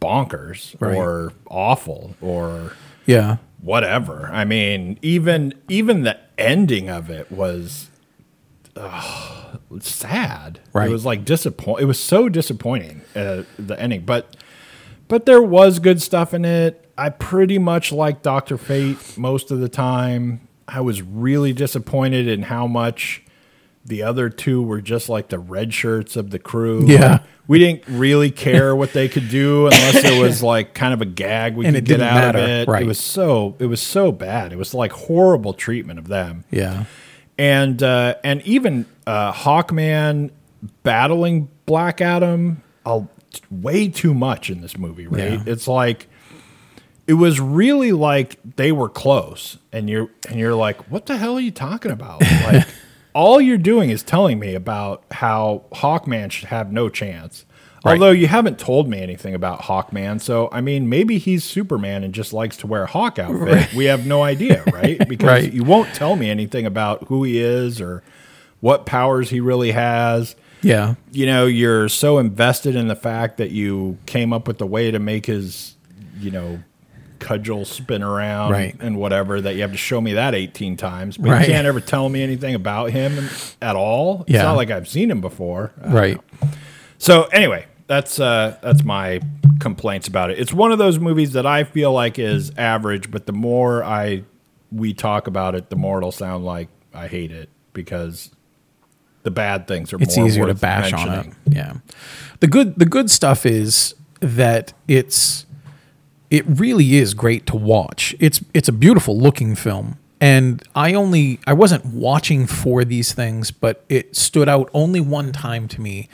bonkers 0.02 0.76
Right. 0.80 0.96
or 0.96 1.34
awful 1.50 2.16
or 2.22 2.74
Yeah. 3.08 3.38
whatever. 3.62 4.30
I 4.32 4.46
mean, 4.46 5.00
even 5.02 5.54
even 5.68 6.04
the 6.04 6.18
ending 6.38 6.88
of 6.88 7.10
it 7.10 7.32
was 7.32 7.90
ugh, 8.76 9.60
sad. 9.80 10.60
Right. 10.74 10.88
It 10.90 10.92
was 10.92 11.06
like 11.06 11.26
disappoint. 11.26 11.82
It 11.82 11.86
was 11.86 12.00
so 12.00 12.30
disappointing 12.30 13.02
uh, 13.16 13.44
the 13.58 13.80
ending, 13.80 14.02
but 14.06 14.36
but 15.08 15.26
there 15.26 15.42
was 15.42 15.80
good 15.80 16.02
stuff 16.02 16.34
in 16.34 16.46
it. 16.46 16.84
I 16.98 17.10
pretty 17.10 17.58
much 17.60 17.92
liked 17.92 18.24
Doctor 18.24 18.58
Fate 18.58 19.18
most 19.18 19.52
of 19.52 19.60
the 19.60 19.70
time. 19.70 20.48
I 20.68 20.82
was 20.82 21.02
really 21.02 21.54
disappointed 21.54 22.28
in 22.28 22.44
how 22.44 22.68
much 22.68 23.24
the 23.86 24.04
other 24.04 24.30
two 24.30 24.62
were 24.62 24.82
just 24.82 25.08
like 25.08 25.30
the 25.30 25.40
red 25.40 25.74
shirts 25.74 26.16
of 26.16 26.32
the 26.32 26.40
crew. 26.40 26.86
Yeah. 26.88 27.12
Like, 27.12 27.22
we 27.50 27.60
didn't 27.60 27.84
really 27.88 28.30
care 28.30 28.76
what 28.76 28.92
they 28.92 29.08
could 29.08 29.30
do 29.30 29.68
unless 29.68 30.04
it 30.04 30.22
was 30.22 30.44
like 30.44 30.74
kind 30.74 30.94
of 30.94 31.02
a 31.02 31.06
gag 31.06 31.56
we 31.56 31.66
And 31.66 31.76
could 31.76 31.86
get 31.86 32.02
out 32.02 32.36
matter, 32.36 32.40
of 32.40 32.46
it. 32.50 32.68
right. 32.68 32.84
It 32.84 32.86
was 32.88 33.00
so 33.00 33.56
it 33.60 33.68
was 33.68 33.82
so 33.82 34.12
bad. 34.12 34.52
It 34.52 34.58
was 34.58 34.74
like 34.74 34.92
horrible 34.92 35.54
treatment 35.54 35.98
of 35.98 36.10
them 36.10 36.44
Yeah. 36.52 36.84
and 37.38 37.82
uh, 37.82 38.16
and 38.26 38.42
even 38.42 38.86
uh, 39.06 39.32
Hawkman 39.32 40.32
battling 40.84 41.48
Black 41.66 42.02
Adam, 42.02 42.62
uh, 42.86 43.02
way 43.52 43.88
too 43.90 44.14
much 44.14 44.50
in 44.50 44.62
this 44.62 44.78
movie. 44.78 45.08
Right? 45.08 45.34
Yeah. 45.34 45.44
It's 45.46 45.68
like 45.68 46.08
it 47.08 47.14
was 47.14 47.40
really 47.40 47.92
like 47.94 48.38
they 48.58 48.72
were 48.72 48.90
close, 48.90 49.58
and 49.72 49.90
you're 49.90 50.10
and 50.30 50.40
you're 50.40 50.56
like, 50.56 50.90
what 50.92 51.06
the 51.06 51.18
hell 51.18 51.36
are 51.38 51.42
you 51.42 51.52
talking 51.52 51.92
about? 51.92 52.22
Like 52.46 52.68
all 53.14 53.42
you're 53.42 53.58
doing 53.58 53.90
is 53.90 54.04
telling 54.04 54.38
me 54.38 54.54
about 54.54 55.04
how 55.10 55.64
Hawkman 55.72 56.32
should 56.32 56.50
have 56.50 56.72
no 56.72 56.88
chance. 56.88 57.46
Right. 57.84 57.94
Although 57.94 58.12
you 58.12 58.28
haven't 58.28 58.60
told 58.60 58.88
me 58.88 59.00
anything 59.02 59.34
about 59.34 59.62
Hawkman, 59.62 60.20
so 60.22 60.50
I 60.52 60.62
mean, 60.62 60.88
maybe 60.90 61.18
he's 61.18 61.44
Superman 61.44 62.04
and 62.04 62.14
just 62.14 62.32
likes 62.34 62.58
to 62.58 62.68
wear 62.68 62.84
a 62.84 62.88
hawk 62.88 63.18
outfit. 63.18 63.74
We 63.74 63.86
have 63.86 64.06
no 64.06 64.22
idea, 64.24 64.64
right? 64.74 64.98
Because 65.08 65.28
Right. 65.28 65.54
you 65.54 65.64
won't 65.64 65.94
tell 65.96 66.16
me 66.16 66.30
anything 66.30 66.66
about 66.66 67.06
who 67.08 67.24
he 67.24 67.40
is 67.40 67.80
or 67.82 68.04
what 68.60 68.86
powers 68.86 69.30
he 69.30 69.40
really 69.40 69.72
has. 69.72 70.36
Yeah. 70.68 70.96
You 71.12 71.26
know, 71.26 71.46
you're 71.46 71.88
so 71.90 72.18
invested 72.18 72.76
in 72.76 72.88
the 72.88 72.96
fact 72.96 73.38
that 73.38 73.52
you 73.52 73.98
came 74.06 74.34
up 74.34 74.48
with 74.48 74.58
the 74.58 74.66
way 74.68 74.92
to 74.92 75.00
make 75.00 75.26
his, 75.26 75.76
you 76.20 76.32
know, 76.32 76.60
cudgel 77.20 77.66
spin 77.66 78.04
around 78.04 78.52
Right. 78.52 78.76
and 78.80 78.98
whatever 78.98 79.42
that 79.42 79.56
you 79.56 79.62
have 79.62 79.72
to 79.72 79.78
show 79.78 80.00
me 80.02 80.14
that 80.14 80.36
18 80.36 80.78
times. 80.78 81.18
But 81.18 81.30
Right. 81.32 81.48
you 81.48 81.54
can't 81.54 81.66
ever 81.68 81.80
tell 81.80 82.10
me 82.10 82.22
anything 82.22 82.54
about 82.54 82.92
him 82.92 83.30
at 83.62 83.76
all. 83.76 84.22
It's 84.28 84.32
Yeah. 84.36 84.44
not 84.44 84.56
like 84.58 84.70
I've 84.70 84.88
seen 84.88 85.10
him 85.10 85.22
before. 85.22 85.72
Uh, 85.84 85.90
Right. 85.90 86.18
so 86.98 87.24
anyway, 87.34 87.66
that's 87.88 88.20
uh, 88.20 88.58
that's 88.62 88.84
my 88.84 89.22
complaints 89.60 90.08
about 90.08 90.30
it. 90.30 90.38
It's 90.38 90.54
one 90.54 90.72
of 90.72 90.78
those 90.78 91.00
movies 91.00 91.32
that 91.34 91.46
I 91.46 91.64
feel 91.64 91.92
like 91.92 92.20
is 92.20 92.52
average, 92.58 93.10
but 93.10 93.26
the 93.26 93.34
more 93.34 93.84
I 93.84 94.24
we 94.72 94.94
talk 94.94 95.28
about 95.28 95.56
it, 95.56 95.70
the 95.70 95.76
more 95.78 95.98
it'll 95.98 96.12
sound 96.12 96.44
like 96.46 96.68
I 96.94 97.08
hate 97.08 97.32
it 97.32 97.50
because 97.74 98.30
the 99.28 99.32
bad 99.32 99.68
things 99.68 99.92
are 99.92 99.98
it's 100.02 100.16
more 100.16 100.26
easier 100.26 100.48
to 100.48 100.54
bash 100.54 100.94
on 100.94 101.12
it. 101.12 101.34
Yeah. 101.50 101.74
The 102.40 102.48
good 102.48 102.80
the 102.80 102.86
good 102.86 103.12
stuff 103.12 103.46
is 103.46 103.94
that 104.22 104.72
it's 104.88 105.46
it 106.30 106.46
really 106.48 106.96
is 106.96 107.14
great 107.14 107.46
to 107.48 107.58
watch. 107.58 108.16
It's 108.22 108.42
it's 108.54 108.70
a 108.70 108.72
beautiful 108.72 109.20
looking 109.20 109.54
film. 109.54 110.00
And 110.22 110.64
I 110.76 110.94
only 110.94 111.42
I 111.46 111.52
wasn't 111.52 111.86
watching 111.88 112.48
for 112.48 112.86
these 112.86 113.12
things, 113.12 113.52
but 113.52 113.84
it 113.90 114.16
stood 114.16 114.48
out 114.48 114.70
only 114.74 115.02
one 115.02 115.34
time 115.34 115.68
to 115.68 115.82
me 115.82 116.08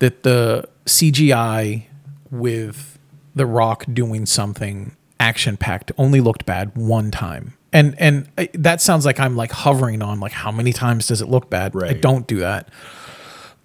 that 0.00 0.22
the 0.22 0.68
CGI 0.84 1.84
with 2.30 2.98
The 3.34 3.46
Rock 3.46 3.86
doing 3.90 4.26
something 4.26 4.94
action 5.18 5.56
packed 5.56 5.92
only 5.96 6.20
looked 6.20 6.44
bad 6.44 6.76
one 6.76 7.10
time. 7.10 7.54
And 7.74 7.96
and 7.98 8.28
I, 8.38 8.48
that 8.54 8.80
sounds 8.80 9.04
like 9.04 9.18
I'm 9.18 9.36
like 9.36 9.50
hovering 9.50 10.00
on 10.00 10.20
like 10.20 10.32
how 10.32 10.52
many 10.52 10.72
times 10.72 11.08
does 11.08 11.20
it 11.20 11.28
look 11.28 11.50
bad? 11.50 11.74
Right. 11.74 11.90
I 11.90 11.94
don't 11.94 12.26
do 12.26 12.38
that. 12.38 12.68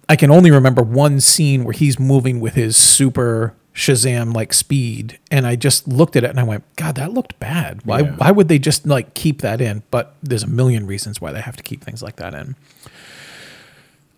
I 0.08 0.16
can 0.16 0.32
only 0.32 0.50
remember 0.50 0.82
one 0.82 1.20
scene 1.20 1.62
where 1.62 1.72
he's 1.72 2.00
moving 2.00 2.40
with 2.40 2.54
his 2.54 2.76
super 2.76 3.54
Shazam 3.72 4.34
like 4.34 4.52
speed, 4.52 5.20
and 5.30 5.46
I 5.46 5.54
just 5.54 5.86
looked 5.86 6.16
at 6.16 6.24
it 6.24 6.30
and 6.30 6.40
I 6.40 6.42
went, 6.42 6.64
"God, 6.74 6.96
that 6.96 7.12
looked 7.12 7.38
bad. 7.38 7.82
Why? 7.84 8.00
Yeah. 8.00 8.16
Why 8.16 8.32
would 8.32 8.48
they 8.48 8.58
just 8.58 8.84
like 8.84 9.14
keep 9.14 9.42
that 9.42 9.60
in?" 9.60 9.84
But 9.92 10.16
there's 10.20 10.42
a 10.42 10.48
million 10.48 10.88
reasons 10.88 11.20
why 11.20 11.32
they 11.32 11.40
have 11.40 11.56
to 11.56 11.62
keep 11.62 11.84
things 11.84 12.02
like 12.02 12.16
that 12.16 12.34
in. 12.34 12.56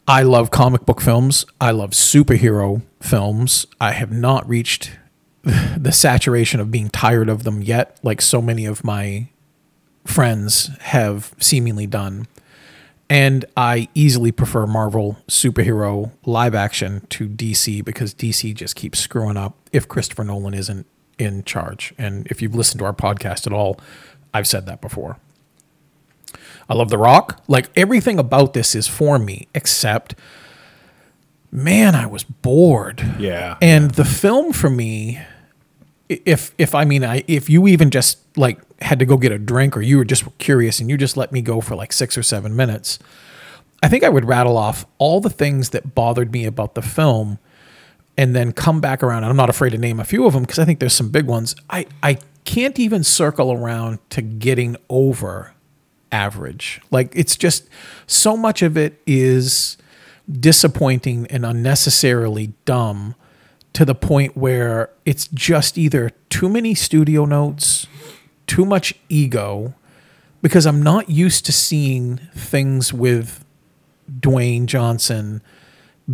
I 0.09 0.23
love 0.23 0.51
comic 0.51 0.87
book 0.87 1.03
films. 1.03 1.45
I 1.61 1.71
love 1.71 1.91
superhero 1.91 2.81
films. 3.01 3.67
I 3.79 3.93
have 3.93 4.11
not 4.11 4.49
reached 4.49 4.93
the 5.43 5.93
saturation 5.93 6.61
of 6.61 6.71
being 6.71 6.89
tired 6.89 7.29
of 7.29 7.45
them 7.45 7.63
yet, 7.63 7.99
like 8.03 8.23
so 8.23 8.41
many 8.41 8.65
of 8.65 8.83
my 8.83 9.29
friends 10.05 10.71
have 10.81 11.35
seemingly 11.39 11.87
done. 11.87 12.27
And 13.11 13.45
I 13.57 13.89
easily 13.95 14.33
prefer 14.33 14.67
Marvel 14.67 15.19
superhero 15.29 16.13
live 16.25 16.55
action 16.55 17.07
to 17.11 17.29
DC 17.29 17.85
because 17.85 18.15
DC 18.15 18.55
just 18.55 18.75
keeps 18.75 18.99
screwing 19.01 19.37
up 19.37 19.55
if 19.71 19.87
Christopher 19.87 20.25
Nolan 20.25 20.55
isn't 20.55 20.87
in 21.19 21.45
charge. 21.45 21.93
And 21.99 22.27
if 22.29 22.41
you've 22.41 22.55
listened 22.55 22.79
to 22.79 22.87
our 22.87 22.95
podcast 22.95 23.47
at 23.47 23.53
all, 23.53 23.79
I've 24.33 24.47
said 24.47 24.65
that 24.67 24.81
before. 24.81 25.19
I 26.69 26.75
love 26.75 26.89
The 26.89 26.97
Rock. 26.97 27.43
Like 27.49 27.69
everything 27.77 28.19
about 28.19 28.55
this 28.55 28.75
is 28.75 28.89
for 28.89 29.19
me, 29.19 29.47
except, 29.55 30.15
man, 31.51 31.95
I 31.95 32.07
was 32.07 32.25
bored. 32.25 33.17
Yeah. 33.19 33.59
And 33.61 33.91
the 33.91 34.07
film 34.07 34.55
for 34.55 34.71
me, 34.71 35.21
if 36.25 36.55
if 36.59 36.75
I 36.75 36.85
mean 36.85 37.05
I 37.05 37.25
if 37.29 37.49
you 37.49 37.67
even 37.69 37.91
just 37.91 38.19
like 38.37 38.61
had 38.83 38.99
to 38.99 39.05
go 39.05 39.17
get 39.17 39.33
a 39.33 39.39
drink 39.39 39.77
or 39.77 39.83
you 39.83 39.99
were 39.99 40.05
just 40.05 40.27
curious 40.39 40.81
and 40.81 40.91
you 40.91 40.97
just 40.97 41.17
let 41.17 41.33
me 41.33 41.41
go 41.43 41.61
for 41.61 41.75
like 41.77 41.93
six 41.93 42.19
or 42.19 42.23
seven 42.23 42.57
minutes, 42.57 42.99
I 43.83 43.89
think 43.89 44.05
I 44.05 44.09
would 44.09 44.25
rattle 44.25 44.57
off 44.57 44.87
all 44.99 45.21
the 45.21 45.31
things 45.31 45.71
that 45.71 45.95
bothered 45.95 46.33
me 46.33 46.45
about 46.45 46.75
the 46.75 46.83
film 46.83 47.39
and 48.17 48.35
then 48.37 48.53
come 48.53 48.81
back 48.81 49.03
around. 49.03 49.25
I'm 49.25 49.37
not 49.37 49.51
afraid 49.51 49.71
to 49.71 49.79
name 49.79 49.99
a 49.99 50.05
few 50.05 50.27
of 50.27 50.33
them 50.33 50.43
because 50.43 50.59
I 50.59 50.65
think 50.65 50.81
there's 50.81 50.93
some 50.93 51.11
big 51.11 51.27
ones. 51.27 51.57
I, 51.71 51.87
I 52.03 52.19
can't 52.45 52.79
even 52.79 53.05
circle 53.05 53.53
around 53.53 53.99
to 54.11 54.23
getting 54.23 54.77
over 54.89 55.55
average. 56.11 56.81
Like 56.91 57.13
it's 57.15 57.37
just 57.37 57.69
so 58.07 58.37
much 58.37 58.63
of 58.63 58.77
it 58.77 59.01
is 59.07 59.77
disappointing 60.31 61.27
and 61.29 61.45
unnecessarily 61.45 62.53
dumb 62.65 63.15
to 63.75 63.85
the 63.85 63.95
point 63.95 64.37
where 64.37 64.91
it's 65.05 65.29
just 65.29 65.79
either 65.79 66.11
too 66.29 66.49
many 66.49 66.75
studio 66.75 67.25
notes, 67.25 67.87
too 68.47 68.65
much 68.65 68.95
ego, 69.09 69.75
because 70.43 70.67
I'm 70.67 70.83
not 70.83 71.09
used 71.09 71.47
to 71.47 71.53
seeing 71.53 72.19
things 72.35 72.93
with 72.93 73.45
Dwayne 74.21 74.67
Johnson 74.67 75.41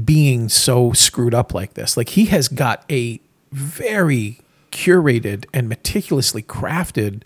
being 0.05 0.49
so 0.49 0.93
screwed 0.93 1.35
up 1.35 1.53
like 1.55 1.75
this. 1.75 1.97
Like 1.97 2.11
he 2.11 2.27
has 2.27 2.47
got 2.49 2.85
a 2.91 3.21
very 3.51 4.39
curated 4.71 5.47
and 5.55 5.69
meticulously 5.69 6.43
crafted 6.43 7.23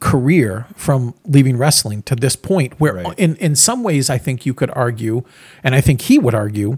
career 0.00 0.66
from 0.76 1.14
leaving 1.24 1.56
wrestling 1.56 2.02
to 2.02 2.14
this 2.14 2.36
point 2.36 2.78
where 2.78 2.94
Right. 2.94 3.18
in 3.18 3.36
in 3.36 3.54
some 3.56 3.82
ways 3.82 4.10
I 4.10 4.18
think 4.18 4.44
you 4.44 4.52
could 4.52 4.70
argue 4.72 5.22
and 5.64 5.74
I 5.74 5.80
think 5.80 6.02
he 6.02 6.18
would 6.18 6.34
argue 6.34 6.76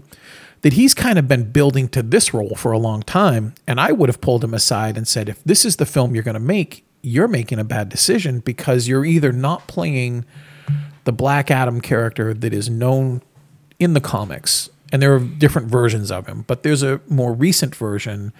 that 0.61 0.73
he's 0.73 0.93
kind 0.93 1.17
of 1.17 1.27
been 1.27 1.51
building 1.51 1.87
to 1.89 2.01
this 2.01 2.33
role 2.33 2.55
for 2.55 2.71
a 2.71 2.77
long 2.77 3.01
time. 3.01 3.53
And 3.65 3.79
I 3.79 3.91
would 3.91 4.09
have 4.09 4.21
pulled 4.21 4.43
him 4.43 4.53
aside 4.53 4.97
and 4.97 5.07
said 5.07 5.29
if 5.29 5.43
this 5.43 5.65
is 5.65 5.77
the 5.77 5.85
film 5.85 6.13
you're 6.13 6.23
going 6.23 6.33
to 6.33 6.39
make 6.39 6.85
you're 7.01 7.27
making 7.27 7.59
a 7.59 7.63
bad 7.63 7.89
decision 7.89 8.39
because 8.39 8.87
you're 8.87 9.05
either 9.05 9.31
not 9.31 9.67
playing 9.67 10.25
the 11.05 11.11
Black 11.11 11.49
Adam 11.49 11.81
character 11.81 12.33
that 12.33 12.53
is 12.53 12.69
known 12.69 13.21
in 13.79 13.93
the 13.93 14.01
comics, 14.01 14.69
and 14.91 15.01
there 15.01 15.15
are 15.15 15.19
different 15.19 15.69
versions 15.69 16.11
of 16.11 16.27
him, 16.27 16.43
but 16.47 16.63
there's 16.63 16.83
a 16.83 16.99
more 17.07 17.33
recent 17.33 17.75
version 17.75 18.33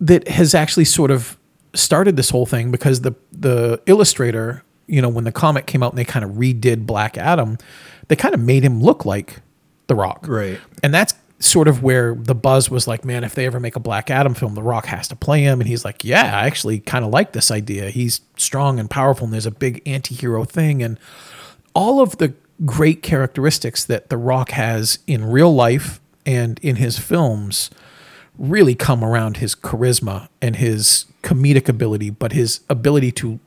that 0.00 0.26
has 0.28 0.54
actually 0.54 0.84
sort 0.84 1.10
of 1.10 1.38
started 1.74 2.16
this 2.16 2.30
whole 2.30 2.46
thing 2.46 2.70
because 2.70 3.02
the 3.02 3.14
the 3.30 3.80
illustrator, 3.86 4.64
you 4.86 5.00
know, 5.00 5.08
when 5.08 5.24
the 5.24 5.32
comic 5.32 5.66
came 5.66 5.82
out 5.82 5.92
and 5.92 5.98
they 5.98 6.04
kind 6.04 6.24
of 6.24 6.32
redid 6.32 6.84
Black 6.84 7.16
Adam, 7.16 7.58
they 8.08 8.16
kind 8.16 8.34
of 8.34 8.40
made 8.40 8.64
him 8.64 8.82
look 8.82 9.04
like 9.04 9.40
The 9.90 9.96
Rock. 9.96 10.26
Right. 10.28 10.60
And 10.84 10.94
that's 10.94 11.14
sort 11.40 11.66
of 11.66 11.82
where 11.82 12.14
the 12.14 12.34
buzz 12.34 12.70
was 12.70 12.86
like, 12.86 13.04
man, 13.04 13.24
if 13.24 13.34
they 13.34 13.44
ever 13.44 13.58
make 13.58 13.74
a 13.74 13.80
Black 13.80 14.08
Adam 14.08 14.34
film, 14.34 14.54
The 14.54 14.62
Rock 14.62 14.86
has 14.86 15.08
to 15.08 15.16
play 15.16 15.42
him. 15.42 15.60
And 15.60 15.68
he's 15.68 15.84
like, 15.84 16.04
yeah, 16.04 16.38
I 16.38 16.46
actually 16.46 16.78
kind 16.78 17.04
of 17.04 17.10
like 17.10 17.32
this 17.32 17.50
idea. 17.50 17.90
He's 17.90 18.20
strong 18.36 18.78
and 18.78 18.88
powerful, 18.88 19.24
and 19.24 19.32
there's 19.34 19.46
a 19.46 19.50
big 19.50 19.82
anti 19.84 20.14
hero 20.14 20.44
thing. 20.44 20.80
And 20.80 20.96
all 21.74 22.00
of 22.00 22.18
the 22.18 22.34
great 22.64 23.02
characteristics 23.02 23.84
that 23.86 24.10
The 24.10 24.16
Rock 24.16 24.50
has 24.50 25.00
in 25.08 25.24
real 25.24 25.52
life 25.52 26.00
and 26.24 26.60
in 26.62 26.76
his 26.76 26.98
films 26.98 27.70
really 28.38 28.76
come 28.76 29.02
around 29.02 29.38
his 29.38 29.56
charisma 29.56 30.28
and 30.40 30.56
his 30.56 31.06
comedic 31.24 31.68
ability, 31.68 32.10
but 32.10 32.30
his 32.30 32.60
ability 32.70 33.10
to 33.12 33.40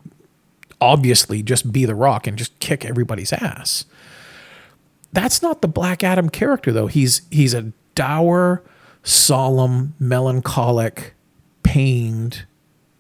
obviously 0.82 1.42
just 1.42 1.72
be 1.72 1.86
The 1.86 1.96
Rock 1.96 2.28
and 2.28 2.38
just 2.38 2.58
kick 2.60 2.84
everybody's 2.84 3.32
ass. 3.32 3.86
That's 5.14 5.42
not 5.42 5.62
the 5.62 5.68
Black 5.68 6.04
Adam 6.04 6.30
character 6.30 6.72
though. 6.74 6.88
He's 6.88 7.22
he's 7.32 7.54
a 7.54 7.72
dour, 7.96 8.64
solemn, 9.04 9.94
melancholic, 10.00 11.14
pained, 11.64 12.46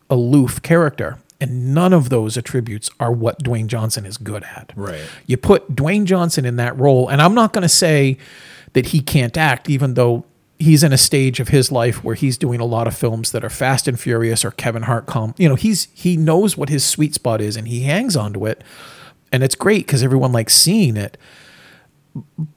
aloof 0.09 0.61
character. 0.61 1.19
And 1.41 1.73
none 1.73 1.91
of 1.91 2.09
those 2.09 2.37
attributes 2.37 2.89
are 3.01 3.11
what 3.11 3.43
Dwayne 3.43 3.67
Johnson 3.67 4.05
is 4.05 4.17
good 4.17 4.43
at. 4.43 4.71
Right. 4.77 5.01
You 5.27 5.35
put 5.35 5.75
Dwayne 5.75 6.05
Johnson 6.05 6.45
in 6.45 6.55
that 6.55 6.77
role, 6.79 7.09
and 7.09 7.21
I'm 7.21 7.33
not 7.33 7.51
going 7.51 7.63
to 7.63 7.69
say 7.69 8.17
that 8.71 8.87
he 8.87 9.01
can't 9.01 9.35
act, 9.35 9.69
even 9.69 9.95
though 9.95 10.23
he's 10.57 10.83
in 10.83 10.93
a 10.93 10.97
stage 10.97 11.41
of 11.41 11.49
his 11.49 11.69
life 11.69 12.01
where 12.01 12.15
he's 12.15 12.37
doing 12.37 12.61
a 12.61 12.65
lot 12.65 12.87
of 12.87 12.95
films 12.95 13.31
that 13.33 13.43
are 13.43 13.49
Fast 13.49 13.89
and 13.89 13.99
Furious 13.99 14.45
or 14.45 14.51
Kevin 14.51 14.83
Hart 14.83 15.05
com. 15.05 15.35
You 15.37 15.49
know, 15.49 15.55
he's 15.55 15.89
he 15.93 16.15
knows 16.15 16.55
what 16.55 16.69
his 16.69 16.85
sweet 16.85 17.13
spot 17.13 17.41
is, 17.41 17.57
and 17.57 17.67
he 17.67 17.81
hangs 17.81 18.15
onto 18.15 18.45
it, 18.45 18.63
and 19.31 19.43
it's 19.43 19.55
great 19.55 19.85
because 19.85 20.01
everyone 20.01 20.31
likes 20.31 20.53
seeing 20.55 20.95
it. 20.95 21.17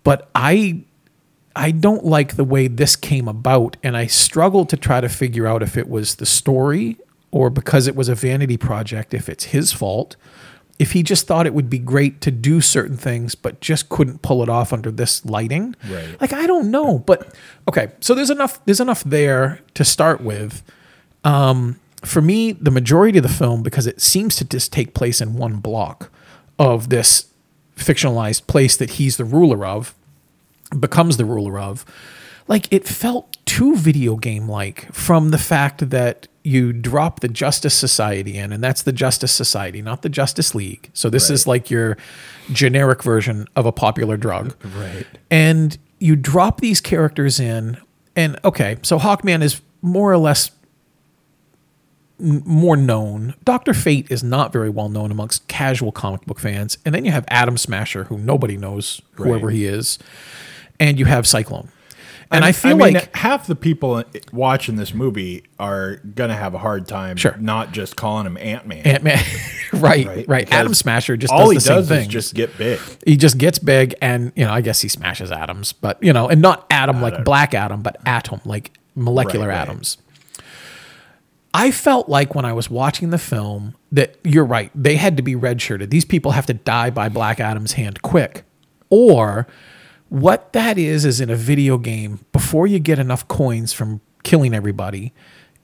But 0.02 0.28
I 0.34 0.82
I 1.54 1.70
don't 1.70 2.04
like 2.04 2.36
the 2.36 2.44
way 2.44 2.68
this 2.68 2.96
came 2.96 3.28
about, 3.28 3.76
and 3.82 3.96
I 3.96 4.06
struggle 4.06 4.66
to 4.66 4.76
try 4.76 5.00
to 5.00 5.08
figure 5.08 5.46
out 5.46 5.62
if 5.62 5.76
it 5.76 5.88
was 5.88 6.16
the 6.16 6.26
story 6.26 6.98
or 7.30 7.50
because 7.50 7.86
it 7.86 7.96
was 7.96 8.08
a 8.08 8.14
vanity 8.14 8.56
project, 8.56 9.14
if 9.14 9.28
it's 9.28 9.44
his 9.44 9.72
fault, 9.72 10.16
if 10.78 10.92
he 10.92 11.02
just 11.02 11.26
thought 11.26 11.46
it 11.46 11.54
would 11.54 11.70
be 11.70 11.78
great 11.78 12.20
to 12.20 12.30
do 12.30 12.60
certain 12.60 12.96
things, 12.96 13.34
but 13.34 13.60
just 13.60 13.88
couldn't 13.88 14.20
pull 14.22 14.42
it 14.42 14.48
off 14.48 14.72
under 14.72 14.90
this 14.90 15.24
lighting. 15.24 15.74
Right. 15.88 16.20
Like 16.20 16.32
I 16.32 16.46
don't 16.46 16.70
know, 16.70 16.98
but 16.98 17.34
okay. 17.68 17.92
So 18.00 18.14
there's 18.14 18.30
enough. 18.30 18.62
There's 18.66 18.80
enough 18.80 19.02
there 19.04 19.60
to 19.74 19.84
start 19.84 20.20
with. 20.20 20.62
Um, 21.24 21.80
for 22.04 22.20
me, 22.20 22.52
the 22.52 22.70
majority 22.70 23.18
of 23.18 23.22
the 23.22 23.30
film, 23.30 23.62
because 23.62 23.86
it 23.86 24.00
seems 24.00 24.36
to 24.36 24.44
just 24.44 24.72
take 24.72 24.94
place 24.94 25.20
in 25.20 25.34
one 25.34 25.56
block 25.56 26.10
of 26.58 26.90
this 26.90 27.26
fictionalized 27.76 28.46
place 28.46 28.76
that 28.76 28.90
he's 28.90 29.16
the 29.16 29.24
ruler 29.24 29.64
of, 29.64 29.94
becomes 30.78 31.16
the 31.16 31.24
ruler 31.24 31.58
of, 31.58 31.84
like 32.48 32.72
it 32.72 32.86
felt 32.86 33.36
too 33.44 33.76
video 33.76 34.16
game 34.16 34.48
like 34.48 34.92
from 34.92 35.30
the 35.30 35.38
fact 35.38 35.90
that 35.90 36.28
you 36.42 36.72
drop 36.72 37.20
the 37.20 37.28
Justice 37.28 37.74
Society 37.74 38.38
in, 38.38 38.52
and 38.52 38.62
that's 38.62 38.82
the 38.82 38.92
Justice 38.92 39.32
Society, 39.32 39.82
not 39.82 40.02
the 40.02 40.08
Justice 40.08 40.54
League. 40.54 40.90
So 40.94 41.10
this 41.10 41.28
is 41.28 41.46
like 41.46 41.70
your 41.70 41.96
generic 42.52 43.02
version 43.02 43.48
of 43.56 43.66
a 43.66 43.72
popular 43.72 44.16
drug. 44.16 44.54
Right. 44.64 45.06
And 45.28 45.76
you 45.98 46.14
drop 46.14 46.60
these 46.60 46.80
characters 46.80 47.40
in, 47.40 47.78
and 48.14 48.38
okay, 48.44 48.78
so 48.82 48.98
Hawkman 48.98 49.42
is 49.42 49.60
more 49.82 50.12
or 50.12 50.18
less 50.18 50.52
more 52.18 52.76
known. 52.76 53.34
Doctor 53.44 53.74
Fate 53.74 54.06
is 54.10 54.22
not 54.22 54.52
very 54.52 54.70
well 54.70 54.88
known 54.88 55.10
amongst 55.10 55.46
casual 55.48 55.92
comic 55.92 56.24
book 56.26 56.38
fans, 56.40 56.78
and 56.84 56.94
then 56.94 57.04
you 57.04 57.10
have 57.12 57.24
Atom 57.28 57.56
Smasher, 57.58 58.04
who 58.04 58.18
nobody 58.18 58.56
knows 58.56 59.02
whoever 59.12 59.46
Right. 59.48 59.56
he 59.56 59.64
is, 59.66 59.98
and 60.80 60.98
you 60.98 61.04
have 61.04 61.26
Cyclone. 61.26 61.68
And 62.32 62.44
I, 62.44 62.50
feel 62.50 62.76
mean, 62.76 62.94
like 62.94 63.14
half 63.14 63.46
the 63.46 63.54
people 63.54 64.02
watching 64.32 64.74
this 64.74 64.92
movie 64.92 65.44
are 65.60 65.98
gonna 66.16 66.34
have 66.34 66.54
a 66.54 66.58
hard 66.58 66.88
time, 66.88 67.16
Sure. 67.16 67.36
not 67.38 67.70
just 67.70 67.94
calling 67.94 68.26
him 68.26 68.36
Ant 68.38 68.66
Man. 68.66 68.84
Ant 68.84 69.04
Man, 69.04 69.22
right, 69.74 70.04
right, 70.08 70.28
Right, 70.28 70.52
Atom 70.52 70.74
Smasher 70.74 71.16
just 71.16 71.32
All 71.32 71.38
does 71.44 71.50
he 71.50 71.54
the 71.54 71.60
same 71.60 71.76
does 71.76 71.88
thing. 71.88 72.00
is 72.00 72.06
just 72.08 72.34
get 72.34 72.58
big. 72.58 72.80
he 73.06 73.16
just 73.16 73.38
gets 73.38 73.60
big, 73.60 73.94
and 74.02 74.32
you 74.34 74.44
know, 74.44 74.50
I 74.52 74.60
guess 74.60 74.80
he 74.80 74.88
smashes 74.88 75.30
atoms, 75.30 75.72
but 75.72 76.02
you 76.02 76.12
know, 76.12 76.28
and 76.28 76.42
not 76.42 76.66
atom 76.68 77.00
like 77.00 77.24
black 77.24 77.54
atom, 77.54 77.82
but 77.82 77.96
atom 78.06 78.40
like 78.44 78.72
molecular 78.96 79.46
Right, 79.48 79.58
right. 79.68 79.68
I 81.54 81.70
felt 81.70 82.08
like 82.08 82.34
when 82.34 82.44
I 82.44 82.52
was 82.52 82.68
watching 82.68 83.10
the 83.10 83.18
film 83.18 83.74
that 83.92 84.16
you're 84.22 84.44
right. 84.44 84.70
They 84.74 84.96
had 84.96 85.16
to 85.16 85.22
be 85.22 85.34
redshirted. 85.34 85.90
These 85.90 86.04
people 86.04 86.32
have 86.32 86.46
to 86.46 86.54
die 86.54 86.90
by 86.90 87.08
Black 87.08 87.40
Adam's 87.40 87.72
hand 87.72 88.02
quick. 88.02 88.44
Or 88.90 89.46
what 90.08 90.52
that 90.52 90.78
is 90.78 91.04
is 91.04 91.20
in 91.20 91.30
a 91.30 91.36
video 91.36 91.78
game, 91.78 92.20
before 92.32 92.66
you 92.66 92.78
get 92.78 92.98
enough 92.98 93.26
coins 93.26 93.72
from 93.72 94.00
killing 94.22 94.54
everybody 94.54 95.12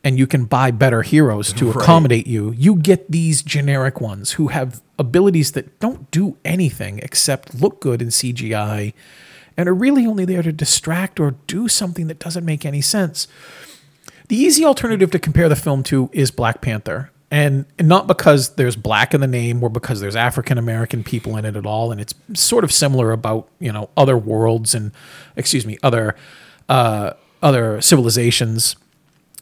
and 0.02 0.18
you 0.18 0.26
can 0.26 0.46
buy 0.46 0.70
better 0.70 1.02
heroes 1.02 1.52
to 1.52 1.70
accommodate 1.70 2.26
you, 2.26 2.52
you 2.52 2.76
get 2.76 3.10
these 3.10 3.42
generic 3.42 4.00
ones 4.00 4.32
who 4.32 4.48
have 4.48 4.80
abilities 4.98 5.52
that 5.52 5.78
don't 5.78 6.10
do 6.10 6.36
anything 6.44 6.98
except 7.00 7.54
look 7.54 7.80
good 7.80 8.02
in 8.02 8.08
CGI 8.08 8.94
and 9.56 9.68
are 9.68 9.74
really 9.74 10.06
only 10.06 10.24
there 10.24 10.42
to 10.42 10.52
distract 10.52 11.20
or 11.20 11.32
do 11.46 11.68
something 11.68 12.06
that 12.06 12.18
doesn't 12.18 12.44
make 12.44 12.64
any 12.64 12.80
sense. 12.80 13.28
The 14.32 14.38
easy 14.38 14.64
alternative 14.64 15.10
to 15.10 15.18
compare 15.18 15.50
the 15.50 15.56
film 15.56 15.82
to 15.82 16.08
is 16.14 16.30
Black 16.30 16.62
Panther. 16.62 17.10
And 17.30 17.66
not 17.78 18.06
because 18.06 18.54
there's 18.54 18.76
black 18.76 19.12
in 19.12 19.20
the 19.20 19.26
name 19.26 19.62
or 19.62 19.68
because 19.68 20.00
there's 20.00 20.16
African 20.16 20.56
American 20.56 21.04
people 21.04 21.36
in 21.36 21.44
it 21.44 21.54
at 21.54 21.66
all. 21.66 21.92
And 21.92 22.00
it's 22.00 22.14
sort 22.32 22.64
of 22.64 22.72
similar 22.72 23.12
about, 23.12 23.46
you 23.58 23.70
know, 23.70 23.90
other 23.94 24.16
worlds 24.16 24.74
and, 24.74 24.92
excuse 25.36 25.66
me, 25.66 25.76
other, 25.82 26.16
uh, 26.70 27.12
other 27.42 27.82
civilizations. 27.82 28.74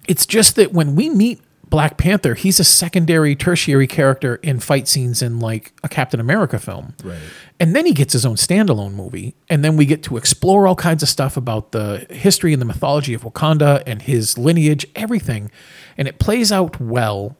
It's 0.08 0.26
just 0.26 0.56
that 0.56 0.72
when 0.72 0.96
we 0.96 1.08
meet 1.08 1.40
Black 1.70 1.96
Panther, 1.96 2.34
he's 2.34 2.58
a 2.58 2.64
secondary, 2.64 3.36
tertiary 3.36 3.86
character 3.86 4.36
in 4.36 4.58
fight 4.58 4.88
scenes 4.88 5.22
in 5.22 5.38
like 5.38 5.72
a 5.84 5.88
Captain 5.88 6.18
America 6.18 6.58
film. 6.58 6.94
Right. 7.04 7.20
And 7.60 7.76
then 7.76 7.86
he 7.86 7.92
gets 7.92 8.12
his 8.12 8.26
own 8.26 8.34
standalone 8.34 8.94
movie. 8.94 9.36
And 9.48 9.64
then 9.64 9.76
we 9.76 9.86
get 9.86 10.02
to 10.04 10.16
explore 10.16 10.66
all 10.66 10.74
kinds 10.74 11.04
of 11.04 11.08
stuff 11.08 11.36
about 11.36 11.70
the 11.70 12.06
history 12.10 12.52
and 12.52 12.60
the 12.60 12.66
mythology 12.66 13.14
of 13.14 13.22
Wakanda 13.22 13.84
and 13.86 14.02
his 14.02 14.36
lineage, 14.36 14.84
everything. 14.96 15.50
And 15.96 16.08
it 16.08 16.18
plays 16.18 16.50
out 16.50 16.80
well, 16.80 17.36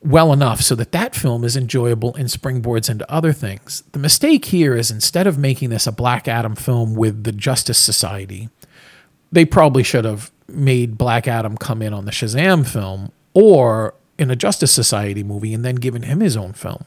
well 0.00 0.32
enough 0.32 0.60
so 0.60 0.76
that 0.76 0.92
that 0.92 1.16
film 1.16 1.42
is 1.42 1.56
enjoyable 1.56 2.14
and 2.14 2.28
springboards 2.28 2.88
into 2.88 3.10
other 3.12 3.32
things. 3.32 3.82
The 3.90 3.98
mistake 3.98 4.44
here 4.46 4.76
is 4.76 4.92
instead 4.92 5.26
of 5.26 5.36
making 5.36 5.70
this 5.70 5.88
a 5.88 5.92
Black 5.92 6.28
Adam 6.28 6.54
film 6.54 6.94
with 6.94 7.24
the 7.24 7.32
Justice 7.32 7.78
Society, 7.78 8.50
they 9.32 9.44
probably 9.44 9.82
should 9.82 10.04
have 10.04 10.30
made 10.46 10.96
Black 10.96 11.26
Adam 11.26 11.56
come 11.56 11.82
in 11.82 11.92
on 11.92 12.04
the 12.04 12.12
Shazam 12.12 12.64
film 12.64 13.10
or 13.40 13.94
in 14.18 14.32
a 14.32 14.36
Justice 14.36 14.72
Society 14.72 15.22
movie 15.22 15.54
and 15.54 15.64
then 15.64 15.76
given 15.76 16.02
him 16.02 16.18
his 16.18 16.36
own 16.36 16.52
film. 16.54 16.84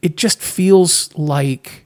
It 0.00 0.16
just 0.16 0.40
feels 0.40 1.14
like 1.14 1.84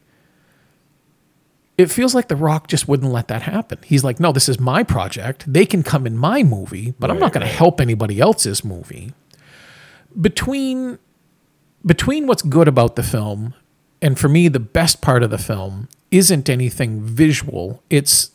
it 1.77 1.91
feels 1.91 2.15
like 2.15 2.29
The 2.29 2.37
Rock 2.37 2.69
just 2.69 2.87
wouldn't 2.87 3.13
let 3.13 3.27
that 3.29 3.43
happen. 3.43 3.79
He's 3.85 4.05
like, 4.05 4.21
no, 4.21 4.31
this 4.33 4.49
is 4.49 4.61
my 4.61 4.83
project. 4.85 5.45
They 5.53 5.67
can 5.67 5.83
come 5.83 6.07
in 6.07 6.17
my 6.17 6.43
movie, 6.45 6.95
but 7.01 7.11
I'm 7.11 7.19
not 7.19 7.27
Right, 7.27 7.33
going 7.35 7.47
to 7.47 7.51
right. 7.53 7.57
help 7.59 7.81
anybody 7.81 8.21
else's 8.21 8.65
movie. 8.65 9.13
Between 10.19 10.99
between 11.85 12.27
what's 12.29 12.43
good 12.43 12.69
about 12.69 12.95
the 12.97 13.03
film 13.03 13.53
and 14.01 14.19
for 14.19 14.29
me 14.29 14.49
the 14.49 14.61
best 14.61 15.01
part 15.01 15.23
of 15.23 15.31
the 15.31 15.39
film 15.39 15.89
isn't 16.11 16.49
anything 16.49 17.01
visual. 17.03 17.83
It's 17.91 18.31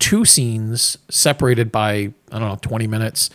two 0.00 0.24
scenes 0.24 0.98
separated 1.08 1.70
by 1.72 1.90
I 2.32 2.38
don't 2.38 2.48
know 2.48 2.58
20 2.60 2.86
minutes 2.88 3.30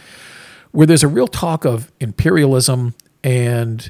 where 0.73 0.85
there's 0.85 1.03
a 1.03 1.07
real 1.07 1.27
talk 1.27 1.63
of 1.63 1.91
imperialism 2.01 2.93
and 3.23 3.89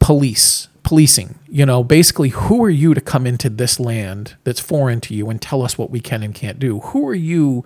police 0.00 0.68
policing 0.82 1.38
you 1.48 1.64
know 1.64 1.82
basically 1.82 2.28
who 2.28 2.62
are 2.62 2.70
you 2.70 2.92
to 2.92 3.00
come 3.00 3.26
into 3.26 3.48
this 3.48 3.80
land 3.80 4.36
that's 4.44 4.60
foreign 4.60 5.00
to 5.00 5.14
you 5.14 5.30
and 5.30 5.40
tell 5.40 5.62
us 5.62 5.78
what 5.78 5.90
we 5.90 6.00
can 6.00 6.22
and 6.22 6.34
can't 6.34 6.58
do? 6.58 6.80
Who 6.80 7.08
are 7.08 7.14
you 7.14 7.64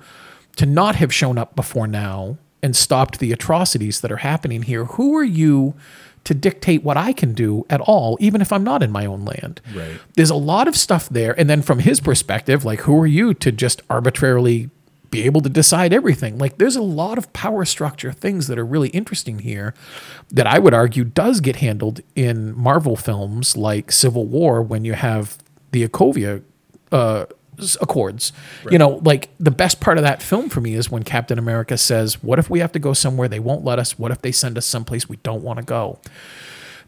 to 0.57 0.67
not 0.67 0.97
have 0.97 1.13
shown 1.15 1.39
up 1.39 1.57
before 1.57 1.87
now 1.87 2.37
and 2.63 2.77
stopped 2.77 3.19
the 3.19 3.33
atrocities 3.33 4.01
that 4.03 4.13
are 4.13 4.19
happening 4.19 4.63
here? 4.63 4.85
Who 4.85 5.17
are 5.17 5.25
you 5.25 5.75
to 6.25 6.35
dictate 6.35 6.83
what 6.83 6.97
i 6.99 7.13
can 7.13 7.33
do 7.33 7.65
at 7.71 7.81
all 7.81 8.19
even 8.21 8.43
if 8.43 8.53
i'm 8.53 8.65
not 8.65 8.83
in 8.83 8.93
my 8.93 9.07
own 9.07 9.25
land? 9.25 9.61
Right. 9.75 9.99
there's 10.15 10.31
a 10.31 10.35
lot 10.35 10.69
of 10.69 10.77
stuff 10.77 11.09
there. 11.09 11.39
And 11.41 11.49
then 11.49 11.63
from 11.63 11.79
his 11.81 12.01
perspective 12.01 12.65
like 12.65 12.81
who 12.81 13.01
are 13.01 13.07
you 13.07 13.35
to 13.35 13.51
just 13.51 13.83
arbitrarily 13.89 14.71
be 15.11 15.23
able 15.23 15.41
to 15.41 15.49
decide 15.49 15.93
everything 15.93 16.39
like 16.39 16.59
there's 16.59 16.77
a 16.77 16.83
lot 16.83 17.19
of 17.19 17.33
power 17.33 17.65
structure 17.65 18.13
things 18.13 18.47
that 18.47 18.59
are 18.59 18.65
really 18.65 18.89
interesting 18.91 19.39
here 19.39 19.75
that 20.31 20.47
i 20.47 20.59
would 20.59 20.75
argue 20.75 21.05
does 21.05 21.41
get 21.41 21.57
handled 21.57 22.01
in 22.15 22.57
marvel 22.57 22.97
films 22.97 23.57
like 23.57 23.91
civil 23.91 24.27
war 24.27 24.63
when 24.63 24.85
you 24.85 24.93
have 24.93 25.39
the 25.71 25.87
Sokovia 25.89 26.43
uh, 26.93 27.27
accords. 27.81 28.33
You 28.71 28.79
know, 28.79 29.01
like 29.05 29.31
the 29.39 29.51
best 29.51 29.81
part 29.81 29.99
of 29.99 30.05
that 30.05 30.23
film 30.23 30.49
for 30.49 30.61
me 30.61 30.75
is 30.75 30.91
when 30.91 31.03
Captain 31.03 31.39
America 31.39 31.77
says, 31.77 32.23
"What 32.23 32.39
if 32.39 32.49
we 32.49 32.61
have 32.61 32.73
to 32.73 32.79
go 32.79 32.93
somewhere 32.93 33.29
they 33.29 33.41
won't 33.41 33.65
let 33.65 33.79
us? 33.79 33.99
What 33.99 34.11
if 34.11 34.23
they 34.23 34.33
send 34.33 34.57
us 34.59 34.67
someplace 34.67 35.09
we 35.09 35.17
don't 35.19 35.43
want 35.43 35.59
to 35.59 35.65
go?" 35.65 35.99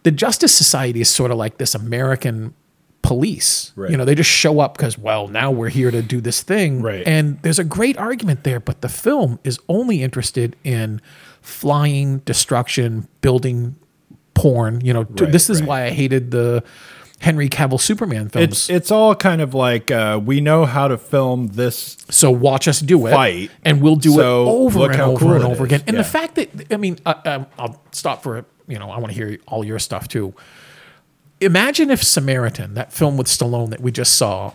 The 0.02 0.10
Justice 0.10 0.54
Society 0.54 1.00
is 1.00 1.10
sort 1.10 1.30
of 1.30 1.36
like 1.36 1.58
this 1.58 1.74
American 1.74 2.54
police. 3.02 3.72
Right. 3.76 3.90
You 3.90 3.96
know, 3.96 4.04
they 4.04 4.14
just 4.14 4.30
show 4.30 4.60
up 4.60 4.76
because, 4.76 4.96
well, 4.98 5.28
now 5.28 5.50
we're 5.50 5.68
here 5.70 5.90
to 5.90 6.02
do 6.02 6.20
this 6.20 6.42
thing. 6.42 6.82
Right. 6.82 7.06
And 7.06 7.40
there's 7.42 7.58
a 7.58 7.64
great 7.64 7.96
argument 7.98 8.44
there, 8.44 8.60
but 8.60 8.80
the 8.82 8.88
film 8.88 9.38
is 9.44 9.58
only 9.68 10.02
interested 10.02 10.56
in 10.64 11.00
flying, 11.40 12.18
destruction, 12.20 13.08
building 13.20 13.76
porn. 14.34 14.80
You 14.84 14.92
know, 14.92 15.02
Right, 15.02 15.32
this 15.32 15.50
is 15.50 15.60
right. 15.60 15.68
why 15.68 15.84
I 15.86 15.90
hated 15.90 16.30
the 16.30 16.62
Henry 17.20 17.48
Cavill 17.48 17.80
Superman 17.80 18.28
films. 18.28 18.48
It's 18.52 18.70
it's 18.70 18.90
all 18.90 19.14
kind 19.14 19.40
of 19.42 19.52
like 19.54 19.90
uh, 19.90 20.20
we 20.24 20.40
know 20.40 20.64
how 20.64 20.88
to 20.88 20.96
film 20.96 21.48
this. 21.48 21.96
so 22.10 22.30
watch 22.30 22.66
us 22.68 22.80
do 22.80 23.06
it, 23.06 23.10
Fight. 23.10 23.50
and 23.64 23.82
we'll 23.82 23.96
do 23.96 24.12
So 24.12 24.42
it 24.44 24.48
over 24.48 24.90
and 24.90 25.00
over 25.00 25.18
cool 25.18 25.32
and 25.34 25.44
over 25.44 25.64
again. 25.64 25.82
And 25.86 25.96
Yeah. 25.96 26.02
the 26.02 26.08
fact 26.08 26.34
that 26.36 26.72
I 26.72 26.76
mean, 26.76 26.98
um, 27.04 27.46
I'll 27.58 27.80
stop 27.92 28.22
for 28.22 28.44
you 28.68 28.78
know, 28.78 28.90
I 28.90 28.98
want 28.98 29.12
to 29.12 29.14
hear 29.14 29.38
all 29.48 29.64
your 29.64 29.78
stuff 29.78 30.06
too. 30.08 30.32
Imagine 31.40 31.90
if 31.90 32.02
Samaritan, 32.02 32.74
that 32.74 32.92
film 32.92 33.16
with 33.16 33.26
Stallone 33.26 33.70
that 33.70 33.80
we 33.80 33.90
just 33.90 34.14
saw, 34.14 34.52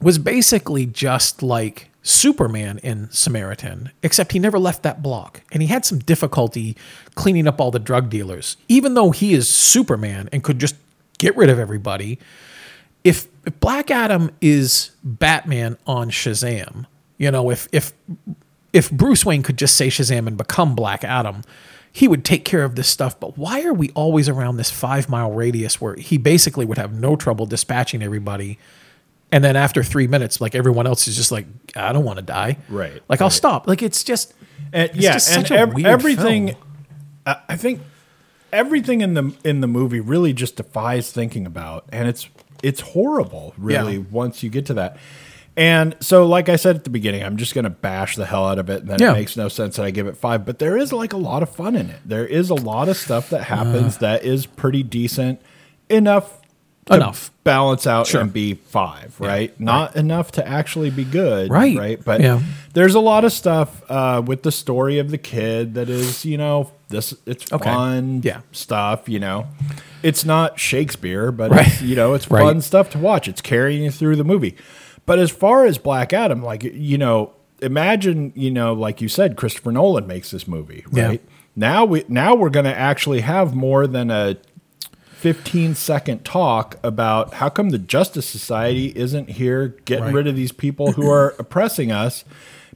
was 0.00 0.18
basically 0.18 0.86
just 0.86 1.42
like 1.42 1.90
Superman 2.02 2.78
in 2.78 3.10
Samaritan, 3.10 3.90
except 4.02 4.32
he 4.32 4.38
never 4.38 4.58
left 4.58 4.82
that 4.82 5.02
block. 5.02 5.42
And 5.52 5.62
he 5.62 5.68
had 5.68 5.84
some 5.84 5.98
difficulty 5.98 6.76
cleaning 7.14 7.46
up 7.46 7.60
all 7.60 7.70
the 7.70 7.78
drug 7.78 8.10
dealers. 8.10 8.56
Even 8.68 8.94
though 8.94 9.10
he 9.10 9.34
is 9.34 9.48
Superman 9.48 10.28
and 10.32 10.42
could 10.42 10.58
just 10.58 10.74
get 11.18 11.36
rid 11.36 11.50
of 11.50 11.58
everybody, 11.58 12.18
if, 13.04 13.28
if 13.44 13.60
Black 13.60 13.90
Adam 13.90 14.30
is 14.40 14.90
Batman 15.04 15.76
on 15.86 16.10
Shazam, 16.10 16.86
you 17.18 17.30
know, 17.30 17.50
if 17.50 17.68
if 17.70 17.92
if 18.72 18.90
Bruce 18.90 19.26
Wayne 19.26 19.42
could 19.42 19.58
just 19.58 19.76
say 19.76 19.88
Shazam 19.88 20.26
and 20.26 20.36
become 20.38 20.74
Black 20.74 21.04
Adam, 21.04 21.42
he 21.92 22.06
would 22.08 22.24
take 22.24 22.44
care 22.44 22.62
of 22.64 22.76
this 22.76 22.88
stuff. 22.88 23.18
But 23.18 23.36
why 23.36 23.62
are 23.64 23.72
we 23.74 23.90
always 23.90 24.28
around 24.28 24.56
this 24.56 24.70
five 24.70 25.08
mile 25.08 25.32
radius 25.32 25.80
where 25.80 25.94
he 25.96 26.18
basically 26.18 26.64
would 26.64 26.78
have 26.78 26.92
no 26.92 27.16
trouble 27.16 27.46
dispatching 27.46 28.02
everybody? 28.02 28.58
And 29.32 29.44
then 29.44 29.56
after 29.56 29.82
three 29.82 30.06
minutes, 30.06 30.40
like 30.40 30.54
everyone 30.54 30.86
else 30.86 31.06
is 31.06 31.16
just 31.16 31.30
like, 31.30 31.46
I 31.76 31.92
don't 31.92 32.04
want 32.04 32.18
to 32.18 32.24
die. 32.24 32.56
Right, 32.68 33.00
Like 33.08 33.20
I'll 33.20 33.30
stop. 33.30 33.66
Like 33.68 33.82
it's 33.82 34.02
just, 34.04 34.34
And, 34.72 34.90
It's 34.90 34.98
yeah, 34.98 35.12
just 35.14 35.30
and 35.36 35.50
ev- 35.52 35.84
everything. 35.84 36.48
film. 36.48 36.58
I 37.26 37.36
I 37.50 37.56
think 37.56 37.80
everything 38.52 39.00
in 39.00 39.14
the 39.14 39.32
in 39.44 39.60
the 39.60 39.66
movie 39.68 40.00
really 40.00 40.32
just 40.32 40.56
defies 40.56 41.12
thinking 41.12 41.46
about, 41.46 41.84
and 41.92 42.08
it's 42.08 42.28
it's 42.62 42.80
horrible, 42.80 43.54
really. 43.56 43.96
Yeah. 43.98 44.04
Once 44.10 44.42
you 44.42 44.50
get 44.50 44.66
to 44.66 44.74
that, 44.74 44.96
and 45.60 45.94
so 46.00 46.26
like 46.26 46.48
I 46.48 46.56
said 46.56 46.74
at 46.76 46.84
the 46.84 46.90
beginning, 46.90 47.22
I'm 47.22 47.36
just 47.36 47.54
gonna 47.54 47.70
bash 47.70 48.16
the 48.16 48.24
hell 48.26 48.46
out 48.48 48.58
of 48.58 48.70
it, 48.70 48.80
and 48.80 48.90
then 48.90 48.98
Yeah. 49.00 49.10
it 49.10 49.14
makes 49.14 49.36
no 49.36 49.48
sense 49.48 49.76
that 49.76 49.84
I 49.84 49.90
give 49.90 50.06
it 50.06 50.16
five. 50.16 50.44
But 50.46 50.58
there 50.58 50.76
is 50.76 50.92
like 50.92 51.12
a 51.12 51.16
lot 51.18 51.42
of 51.42 51.50
fun 51.50 51.76
in 51.76 51.90
it. 51.90 51.98
There 52.04 52.26
is 52.26 52.48
a 52.50 52.54
lot 52.54 52.88
of 52.88 52.96
stuff 52.96 53.30
that 53.30 53.44
happens 53.44 53.96
Uh. 53.96 54.00
that 54.00 54.24
is 54.24 54.46
pretty 54.46 54.82
decent 54.82 55.40
enough. 55.88 56.38
to 56.86 56.94
Enough. 56.96 57.30
balance 57.44 57.86
out 57.86 58.08
Sure. 58.08 58.22
and 58.22 58.32
be 58.32 58.54
five, 58.54 59.14
right? 59.20 59.52
Not 59.60 59.94
enough 59.94 60.32
to 60.32 60.48
actually 60.48 60.90
be 60.90 61.04
good, 61.04 61.48
Right. 61.50 61.76
Right, 61.76 62.00
but 62.04 62.20
Yeah. 62.20 62.40
there's 62.72 62.96
a 62.96 63.00
lot 63.00 63.24
of 63.24 63.32
stuff 63.32 63.82
uh, 63.88 64.22
with 64.26 64.42
the 64.42 64.50
story 64.50 64.98
of 64.98 65.10
the 65.12 65.18
kid 65.18 65.74
that 65.74 65.88
is, 65.88 66.24
you 66.24 66.36
know, 66.36 66.70
this 66.88 67.14
it's 67.26 67.52
Okay. 67.52 67.70
fun 67.70 68.22
Yeah. 68.24 68.38
stuff, 68.50 69.08
you 69.08 69.20
know. 69.20 69.46
It's 70.02 70.24
not 70.24 70.58
Shakespeare, 70.58 71.30
but 71.30 71.52
Right. 71.52 71.66
it's, 71.68 71.82
you 71.82 71.94
know, 71.94 72.14
it's 72.14 72.28
Right. 72.28 72.42
fun 72.42 72.60
stuff 72.60 72.90
to 72.90 72.98
watch. 72.98 73.28
It's 73.28 73.42
carrying 73.42 73.84
you 73.84 73.90
through 73.92 74.16
the 74.16 74.24
movie. 74.24 74.56
But 75.10 75.18
as 75.18 75.32
far 75.32 75.64
as 75.66 75.76
Black 75.76 76.12
Adam, 76.12 76.40
like 76.40 76.62
you 76.62 76.96
know, 76.96 77.32
imagine, 77.60 78.32
you 78.36 78.48
know, 78.52 78.72
like 78.74 79.00
you 79.00 79.08
said, 79.08 79.36
Christopher 79.36 79.72
Nolan 79.72 80.06
makes 80.06 80.30
this 80.30 80.46
movie, 80.46 80.84
Yeah. 80.92 81.06
right? 81.08 81.22
Now 81.56 81.84
we 81.84 82.04
now 82.06 82.36
we're 82.36 82.48
going 82.48 82.66
to 82.66 82.78
actually 82.78 83.22
have 83.22 83.52
more 83.52 83.88
than 83.88 84.12
a 84.12 84.36
15 85.14 85.74
second 85.74 86.24
talk 86.24 86.76
about 86.84 87.34
how 87.34 87.48
come 87.48 87.70
the 87.70 87.78
Justice 87.78 88.24
Society 88.24 88.92
isn't 88.94 89.30
here 89.30 89.74
getting 89.84 90.04
Right. 90.04 90.14
rid 90.14 90.26
of 90.28 90.36
these 90.36 90.52
people 90.52 90.92
who 90.92 91.10
are 91.10 91.34
oppressing 91.40 91.90
us. 91.90 92.24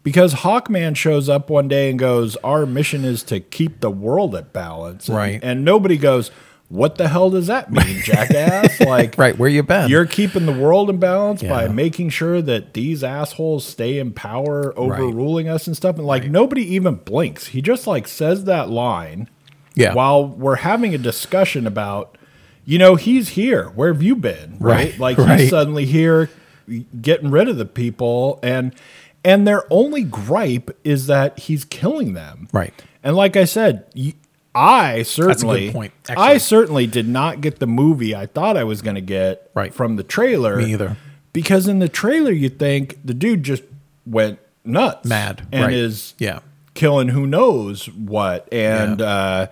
Because 0.02 0.34
Hawkman 0.34 0.96
shows 0.96 1.28
up 1.28 1.48
one 1.48 1.68
day 1.68 1.88
and 1.88 1.98
goes, 2.00 2.34
Our 2.42 2.66
mission 2.66 3.04
is 3.04 3.22
to 3.22 3.38
keep 3.38 3.78
the 3.80 3.92
world 3.92 4.34
at 4.34 4.52
balance. 4.52 5.06
And- 5.08 5.16
Right. 5.16 5.38
And 5.40 5.64
nobody 5.64 5.96
goes, 5.96 6.32
What 6.68 6.96
the 6.96 7.08
hell 7.08 7.30
does 7.30 7.46
that 7.48 7.70
mean, 7.70 8.00
jackass? 8.02 8.80
Like, 8.84 9.16
right, 9.18 9.36
where 9.38 9.48
you 9.48 9.62
been? 9.62 9.88
you're 9.90 10.06
keeping 10.06 10.46
the 10.46 10.52
world 10.52 10.90
in 10.90 10.98
balance 10.98 11.42
by 11.42 11.68
making 11.68 12.10
sure 12.10 12.40
that 12.42 12.74
these 12.74 13.04
assholes 13.04 13.64
stay 13.64 13.98
in 13.98 14.12
power, 14.12 14.76
overruling 14.78 15.48
us 15.48 15.66
and 15.66 15.76
stuff. 15.76 15.96
And 15.96 16.06
like 16.06 16.24
nobody 16.30 16.62
even 16.74 16.96
blinks. 16.96 17.48
He 17.48 17.62
just 17.62 17.86
like 17.86 18.08
says 18.08 18.44
that 18.44 18.70
line 18.70 19.28
Yeah. 19.74 19.94
while 19.94 20.26
we're 20.26 20.56
having 20.56 20.94
a 20.94 20.98
discussion 20.98 21.66
about, 21.66 22.16
you 22.64 22.78
know, 22.78 22.96
he's 22.96 23.30
here. 23.30 23.68
Where 23.70 23.92
have 23.92 24.02
you 24.02 24.16
been? 24.16 24.56
Right. 24.58 24.90
Right, 24.92 24.98
Like 24.98 25.18
right. 25.18 25.40
he's 25.40 25.50
suddenly 25.50 25.84
here 25.86 26.30
getting 27.00 27.30
rid 27.30 27.48
of 27.48 27.56
the 27.58 27.66
people 27.66 28.40
and 28.42 28.74
and 29.22 29.46
their 29.46 29.64
only 29.72 30.02
gripe 30.02 30.70
is 30.84 31.06
that 31.06 31.38
he's 31.38 31.64
killing 31.64 32.14
them. 32.14 32.48
Right. 32.52 32.74
And 33.02 33.14
like 33.16 33.36
I 33.36 33.44
said, 33.44 33.86
y- 33.94 34.14
I 34.54 35.02
certainly 35.02 35.72
point, 35.72 35.92
I 36.08 36.38
certainly 36.38 36.86
did 36.86 37.08
not 37.08 37.40
get 37.40 37.58
the 37.58 37.66
movie 37.66 38.14
I 38.14 38.26
thought 38.26 38.56
I 38.56 38.64
was 38.64 38.82
going 38.82 38.94
to 38.94 39.00
get 39.00 39.50
Right. 39.54 39.74
from 39.74 39.96
the 39.96 40.02
trailer. 40.04 40.56
Me 40.56 40.72
either. 40.72 40.96
Because 41.32 41.66
in 41.66 41.80
the 41.80 41.88
trailer 41.88 42.30
you 42.30 42.48
think 42.48 42.98
the 43.04 43.14
dude 43.14 43.42
just 43.42 43.64
went 44.06 44.38
nuts. 44.64 45.08
Mad, 45.08 45.42
and 45.50 45.64
right. 45.64 45.72
is 45.74 46.14
Yeah. 46.18 46.38
killing 46.74 47.08
who 47.08 47.26
knows 47.26 47.86
what 47.86 48.48
and 48.52 49.00
Yeah. 49.00 49.06
uh 49.06 49.46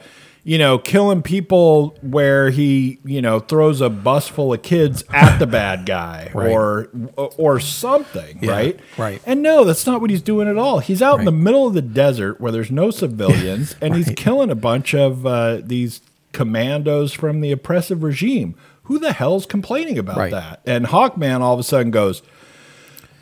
you 0.45 0.59
know 0.59 0.77
killing 0.79 1.23
people 1.23 1.97
where 2.03 2.51
he 2.51 2.99
you 3.05 3.23
know 3.23 3.39
throws 3.39 3.81
a 3.81 3.89
bus 3.89 4.27
full 4.29 4.53
of 4.53 4.63
kids 4.63 5.05
at 5.11 5.39
the 5.39 5.47
bad 5.47 5.87
guy 5.87 6.31
Right. 6.35 6.51
or 6.51 6.89
or 7.17 7.61
something 7.61 8.39
Yeah, 8.43 8.51
right 8.51 8.81
right. 8.99 9.23
and 9.25 9.43
no 9.43 9.63
that's 9.65 9.87
not 9.87 10.01
what 10.01 10.11
he's 10.11 10.23
doing 10.23 10.49
at 10.49 10.59
all 10.59 10.81
he's 10.81 11.01
out 11.03 11.19
in 11.21 11.25
the 11.27 11.31
middle 11.33 11.67
of 11.69 11.75
the 11.75 11.83
desert 11.83 12.41
where 12.41 12.51
there's 12.51 12.71
no 12.73 12.91
civilians 12.91 13.77
and 13.81 13.95
he's 13.95 14.11
killing 14.17 14.51
a 14.51 14.55
bunch 14.57 14.95
of 14.95 15.25
uh, 15.27 15.61
these 15.63 16.01
commandos 16.33 17.13
from 17.13 17.41
the 17.41 17.53
oppressive 17.53 18.03
regime 18.03 18.55
who 18.85 18.99
the 18.99 19.13
hell's 19.13 19.47
complaining 19.47 19.97
about 19.99 20.17
Right. 20.17 20.33
that 20.33 20.61
and 20.67 20.87
hawkman 20.87 21.41
all 21.41 21.55
of 21.55 21.61
a 21.61 21.63
sudden 21.63 21.93
goes 21.93 22.21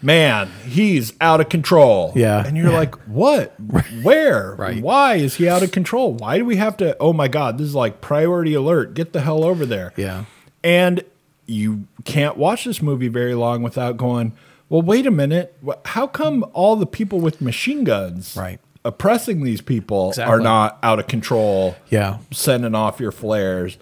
man, 0.02 0.48
he's 0.66 1.12
out 1.20 1.40
of 1.40 1.48
control. 1.48 2.12
Yeah. 2.14 2.44
And 2.46 2.56
you're 2.56 2.72
like, 2.72 2.94
what? 3.06 3.54
Where? 4.02 4.54
Right. 4.56 4.82
Why 4.82 5.14
is 5.16 5.36
he 5.36 5.48
out 5.48 5.62
of 5.62 5.72
control? 5.72 6.12
Why 6.14 6.38
do 6.38 6.44
we 6.44 6.56
have 6.56 6.76
to? 6.78 6.96
Oh 7.00 7.12
my 7.12 7.28
God, 7.28 7.58
this 7.58 7.66
is 7.68 7.74
like 7.74 8.00
priority 8.00 8.54
alert. 8.54 8.94
Get 8.94 9.12
the 9.12 9.20
hell 9.20 9.44
over 9.44 9.66
there. 9.66 9.92
Yeah. 9.96 10.24
And 10.62 11.02
you 11.46 11.86
can't 12.04 12.36
watch 12.36 12.64
this 12.64 12.80
movie 12.80 13.08
very 13.08 13.34
long 13.34 13.62
without 13.62 13.96
going, 13.96 14.32
well, 14.68 14.82
wait 14.82 15.06
a 15.06 15.10
minute. 15.10 15.56
How 15.86 16.06
come 16.06 16.44
all 16.52 16.76
the 16.76 16.86
people 16.86 17.20
with 17.20 17.40
machine 17.40 17.82
guns 17.84 18.36
Right. 18.36 18.60
oppressing 18.84 19.42
these 19.42 19.60
people 19.60 20.14
are 20.18 20.38
not 20.40 20.78
out 20.82 20.98
of 21.00 21.06
control? 21.08 21.76
Yeah. 21.90 22.18
sending 22.30 22.74
off 22.74 23.00
your 23.00 23.10
flares. 23.12 23.78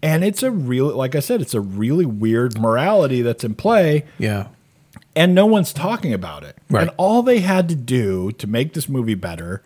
And 0.00 0.22
it's 0.22 0.44
a 0.44 0.50
real, 0.52 0.94
like 0.94 1.16
I 1.16 1.20
said, 1.20 1.40
it's 1.40 1.54
a 1.54 1.60
really 1.60 2.06
weird 2.06 2.56
morality 2.56 3.20
that's 3.20 3.42
in 3.42 3.56
play 3.56 4.04
Yeah. 4.18 4.46
And 5.18 5.34
no 5.34 5.44
one's 5.46 5.72
talking 5.72 6.14
about 6.14 6.44
it. 6.44 6.56
Right. 6.70 6.82
And 6.82 6.90
all 6.96 7.22
they 7.22 7.40
had 7.40 7.68
to 7.68 7.74
do 7.74 8.32
to 8.32 8.46
make 8.46 8.72
this 8.72 8.88
movie 8.88 9.14
better 9.16 9.62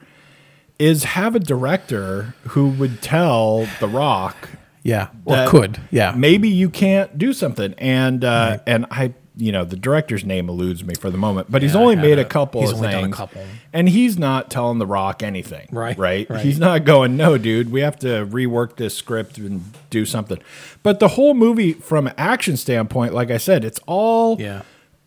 is 0.79 1.05
have 1.05 1.37
a 1.37 1.41
director 1.41 2.35
who 2.49 2.69
would 2.71 3.01
tell 3.03 3.69
The 3.79 3.87
Rock 3.87 4.49
Yeah. 4.83 5.09
Or 5.25 5.47
could. 5.47 5.79
Yeah. 5.91 6.13
maybe 6.17 6.49
you 6.49 6.69
can't 6.71 7.17
do 7.19 7.33
something. 7.33 7.75
And 7.79 8.25
uh, 8.25 8.59
and 8.67 8.87
I, 8.91 9.15
you 9.37 9.53
know, 9.53 9.65
the 9.65 9.77
director's 9.77 10.25
name 10.25 10.49
eludes 10.49 10.85
me 10.85 10.95
for 10.95 11.09
the 11.11 11.17
moment, 11.19 11.51
but 11.51 11.63
he's 11.63 11.75
only 11.77 11.97
made 11.97 12.19
a 12.19 12.25
couple 12.25 12.61
He's 12.63 12.71
of 12.73 12.77
only 12.79 12.89
done 12.91 12.99
a 12.99 13.03
things, 13.05 13.17
couple. 13.17 13.43
and 13.73 13.89
he's 13.89 14.19
not 14.19 14.51
telling 14.51 14.79
The 14.79 14.87
Rock 14.87 15.23
anything. 15.23 15.69
Right, 15.73 15.97
right, 15.97 16.29
right. 16.29 16.45
He's 16.45 16.59
not 16.59 16.85
going, 16.85 17.17
no, 17.17 17.39
dude, 17.39 17.71
we 17.73 17.81
have 17.81 17.99
to 18.01 18.27
rework 18.27 18.77
this 18.77 18.95
script 18.97 19.39
and 19.39 19.63
do 19.89 20.05
something. 20.05 20.39
But 20.83 20.99
the 21.01 21.09
whole 21.09 21.33
movie, 21.33 21.73
from 21.73 22.11
action 22.19 22.57
standpoint, 22.59 23.15
like 23.15 23.31
I 23.31 23.39
said, 23.39 23.65
it's 23.65 23.81
all 23.87 24.39
Yeah. 24.41 24.63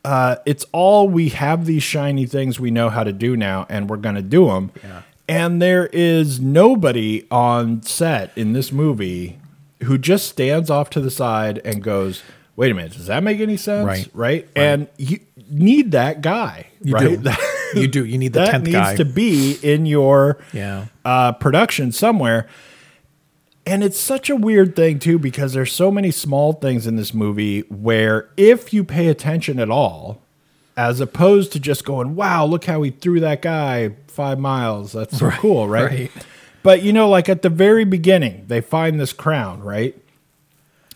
Uh, 0.06 0.38
it's 0.46 0.66
all 0.72 1.10
we 1.10 1.30
have 1.30 1.66
these 1.66 1.84
shiny 1.84 2.26
things 2.26 2.60
we 2.60 2.72
know 2.72 2.90
how 2.90 3.04
to 3.04 3.12
do 3.12 3.36
now, 3.36 3.66
and 3.70 3.90
we're 3.90 3.98
going 3.98 4.16
to 4.16 4.22
do 4.22 4.48
them. 4.48 4.72
Yeah. 4.84 5.02
And 5.28 5.60
there 5.62 5.88
is 5.88 6.40
nobody 6.40 7.26
on 7.32 7.82
set 7.82 8.32
in 8.38 8.54
this 8.54 8.72
movie 8.72 9.40
who 9.84 9.98
just 9.98 10.28
stands 10.30 10.70
off 10.70 10.90
to 10.92 11.02
the 11.02 11.10
side 11.12 11.60
and 11.66 11.82
goes, 11.84 12.22
"Wait 12.56 12.72
a 12.72 12.76
minute, 12.76 12.94
does 12.94 13.08
that 13.08 13.24
make 13.24 13.40
any 13.40 13.58
sense?" 13.58 13.86
Right. 13.88 14.08
Right. 14.14 14.48
And 14.56 14.88
you 14.98 15.20
need 15.50 15.92
that 15.92 16.22
guy. 16.22 16.68
You 16.84 16.94
right? 16.94 17.22
do. 17.74 17.80
You 17.82 17.88
do. 17.88 18.06
You 18.06 18.18
need 18.20 18.34
the 18.34 18.42
that 18.42 18.54
10th 18.56 18.64
needs 18.64 18.76
guy. 18.76 18.96
to 18.98 19.06
be 19.06 19.58
in 19.64 19.86
your 19.88 20.38
Yeah. 20.54 20.86
uh, 21.04 21.32
production 21.34 21.92
somewhere. 21.92 22.48
And 23.66 23.84
it's 23.84 24.00
such 24.00 24.30
a 24.30 24.36
weird 24.36 24.76
thing 24.76 25.00
too 25.00 25.18
because 25.18 25.54
there's 25.54 25.72
so 25.72 25.90
many 25.90 26.12
small 26.12 26.54
things 26.54 26.86
in 26.86 26.96
this 26.96 27.14
movie 27.14 27.62
where 27.62 28.30
if 28.38 28.74
you 28.74 28.84
pay 28.84 29.08
attention 29.08 29.60
at 29.60 29.72
all, 29.72 30.22
as 30.78 31.00
opposed 31.00 31.52
to 31.54 31.60
just 31.60 31.86
going, 31.86 32.16
wow, 32.16 32.46
look 32.46 32.66
how 32.66 32.82
he 32.82 32.92
threw 32.92 33.20
that 33.22 33.42
guy 33.42 33.96
five 34.08 34.38
miles. 34.40 34.92
That's 34.92 35.18
so 35.18 35.32
cool, 35.32 35.68
right? 35.68 35.90
right. 35.90 36.12
But 36.64 36.84
you 36.84 36.94
know, 36.94 37.10
like 37.10 37.30
at 37.30 37.42
the 37.42 37.50
very 37.50 37.86
beginning, 37.86 38.46
they 38.48 38.62
find 38.62 39.00
this 39.00 39.14
crown, 39.14 39.62
right? 39.62 39.98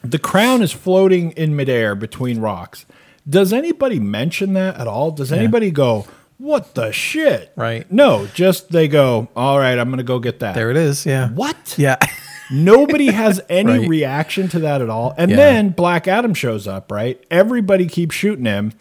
The 0.03 0.19
crown 0.19 0.61
is 0.61 0.71
floating 0.71 1.31
in 1.31 1.55
midair 1.55 1.95
between 1.95 2.39
rocks. 2.39 2.85
Does 3.27 3.51
anybody 3.53 3.99
mention 3.99 4.53
that 4.53 4.77
at 4.77 4.87
all? 4.87 5.11
Does 5.11 5.31
anybody 5.31 5.71
go, 5.71 6.07
what 6.37 6.73
the 6.73 6.91
shit? 6.91 7.51
Right. 7.55 7.89
No, 7.91 8.27
just 8.27 8.71
they 8.71 8.87
go, 8.87 9.27
all 9.35 9.59
right, 9.59 9.77
I'm 9.77 9.89
going 9.89 9.97
to 9.97 10.03
go 10.03 10.19
get 10.19 10.39
that. 10.39 10.55
There 10.55 10.71
it 10.71 10.77
is. 10.77 11.05
Yeah. 11.05 11.29
What? 11.29 11.75
Yeah. 11.77 11.97
Nobody 12.51 13.07
has 13.07 13.41
any 13.49 13.79
Right. 13.79 13.89
reaction 13.89 14.47
to 14.49 14.59
that 14.59 14.81
at 14.81 14.89
all. 14.89 15.13
And 15.17 15.31
Yeah. 15.31 15.37
then 15.37 15.69
Black 15.69 16.07
Adam 16.07 16.33
shows 16.33 16.67
up, 16.67 16.91
right? 16.91 17.23
Everybody 17.29 17.87
keeps 17.87 18.15
shooting 18.15 18.45
him. 18.45 18.73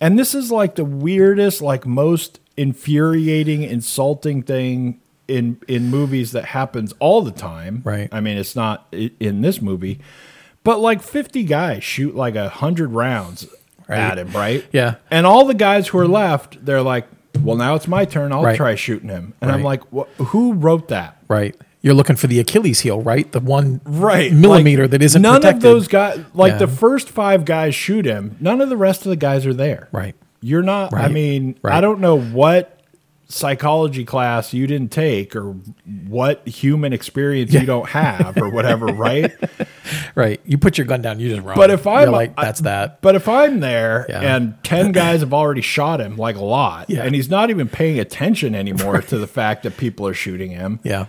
And 0.00 0.18
this 0.18 0.34
is 0.34 0.50
like 0.50 0.74
the 0.74 0.84
weirdest, 0.84 1.62
like 1.62 1.86
most 1.86 2.40
infuriating, 2.56 3.62
insulting 3.62 4.42
thing 4.42 5.00
in 5.26 5.56
in 5.66 5.90
movies 5.90 6.32
that 6.32 6.44
happens 6.46 6.92
all 6.98 7.22
the 7.22 7.30
time. 7.30 7.80
Right. 7.84 8.08
I 8.12 8.20
mean, 8.20 8.36
it's 8.36 8.54
not 8.54 8.86
in 8.92 9.40
this 9.40 9.62
movie, 9.62 10.00
but 10.64 10.80
like 10.80 11.02
50 11.02 11.44
guys 11.44 11.82
shoot 11.82 12.14
like 12.14 12.34
a 12.36 12.48
hundred 12.50 12.90
rounds 12.92 13.46
at 13.88 14.18
him, 14.18 14.30
right? 14.32 14.64
Yeah. 14.72 14.96
And 15.10 15.26
all 15.26 15.46
the 15.46 15.54
guys 15.54 15.88
who 15.88 15.98
are 15.98 16.08
left, 16.08 16.62
they're 16.64 16.82
like, 16.82 17.06
well, 17.40 17.56
now 17.56 17.74
it's 17.74 17.88
my 17.88 18.04
turn. 18.04 18.32
I'll 18.32 18.42
Right. 18.44 18.56
try 18.56 18.74
shooting 18.74 19.08
him. 19.08 19.32
And 19.40 19.50
I'm 19.50 19.62
like, 19.62 19.82
who 20.18 20.52
wrote 20.54 20.88
that? 20.88 21.16
right. 21.28 21.54
You're 21.84 21.92
looking 21.94 22.16
for 22.16 22.26
the 22.28 22.40
Achilles 22.40 22.80
heel, 22.80 23.00
right? 23.02 23.30
The 23.30 23.40
one 23.40 23.80
right 23.84 24.32
millimeter 24.32 24.82
Like, 24.84 24.92
that 24.92 25.02
isn't 25.02 25.20
none 25.20 25.42
protected. 25.42 25.56
of 25.58 25.62
those 25.62 25.86
guys 25.86 26.18
like 26.32 26.52
Yeah. 26.52 26.58
the 26.58 26.66
first 26.68 27.10
five 27.10 27.44
guys 27.44 27.74
shoot 27.74 28.06
him 28.06 28.36
none 28.40 28.60
of 28.62 28.70
the 28.70 28.76
rest 28.76 29.04
of 29.04 29.10
the 29.10 29.16
guys 29.16 29.44
are 29.46 29.52
there 29.52 29.88
Right. 29.92 30.14
you're 30.40 30.62
not 30.62 30.94
i 30.94 31.02
Right. 31.04 31.12
mean 31.12 31.56
i 31.62 31.80
don't 31.82 32.00
know 32.00 32.18
what 32.18 32.80
psychology 33.28 34.04
class 34.04 34.52
you 34.52 34.66
didn't 34.66 34.90
take 34.92 35.34
or 35.34 35.54
what 36.06 36.46
human 36.46 36.92
experience 36.92 37.52
you 37.52 37.64
don't 37.66 37.88
have 37.88 38.36
or 38.36 38.48
whatever 38.50 38.86
right 39.08 39.32
Right. 40.14 40.40
You 40.46 40.56
put 40.58 40.78
your 40.78 40.86
gun 40.86 41.02
down, 41.02 41.20
you 41.20 41.28
just 41.30 41.42
run. 41.42 41.56
but 41.56 41.70
if 41.70 41.84
You're 41.84 41.94
i'm 41.94 42.10
like, 42.12 42.32
I- 42.36 42.44
that's 42.44 42.60
that. 42.60 43.00
but 43.02 43.14
if 43.14 43.28
i'm 43.28 43.60
there 43.60 44.06
Yeah. 44.08 44.36
and 44.36 44.54
10 44.62 44.92
guys 45.02 45.20
have 45.20 45.32
already 45.34 45.62
shot 45.62 46.00
him 46.00 46.16
like 46.16 46.36
a 46.36 46.44
lot 46.44 46.88
Yeah. 46.88 47.02
and 47.02 47.14
he's 47.14 47.28
not 47.30 47.50
even 47.50 47.68
paying 47.68 47.98
attention 47.98 48.54
anymore 48.54 49.00
to 49.08 49.18
the 49.18 49.26
fact 49.26 49.62
that 49.64 49.76
people 49.76 50.06
are 50.06 50.14
shooting 50.14 50.50
him 50.50 50.80
Yeah. 50.82 51.06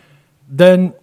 Then 0.47 0.93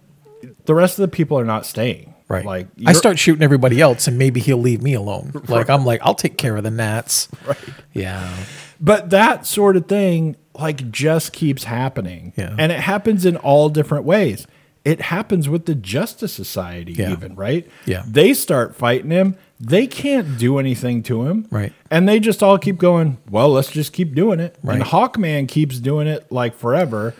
the 0.65 0.73
rest 0.75 0.97
of 0.99 1.03
the 1.03 1.07
people 1.15 1.39
are 1.39 1.45
not 1.45 1.65
staying 1.65 2.13
Right. 2.29 2.45
like 2.45 2.67
I 2.85 2.93
start 2.93 3.19
shooting 3.19 3.43
everybody 3.43 3.79
else 3.79 4.07
and 4.07 4.17
maybe 4.17 4.39
he'll 4.39 4.57
leave 4.57 4.81
me 4.81 4.93
alone. 4.93 5.31
Like 5.47 5.69
I'm 5.69 5.85
like, 5.85 5.99
I'll 6.03 6.15
take 6.15 6.37
care 6.37 6.55
of 6.55 6.63
the 6.63 6.71
gnats. 6.71 7.27
Right. 7.45 7.57
Yeah. 7.93 8.35
But 8.79 9.11
that 9.11 9.45
sort 9.45 9.77
of 9.77 9.87
thing, 9.87 10.35
like, 10.55 10.89
just 10.91 11.31
keeps 11.31 11.63
happening. 11.65 12.33
Yeah. 12.35 12.55
And 12.57 12.71
it 12.71 12.79
happens 12.79 13.25
in 13.25 13.37
all 13.37 13.69
different 13.69 14.03
ways. 14.05 14.45
It 14.83 14.99
happens 15.01 15.47
with 15.47 15.65
the 15.67 15.75
Justice 15.75 16.33
Society, 16.33 16.93
Yeah. 16.93 17.11
even, 17.11 17.35
right? 17.35 17.69
Yeah. 17.85 18.03
They 18.07 18.33
start 18.33 18.75
fighting 18.75 19.11
him. 19.11 19.35
They 19.59 19.87
can't 19.87 20.37
do 20.37 20.57
anything 20.57 21.03
to 21.03 21.23
him. 21.23 21.47
Right. 21.51 21.71
And 21.89 22.09
they 22.09 22.19
just 22.19 22.43
all 22.43 22.57
keep 22.57 22.77
going, 22.77 23.17
well, 23.29 23.49
let's 23.49 23.71
just 23.71 23.93
keep 23.93 24.15
doing 24.15 24.39
it. 24.41 24.57
Right. 24.63 24.75
And 24.75 24.83
Hawkman 24.83 25.47
keeps 25.47 25.79
doing 25.79 26.07
it 26.07 26.29
like 26.31 26.55
forever. 26.55 27.13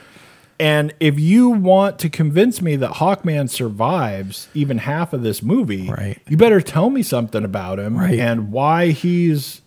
And 0.63 0.93
if 1.01 1.19
you 1.19 1.49
want 1.49 1.99
to 1.99 2.09
convince 2.09 2.61
me 2.61 2.77
that 2.77 2.91
Hawkman 2.91 3.49
survives 3.49 4.47
even 4.53 4.77
half 4.77 5.11
of 5.11 5.21
this 5.21 5.43
movie, 5.43 5.89
Right. 5.89 6.17
you 6.29 6.37
better 6.37 6.61
tell 6.61 6.89
me 6.89 7.03
something 7.03 7.43
about 7.43 7.79
him 7.79 7.97
Right. 7.97 8.17
and 8.17 8.49
why 8.49 8.91
he's 8.91 9.61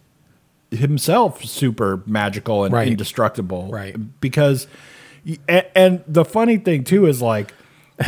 himself 0.70 1.44
super 1.44 2.02
magical 2.06 2.64
and 2.64 2.72
Right. 2.72 2.88
indestructible. 2.88 3.68
Right. 3.70 3.94
Because 4.22 4.66
and, 5.46 5.66
and 5.74 6.04
the 6.08 6.24
funny 6.24 6.56
thing 6.56 6.82
too 6.82 7.04
is 7.04 7.20
like 7.20 7.52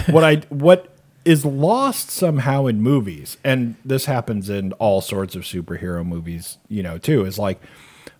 what 0.08 0.24
I 0.24 0.36
what 0.48 0.88
is 1.26 1.44
lost 1.44 2.10
somehow 2.10 2.64
in 2.66 2.80
movies 2.80 3.36
and 3.44 3.74
this 3.84 4.06
happens 4.06 4.48
in 4.48 4.72
all 4.74 5.02
sorts 5.02 5.34
of 5.36 5.42
superhero 5.42 6.06
movies, 6.06 6.56
you 6.68 6.82
know, 6.82 6.96
too, 6.96 7.26
is 7.26 7.38
like 7.38 7.60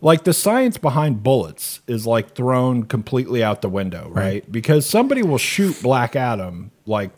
like 0.01 0.24
the 0.24 0.32
science 0.32 0.78
behind 0.78 1.22
bullets 1.22 1.80
is 1.86 2.07
like 2.07 2.34
thrown 2.34 2.84
completely 2.84 3.42
out 3.42 3.62
the 3.62 3.68
window, 3.68 4.09
right? 4.12 4.51
Because 4.51 4.86
somebody 4.86 5.22
will 5.22 5.38
shoot 5.38 5.82
Black 5.82 6.14
Adam 6.14 6.70
like 6.86 7.11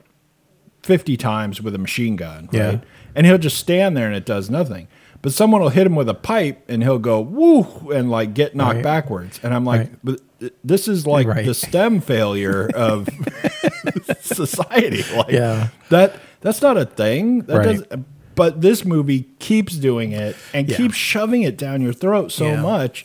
50 0.83 1.17
times 1.19 1.61
with 1.61 1.75
a 1.75 1.79
machine 1.79 2.17
gun, 2.17 2.49
Yeah. 2.53 2.67
right? 2.67 2.85
And 3.15 3.27
he'll 3.27 3.39
just 3.39 3.59
stand 3.59 3.97
there 3.97 4.07
and 4.07 4.17
it 4.17 4.25
does 4.25 4.49
nothing. 4.49 4.89
But 5.23 5.33
someone 5.35 5.61
will 5.61 5.69
hit 5.69 5.87
him 5.87 5.95
with 5.95 6.09
a 6.09 6.15
pipe 6.15 6.65
and 6.69 6.83
he'll 6.83 6.99
go 6.99 7.21
woo 7.21 7.91
and 7.91 8.11
like 8.11 8.33
get 8.33 8.55
knocked 8.57 8.77
Right. 8.77 8.85
backwards. 8.85 9.39
And 9.43 9.53
I'm 9.53 9.65
like, 9.67 9.81
Right. 9.81 9.93
but 10.03 10.21
uh, 10.43 10.49
this 10.65 10.89
is 10.89 11.07
like 11.07 11.27
Right. 11.27 11.45
the 11.45 11.53
stem 11.53 12.01
failure 12.01 12.71
of 12.75 13.07
society. 14.23 15.05
Like 15.15 15.31
Yeah. 15.31 15.69
that 15.91 16.17
that's 16.41 16.63
not 16.63 16.79
a 16.79 16.87
thing. 16.87 17.43
That 17.43 17.57
Right. 17.59 17.65
doesn't 17.67 18.07
but 18.41 18.63
this 18.63 18.87
movie 18.87 19.27
keeps 19.39 19.75
doing 19.77 20.13
it 20.13 20.35
and 20.55 20.67
Yeah. 20.67 20.79
keeps 20.79 20.95
shoving 20.97 21.43
it 21.43 21.59
down 21.59 21.83
your 21.83 21.93
throat 21.93 22.33
so 22.33 22.47
Yeah. 22.47 22.63
much. 22.63 23.05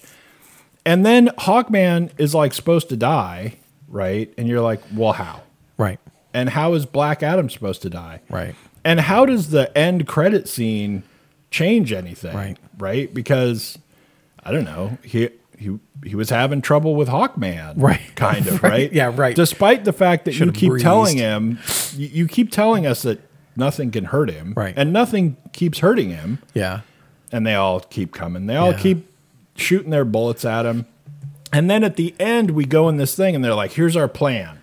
And 0.85 1.05
then 1.05 1.27
Hawkman 1.39 2.11
is 2.17 2.33
like 2.33 2.53
supposed 2.53 2.87
to 2.87 2.95
die, 2.95 3.55
right? 3.89 4.33
And 4.37 4.47
you're 4.47 4.61
like, 4.61 4.79
well, 4.95 5.11
how? 5.11 5.41
Right. 5.77 5.99
And 6.33 6.51
how 6.51 6.73
is 6.73 6.85
Black 6.85 7.21
Adam 7.21 7.49
supposed 7.49 7.81
to 7.81 7.89
die? 7.89 8.21
Right. 8.29 8.55
And 8.85 9.01
how 9.01 9.25
does 9.25 9.49
the 9.49 9.77
end 9.77 10.07
credit 10.07 10.47
scene 10.47 11.03
change 11.51 11.91
anything? 11.91 12.33
Right. 12.33 12.57
Right? 12.77 13.13
Because 13.13 13.77
I 14.41 14.53
don't 14.53 14.63
know. 14.65 14.97
He 15.03 15.27
he 15.57 15.79
he 16.05 16.15
was 16.15 16.29
having 16.29 16.61
trouble 16.61 16.95
with 16.95 17.09
Hawkman. 17.09 17.73
Right. 17.75 17.99
Kind 18.15 18.47
of, 18.47 18.53
Right. 18.63 18.69
right? 18.71 18.93
Yeah, 18.93 19.11
right. 19.13 19.35
Despite 19.35 19.83
the 19.83 19.91
fact 19.93 20.23
that 20.25 20.31
Should've 20.33 20.55
you 20.61 20.71
keep 20.75 20.81
telling 20.81 21.17
him 21.17 21.59
you, 21.97 22.07
you 22.07 22.27
keep 22.29 22.51
telling 22.51 22.85
us 22.87 23.01
that 23.01 23.19
nothing 23.55 23.91
can 23.91 24.05
hurt 24.05 24.29
him. 24.29 24.53
Right. 24.55 24.73
And 24.75 24.91
nothing 24.93 25.37
keeps 25.53 25.79
hurting 25.79 26.09
him. 26.09 26.39
Yeah. 26.53 26.81
And 27.31 27.45
they 27.45 27.55
all 27.55 27.79
keep 27.79 28.13
coming. 28.13 28.45
They 28.47 28.55
all 28.55 28.71
Yeah. 28.71 28.79
keep 28.79 29.11
shooting 29.55 29.89
their 29.91 30.05
bullets 30.05 30.45
at 30.45 30.65
him. 30.65 30.85
And 31.53 31.69
then 31.69 31.83
at 31.83 31.95
the 31.95 32.13
end 32.19 32.51
we 32.51 32.65
go 32.65 32.89
in 32.89 32.97
this 32.97 33.15
thing 33.15 33.35
and 33.35 33.43
they're 33.43 33.53
like, 33.55 33.73
here's 33.73 33.95
our 33.95 34.07
plan 34.07 34.59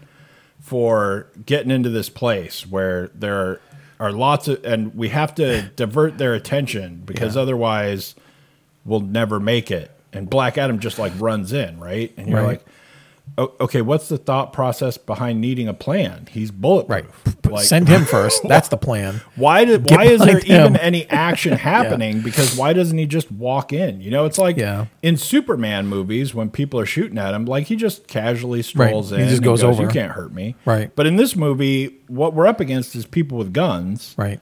for 0.60 1.26
getting 1.44 1.70
into 1.70 1.88
this 1.90 2.08
place 2.08 2.66
where 2.66 3.10
there 3.14 3.60
are, 4.00 4.12
lots 4.12 4.48
of 4.48 4.64
and 4.64 4.94
we 4.94 5.08
have 5.10 5.34
to 5.36 5.62
divert 5.76 6.18
their 6.18 6.34
attention 6.34 7.02
because 7.04 7.36
Yeah. 7.36 7.42
otherwise 7.42 8.14
we'll 8.84 9.00
never 9.00 9.38
make 9.38 9.70
it 9.70 9.90
and 10.12 10.28
black 10.28 10.58
adam 10.58 10.80
just 10.80 10.98
like 10.98 11.12
runs 11.20 11.52
in 11.52 11.78
right 11.78 12.12
and 12.16 12.26
you're 12.28 12.38
Right. 12.40 12.46
like 12.48 12.60
"O- 12.66 12.70
Oh, 13.38 13.54
okay 13.60 13.80
what's 13.80 14.10
the 14.10 14.18
thought 14.18 14.52
process 14.52 14.98
behind 14.98 15.40
needing 15.40 15.66
a 15.66 15.72
plan 15.72 16.28
he's 16.30 16.50
bulletproof 16.50 17.06
Right. 17.26 17.50
like 17.50 17.64
Send 17.64 17.88
him 17.88 18.04
first. 18.04 18.42
That's 18.48 18.68
the 18.68 18.76
plan. 18.76 19.22
why 19.36 19.64
did 19.64 19.84
Get 19.86 19.96
why 19.96 20.04
is 20.04 20.20
there 20.20 20.38
him. 20.38 20.66
even 20.72 20.76
any 20.76 21.08
action 21.08 21.52
happening? 21.56 22.20
Because 22.20 22.54
why 22.56 22.74
doesn't 22.74 22.96
he 22.98 23.06
just 23.06 23.32
walk 23.32 23.72
in? 23.72 24.02
You 24.02 24.10
know, 24.10 24.26
it's 24.26 24.36
like 24.36 24.58
Yeah. 24.58 24.86
in 25.00 25.16
Superman 25.16 25.86
movies 25.86 26.34
when 26.34 26.50
people 26.50 26.78
are 26.78 26.84
shooting 26.86 27.16
at 27.16 27.32
him, 27.32 27.46
like 27.46 27.68
he 27.68 27.76
just 27.76 28.06
casually 28.06 28.60
strolls 28.62 29.08
He 29.10 29.16
in. 29.16 29.22
He 29.22 29.26
just 29.28 29.38
and 29.38 29.44
goes 29.44 29.64
over. 29.64 29.82
You 29.82 29.88
can't 29.88 30.12
hurt 30.12 30.34
me. 30.34 30.54
Right. 30.66 30.94
But 30.94 31.06
in 31.06 31.16
this 31.16 31.34
movie, 31.34 32.00
what 32.08 32.34
we're 32.34 32.46
up 32.46 32.60
against 32.60 32.94
is 32.94 33.06
people 33.06 33.38
with 33.38 33.52
guns, 33.54 34.14
Right. 34.18 34.40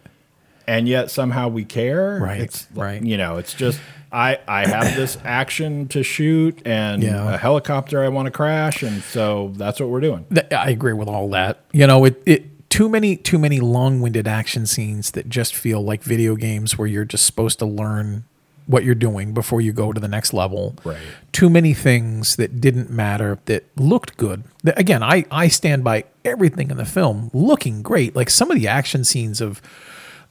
and 0.67 0.89
yet 0.89 1.11
somehow 1.13 1.47
we 1.49 1.65
care. 1.65 2.19
Right, 2.21 2.41
It's 2.41 2.67
right. 2.75 3.01
You 3.03 3.17
know, 3.17 3.37
it's 3.37 3.55
just. 3.55 3.79
I, 4.13 4.39
I 4.49 4.67
have 4.67 4.95
this 4.97 5.17
action 5.25 5.89
to 5.89 6.03
shoot 6.03 6.61
and 6.65 7.03
Yeah. 7.03 7.35
a 7.35 7.39
helicopter 7.39 8.03
I 8.03 8.09
want 8.09 8.27
to 8.27 8.31
crash, 8.31 8.83
and 8.83 9.03
so 9.03 9.53
that's 9.57 9.81
what 9.81 9.89
we're 9.89 10.01
doing. 10.01 10.27
I 10.51 10.71
agree 10.71 10.93
with 10.95 11.09
all 11.09 11.29
that. 11.31 11.61
You 11.73 11.87
know, 11.87 12.05
it, 12.05 12.23
it 12.27 12.71
too 12.71 12.89
many 12.89 13.17
too 13.17 13.39
many 13.39 13.61
long-winded 13.61 14.27
action 14.29 14.67
scenes 14.67 15.11
that 15.13 15.29
just 15.29 15.55
feel 15.55 15.83
like 15.83 16.03
video 16.03 16.37
games 16.37 16.77
where 16.79 16.87
you're 16.89 17.05
just 17.05 17.27
supposed 17.27 17.59
to 17.61 17.67
learn 17.67 18.25
what 18.67 18.85
you're 18.85 18.95
doing 18.95 19.35
before 19.35 19.61
you 19.61 19.73
go 19.73 19.93
to 19.93 19.99
the 20.01 20.07
next 20.07 20.33
level. 20.33 20.77
Right. 20.85 20.97
Too 21.33 21.51
many 21.51 21.75
things 21.75 22.37
that 22.37 22.61
didn't 22.61 22.89
matter 22.89 23.41
that 23.47 23.65
looked 23.77 24.17
good. 24.17 24.45
Again, 24.65 25.03
I 25.03 25.25
I 25.31 25.49
stand 25.49 25.83
by 25.83 26.05
everything 26.25 26.71
in 26.71 26.77
the 26.77 26.85
film 26.85 27.31
looking 27.33 27.83
great. 27.83 28.15
Like 28.15 28.31
some 28.31 28.51
of 28.51 28.57
the 28.59 28.69
action 28.69 29.03
scenes 29.05 29.41
of 29.41 29.61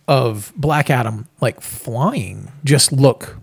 of 0.08 0.54
Black 0.56 0.90
Adam 0.90 1.28
like 1.42 1.60
flying 1.62 2.52
just 2.64 2.92
look 2.94 3.38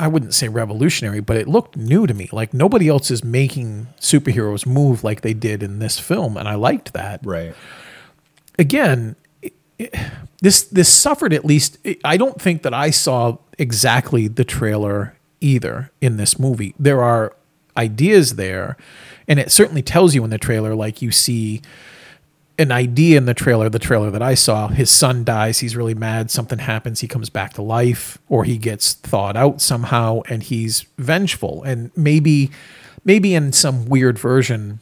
I 0.00 0.08
wouldn't 0.08 0.34
say 0.34 0.48
revolutionary, 0.48 1.20
but 1.20 1.36
it 1.36 1.46
looked 1.48 1.76
new 1.76 2.06
to 2.06 2.14
me. 2.14 2.28
Like 2.32 2.52
nobody 2.52 2.88
else 2.88 3.10
is 3.10 3.22
making 3.22 3.86
superheroes 4.00 4.66
move 4.66 5.04
like 5.04 5.20
they 5.20 5.34
did 5.34 5.62
in 5.62 5.78
this 5.78 5.98
film, 5.98 6.36
and 6.36 6.48
I 6.48 6.54
liked 6.54 6.92
that. 6.94 7.20
Right. 7.24 7.54
Again, 8.58 9.14
it- 9.42 9.54
it- 9.78 9.94
this 10.42 10.62
this 10.62 10.88
suffered 10.88 11.32
at 11.32 11.44
least. 11.44 11.78
I 12.04 12.16
don't 12.16 12.40
think 12.40 12.62
that 12.62 12.74
I 12.74 12.90
saw 12.90 13.38
exactly 13.58 14.28
the 14.28 14.44
trailer 14.44 15.14
either 15.40 15.90
in 16.00 16.16
this 16.16 16.38
movie. 16.38 16.74
There 16.78 17.02
are 17.02 17.34
ideas 17.76 18.34
there, 18.34 18.76
and 19.28 19.38
it 19.38 19.52
certainly 19.52 19.82
tells 19.82 20.14
you 20.14 20.24
in 20.24 20.30
the 20.30 20.38
trailer, 20.38 20.74
like 20.74 21.00
you 21.02 21.12
see 21.12 21.62
an 22.58 22.72
idea 22.72 23.16
in 23.16 23.26
the 23.26 23.34
trailer, 23.34 23.68
the 23.68 23.78
trailer 23.78 24.10
that 24.10 24.22
I 24.22 24.34
saw. 24.34 24.68
His 24.68 24.90
son 24.90 25.22
dies. 25.22 25.60
He's 25.60 25.76
really 25.76 25.94
mad. 25.94 26.30
Something 26.30 26.58
happens. 26.58 27.00
He 27.00 27.06
comes 27.06 27.30
back 27.30 27.52
to 27.54 27.62
life, 27.62 28.18
or 28.28 28.44
he 28.44 28.58
gets 28.58 28.94
thawed 28.94 29.36
out 29.36 29.60
somehow, 29.60 30.22
and 30.28 30.42
he's 30.42 30.82
vengeful. 30.98 31.62
And 31.62 31.92
maybe, 31.96 32.50
maybe 33.04 33.34
in 33.34 33.52
some 33.52 33.86
weird 33.86 34.18
version 34.18 34.80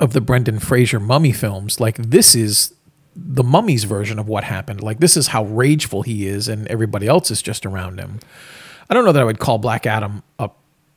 of 0.00 0.14
the 0.14 0.22
Brendan 0.22 0.58
Fraser 0.58 0.98
mummy 0.98 1.32
films, 1.32 1.78
like 1.78 1.96
this 1.98 2.34
is 2.34 2.74
the 3.14 3.44
mummy's 3.44 3.84
version 3.84 4.18
of 4.18 4.26
what 4.26 4.44
happened. 4.44 4.82
Like 4.82 4.98
this 4.98 5.16
is 5.16 5.28
how 5.28 5.44
rageful 5.44 6.02
he 6.02 6.26
is, 6.26 6.48
and 6.48 6.66
everybody 6.68 7.06
else 7.06 7.30
is 7.30 7.42
just 7.42 7.66
around 7.66 8.00
him. 8.00 8.18
I 8.88 8.94
don't 8.94 9.04
know 9.04 9.12
that 9.12 9.22
I 9.22 9.26
would 9.26 9.38
call 9.38 9.58
Black 9.58 9.86
Adam 9.86 10.22
a 10.38 10.50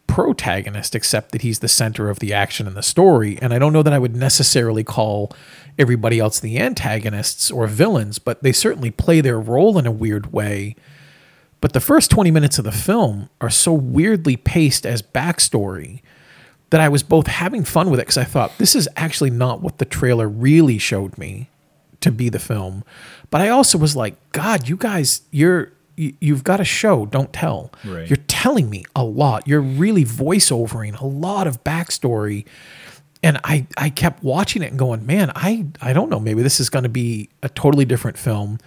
protagonist, 0.07 0.95
except 0.95 1.31
that 1.31 1.41
he's 1.41 1.59
the 1.59 1.67
center 1.67 2.09
of 2.09 2.19
the 2.19 2.33
action 2.33 2.65
and 2.65 2.75
the 2.75 2.81
story. 2.81 3.37
And 3.41 3.53
I 3.53 3.59
don't 3.59 3.73
know 3.73 3.83
that 3.83 3.93
I 3.93 3.99
would 3.99 4.15
necessarily 4.15 4.83
call 4.83 5.31
everybody 5.77 6.19
else 6.19 6.39
the 6.39 6.59
antagonists 6.59 7.51
or 7.51 7.67
villains, 7.67 8.19
but 8.19 8.41
they 8.43 8.51
certainly 8.51 8.91
play 8.91 9.21
their 9.21 9.39
role 9.39 9.77
in 9.77 9.85
a 9.85 9.91
weird 9.91 10.33
way. 10.33 10.75
But 11.61 11.73
the 11.73 11.79
first 11.79 12.11
20 12.11 12.31
minutes 12.31 12.57
of 12.57 12.65
the 12.65 12.71
film 12.71 13.29
are 13.41 13.49
so 13.49 13.73
weirdly 13.73 14.37
paced 14.37 14.85
as 14.85 15.01
backstory 15.01 16.01
that 16.69 16.81
I 16.81 16.89
was 16.89 17.03
both 17.03 17.27
having 17.27 17.63
fun 17.63 17.89
with 17.89 17.99
it 17.99 18.03
because 18.03 18.17
I 18.17 18.23
thought 18.25 18.57
this 18.57 18.75
is 18.75 18.89
actually 18.95 19.29
not 19.29 19.61
what 19.61 19.77
the 19.77 19.85
trailer 19.85 20.27
really 20.27 20.77
showed 20.77 21.17
me 21.17 21.49
to 22.01 22.11
be 22.11 22.29
the 22.29 22.39
film. 22.39 22.83
But 23.29 23.41
I 23.41 23.49
also 23.49 23.77
was 23.77 23.95
like, 23.95 24.15
God, 24.31 24.67
you 24.67 24.77
guys, 24.77 25.21
you're 25.31 25.71
you've 25.97 26.43
got 26.43 26.59
a 26.59 26.65
show, 26.65 27.07
don't 27.07 27.33
tell. 27.33 27.71
Right. 27.83 28.07
You're 28.07 28.17
telling 28.27 28.69
me 28.69 28.85
a 28.95 29.03
lot. 29.03 29.47
You're 29.47 29.61
really 29.61 30.05
voiceovering 30.05 30.99
a 31.01 31.05
lot 31.05 31.47
of 31.47 31.63
backstory. 31.63 32.45
And 33.27 33.39
I, 33.43 33.67
I 33.77 33.89
kept 33.89 34.23
watching 34.23 34.61
it 34.61 34.69
and 34.69 34.79
going, 34.79 35.05
man, 35.05 35.31
I, 35.35 35.65
I 35.81 35.91
don't 35.91 36.09
know. 36.09 36.19
Maybe 36.19 36.41
this 36.43 36.59
is 36.59 36.69
going 36.69 36.83
to 36.83 36.89
be 36.89 37.29
a 37.43 37.49
totally 37.49 37.83
different 37.83 38.17
film. 38.17 38.59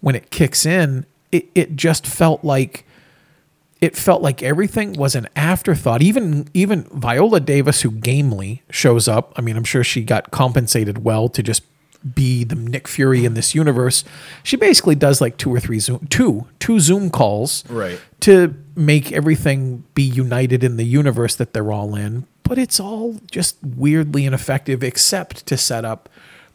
When 0.00 0.14
it 0.14 0.30
kicks 0.30 0.64
in, 0.64 1.04
it, 1.32 1.48
it 1.54 1.76
just 1.76 2.06
felt 2.06 2.42
like 2.44 2.84
it 3.80 3.94
felt 3.94 4.22
like 4.22 4.42
everything 4.42 4.94
was 4.94 5.14
an 5.14 5.28
afterthought. 5.36 6.00
Even 6.02 6.48
even 6.54 6.84
Viola 6.84 7.40
Davis, 7.40 7.82
who 7.82 7.90
gamely 7.90 8.62
shows 8.70 9.06
up. 9.06 9.34
I 9.36 9.42
mean, 9.42 9.56
I'm 9.56 9.64
sure 9.64 9.84
she 9.84 10.02
got 10.02 10.30
compensated 10.30 11.04
well 11.04 11.28
to 11.28 11.42
just 11.42 11.62
be 12.14 12.44
the 12.44 12.54
Nick 12.54 12.86
Fury 12.88 13.24
in 13.24 13.34
this 13.34 13.54
universe. 13.54 14.04
She 14.44 14.56
basically 14.56 14.94
does 14.94 15.20
like 15.20 15.36
two 15.36 15.52
or 15.52 15.60
three 15.60 15.78
Zoom 15.80 16.06
two 16.08 16.46
two 16.58 16.80
Zoom 16.80 17.10
calls 17.10 17.64
Right. 17.68 18.00
to 18.20 18.54
make 18.76 19.12
everything 19.12 19.84
be 19.94 20.04
united 20.04 20.62
in 20.64 20.76
the 20.76 20.84
universe 20.84 21.34
that 21.36 21.52
they're 21.52 21.72
all 21.72 21.94
in. 21.96 22.26
But 22.48 22.58
it's 22.58 22.78
all 22.80 23.16
just 23.30 23.56
weirdly 23.62 24.24
ineffective, 24.24 24.82
except 24.82 25.46
to 25.46 25.56
set 25.56 25.84
up 25.84 26.08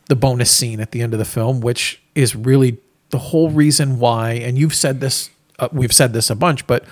the 0.08 0.16
bonus 0.16 0.52
scene 0.52 0.80
at 0.80 0.92
the 0.92 1.02
end 1.02 1.14
of 1.14 1.20
the 1.20 1.26
film, 1.26 1.62
which 1.62 2.02
is 2.16 2.36
really 2.36 2.78
the 3.10 3.18
whole 3.20 3.50
reason 3.50 4.00
why. 4.00 4.34
And 4.34 4.58
you've 4.58 4.76
said 4.76 5.00
this, 5.02 5.30
uh, 5.60 5.70
we've 5.72 5.94
said 5.94 6.14
this 6.14 6.30
a 6.30 6.36
bunch, 6.36 6.66
but 6.68 6.84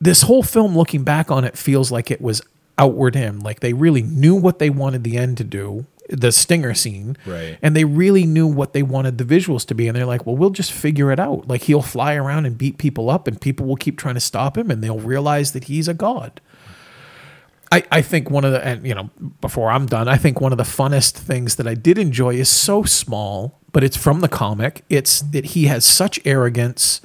this 0.00 0.22
whole 0.22 0.42
film, 0.42 0.76
looking 0.76 1.04
back 1.04 1.30
on 1.30 1.44
it, 1.44 1.56
feels 1.56 1.90
like 1.90 2.10
it 2.10 2.20
was 2.20 2.42
outward 2.78 3.16
in. 3.16 3.40
Like 3.40 3.60
they 3.60 3.72
really 3.72 4.02
knew 4.02 4.34
what 4.34 4.58
they 4.58 4.68
wanted 4.70 5.04
the 5.04 5.16
end 5.16 5.38
to 5.38 5.44
do, 5.44 5.86
the 6.10 6.30
stinger 6.32 6.74
scene, 6.74 7.16
Right. 7.26 7.58
and 7.62 7.74
they 7.74 7.84
really 7.84 8.26
knew 8.26 8.46
what 8.46 8.72
they 8.74 8.82
wanted 8.82 9.16
the 9.18 9.24
visuals 9.24 9.66
to 9.68 9.74
be. 9.74 9.88
And 9.88 9.96
they're 9.96 10.04
like, 10.06 10.26
well, 10.26 10.36
we'll 10.36 10.50
just 10.50 10.70
figure 10.72 11.10
it 11.12 11.18
out. 11.18 11.48
Like 11.48 11.62
he'll 11.62 11.82
fly 11.82 12.14
around 12.14 12.44
and 12.46 12.58
beat 12.58 12.76
people 12.78 13.08
up, 13.08 13.26
and 13.26 13.40
people 13.40 13.66
will 13.66 13.76
keep 13.76 13.98
trying 13.98 14.14
to 14.14 14.20
stop 14.20 14.56
him, 14.58 14.70
and 14.70 14.84
they'll 14.84 14.98
realize 15.00 15.52
that 15.52 15.64
he's 15.64 15.88
a 15.88 15.94
god. 15.94 16.40
I, 17.72 17.82
I 17.90 18.02
think 18.02 18.30
one 18.30 18.44
of 18.44 18.52
the 18.52 18.64
and 18.64 18.86
you 18.86 18.94
know 18.94 19.10
before 19.40 19.70
I'm 19.70 19.86
done 19.86 20.06
I 20.08 20.16
think 20.16 20.40
one 20.40 20.52
of 20.52 20.58
the 20.58 20.64
funnest 20.64 21.12
things 21.12 21.56
that 21.56 21.66
I 21.66 21.74
did 21.74 21.98
enjoy 21.98 22.34
is 22.34 22.48
so 22.48 22.84
small 22.84 23.58
but 23.72 23.84
it's 23.84 23.96
from 23.96 24.20
the 24.20 24.28
comic. 24.28 24.84
It's 24.88 25.20
that 25.20 25.46
he 25.46 25.66
has 25.66 25.84
such 25.84 26.18
arrogance 26.24 27.02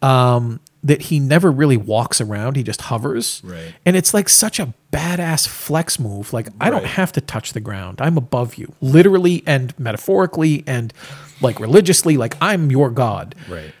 um, 0.00 0.60
that 0.84 1.02
he 1.02 1.18
never 1.18 1.50
really 1.50 1.76
walks 1.76 2.20
around. 2.20 2.54
He 2.56 2.62
just 2.62 2.82
hovers. 2.82 3.40
Right. 3.44 3.74
and 3.84 3.96
it's 3.96 4.14
like 4.14 4.28
such 4.28 4.60
a 4.60 4.72
badass 4.92 5.48
flex 5.48 5.98
move. 5.98 6.32
Like 6.32 6.48
I 6.60 6.70
don't 6.70 6.82
Right. 6.82 6.90
have 6.92 7.10
to 7.12 7.20
touch 7.20 7.52
the 7.52 7.60
ground. 7.60 8.00
I'm 8.00 8.16
above 8.16 8.54
you 8.54 8.72
literally 8.80 9.42
and 9.46 9.76
metaphorically 9.78 10.62
and 10.66 10.92
like 11.40 11.58
religiously. 11.58 12.16
Like 12.16 12.36
I'm 12.40 12.70
your 12.70 12.90
god. 12.90 13.34
Right. 13.48 13.72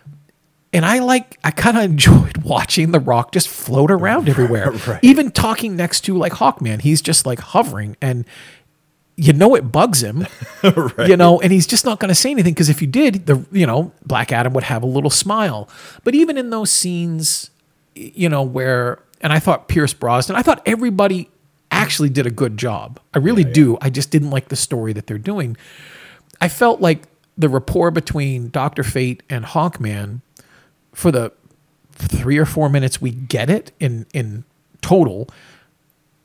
And 0.72 0.84
I 0.84 0.98
like 0.98 1.38
I 1.44 1.50
kind 1.50 1.76
of 1.76 1.84
enjoyed 1.84 2.38
watching 2.44 2.92
The 2.92 3.00
Rock 3.00 3.32
just 3.32 3.48
float 3.48 3.90
around 3.90 4.28
everywhere. 4.28 4.72
Right. 4.72 5.00
Even 5.02 5.30
talking 5.30 5.76
next 5.76 6.02
to 6.02 6.16
like 6.16 6.32
Hawkman, 6.34 6.80
he's 6.80 7.02
just 7.02 7.26
like 7.26 7.40
hovering 7.40 7.96
and 8.00 8.24
you 9.16 9.32
know 9.32 9.54
it 9.54 9.72
bugs 9.72 10.02
him. 10.02 10.26
You 10.98 11.16
know, 11.16 11.40
and 11.40 11.52
he's 11.52 11.66
just 11.66 11.84
not 11.84 12.00
going 12.00 12.08
to 12.08 12.14
say 12.14 12.30
anything 12.30 12.52
because 12.52 12.68
if 12.68 12.82
you 12.82 12.88
did, 12.88 13.26
the 13.26 13.46
you 13.52 13.66
know, 13.66 13.92
Black 14.04 14.32
Adam 14.32 14.52
would 14.52 14.64
have 14.64 14.82
a 14.82 14.86
little 14.86 15.10
smile. 15.10 15.68
But 16.02 16.14
even 16.14 16.36
in 16.36 16.50
those 16.50 16.70
scenes, 16.70 17.50
you 17.94 18.28
know, 18.28 18.42
where 18.42 18.98
and 19.20 19.32
I 19.32 19.38
thought 19.38 19.68
Pierce 19.68 19.94
Brosnan, 19.94 20.36
I 20.36 20.42
thought 20.42 20.60
everybody 20.66 21.30
actually 21.70 22.08
did 22.08 22.26
a 22.26 22.30
good 22.30 22.56
job. 22.56 23.00
I 23.14 23.18
really 23.18 23.44
do. 23.44 23.78
I 23.80 23.90
just 23.90 24.10
didn't 24.10 24.30
like 24.30 24.48
the 24.48 24.56
story 24.56 24.92
that 24.94 25.06
they're 25.06 25.18
doing. 25.18 25.56
I 26.40 26.48
felt 26.48 26.80
like 26.80 27.04
the 27.36 27.48
rapport 27.48 27.90
between 27.90 28.50
Doctor 28.50 28.82
Fate 28.82 29.22
and 29.30 29.44
Hawkman 29.44 30.20
for 30.94 31.10
the 31.10 31.32
three 31.92 32.38
or 32.38 32.44
four 32.46 32.68
minutes 32.68 33.00
we 33.00 33.10
get 33.10 33.50
it 33.50 33.72
in 33.80 34.06
in 34.14 34.44
total 34.80 35.28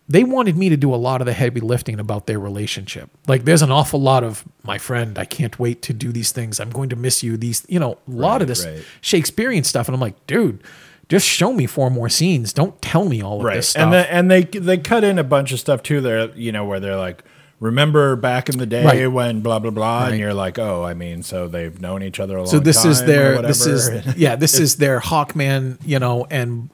they 0.07 0.23
wanted 0.23 0.57
me 0.57 0.67
to 0.69 0.75
do 0.77 0.93
a 0.93 0.97
lot 0.97 1.21
of 1.21 1.25
the 1.25 1.33
heavy 1.33 1.61
lifting 1.61 1.97
about 1.97 2.27
their 2.27 2.37
relationship. 2.37 3.09
Like 3.25 3.45
there's 3.45 3.61
an 3.61 3.71
awful 3.71 4.01
lot 4.01 4.23
of 4.23 4.43
my 4.63 4.77
friend 4.77 5.17
i 5.17 5.23
can't 5.25 5.57
wait 5.57 5.81
to 5.83 5.93
do 5.93 6.11
these 6.11 6.31
things. 6.33 6.59
I'm 6.59 6.69
going 6.69 6.89
to 6.89 6.95
miss 6.95 7.23
you. 7.23 7.37
These 7.37 7.65
you 7.69 7.79
know 7.79 7.93
a 8.07 8.11
lot 8.11 8.41
of 8.41 8.47
this 8.47 8.65
right. 8.65 8.83
shakespearean 9.01 9.63
stuff. 9.63 9.87
And 9.87 9.95
i'm 9.95 10.01
like 10.01 10.27
dude 10.27 10.61
just 11.09 11.27
show 11.27 11.51
me 11.53 11.65
four 11.67 11.89
more 11.89 12.09
scenes. 12.09 12.53
Don't 12.53 12.81
tell 12.81 13.05
me 13.05 13.21
all 13.21 13.37
of 13.39 13.43
Right. 13.45 13.55
this 13.55 13.69
stuff. 13.69 13.83
And 13.83 13.93
the, 13.93 14.13
and 14.13 14.31
they 14.31 14.43
they 14.43 14.77
cut 14.77 15.03
in 15.03 15.17
a 15.19 15.23
bunch 15.23 15.51
of 15.51 15.59
stuff 15.59 15.83
too 15.83 16.01
there, 16.01 16.29
you 16.35 16.51
know, 16.51 16.65
where 16.65 16.79
they're 16.79 16.97
like 16.97 17.23
remember 17.63 18.15
back 18.15 18.49
in 18.49 18.57
the 18.57 18.65
day 18.65 18.83
Right. 18.85 19.07
when 19.07 19.39
blah 19.41 19.59
blah 19.59 19.71
blah 19.71 20.01
Right. 20.03 20.09
and 20.11 20.19
you're 20.19 20.33
like, 20.33 20.59
"Oh, 20.59 20.83
I 20.83 20.93
mean, 20.93 21.23
so 21.23 21.47
they've 21.47 21.79
known 21.79 22.03
each 22.03 22.19
other 22.19 22.35
a 22.35 22.43
long 22.43 22.45
time. 22.51 22.59
so 22.59 22.59
this 22.59 22.81
time 22.83 22.91
is 22.91 23.03
their 23.05 23.41
this 23.41 23.65
is 23.65 24.15
yeah 24.17 24.35
this 24.35 24.59
is 24.59 24.75
their 24.77 24.99
hawkman 24.99 25.77
you 25.85 25.97
know 25.99 26.27
and 26.29 26.69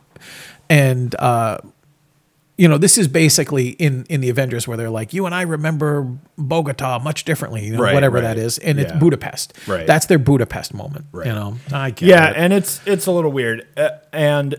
and 0.70 1.16
uh 1.20 1.58
you 2.58 2.68
know 2.68 2.78
this 2.78 2.98
is 2.98 3.08
basically 3.08 3.70
in 3.70 4.06
in 4.10 4.20
the 4.22 4.30
avengers 4.30 4.68
where 4.68 4.76
they're 4.78 4.90
like 4.90 5.14
you 5.14 5.26
and 5.26 5.34
i 5.34 5.44
remember 5.44 6.06
bogota 6.38 7.00
much 7.00 7.24
differently 7.24 7.66
you 7.66 7.74
know 7.74 7.82
Right, 7.82 7.94
whatever 7.94 8.16
right. 8.16 8.22
that 8.24 8.38
is 8.38 8.58
and 8.58 8.80
it's 8.80 8.92
budapest 8.92 9.54
Right. 9.68 9.88
that's 9.88 10.08
their 10.08 10.20
budapest 10.20 10.74
moment 10.74 11.06
Right. 11.12 11.28
you 11.28 11.34
know 11.34 11.56
i 11.72 11.92
get 11.92 12.08
yeah, 12.10 12.30
it. 12.32 12.36
and 12.38 12.52
it's 12.54 12.82
it's 12.86 13.06
a 13.06 13.12
little 13.12 13.32
weird, 13.32 13.66
uh, 13.78 13.92
and 14.12 14.56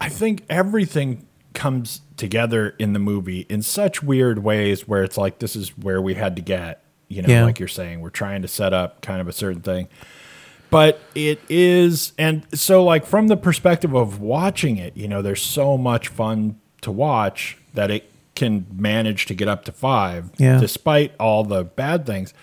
I 0.00 0.08
think 0.08 0.44
everything 0.48 1.26
comes 1.52 2.00
together 2.16 2.74
in 2.78 2.92
the 2.92 2.98
movie 2.98 3.46
in 3.48 3.62
such 3.62 4.02
weird 4.02 4.42
ways 4.42 4.88
where 4.88 5.02
it's 5.04 5.16
like 5.18 5.38
this 5.38 5.54
is 5.56 5.76
where 5.76 6.00
we 6.00 6.14
had 6.14 6.36
to 6.36 6.42
get, 6.42 6.82
you 7.08 7.22
know, 7.22 7.28
Yeah. 7.28 7.44
like 7.44 7.58
you're 7.58 7.68
saying, 7.68 8.00
we're 8.00 8.10
trying 8.10 8.42
to 8.42 8.48
set 8.48 8.72
up 8.72 9.02
kind 9.02 9.20
of 9.20 9.28
a 9.28 9.32
certain 9.32 9.60
thing. 9.62 9.88
But 10.70 11.00
it 11.14 11.40
is, 11.48 12.12
and 12.18 12.44
so 12.52 12.82
like 12.82 13.06
from 13.06 13.28
the 13.28 13.36
perspective 13.36 13.94
of 13.94 14.20
watching 14.20 14.76
it, 14.78 14.96
you 14.96 15.06
know, 15.08 15.22
there's 15.22 15.42
so 15.42 15.78
much 15.78 16.08
fun 16.08 16.58
to 16.80 16.90
watch 16.90 17.56
that 17.74 17.90
it 17.90 18.10
can 18.34 18.66
manage 18.74 19.26
to 19.26 19.34
get 19.34 19.48
up 19.48 19.64
to 19.66 19.72
five, 19.72 20.30
Yeah. 20.38 20.58
despite 20.58 21.12
all 21.20 21.44
the 21.44 21.64
bad 21.64 22.04
things. 22.04 22.34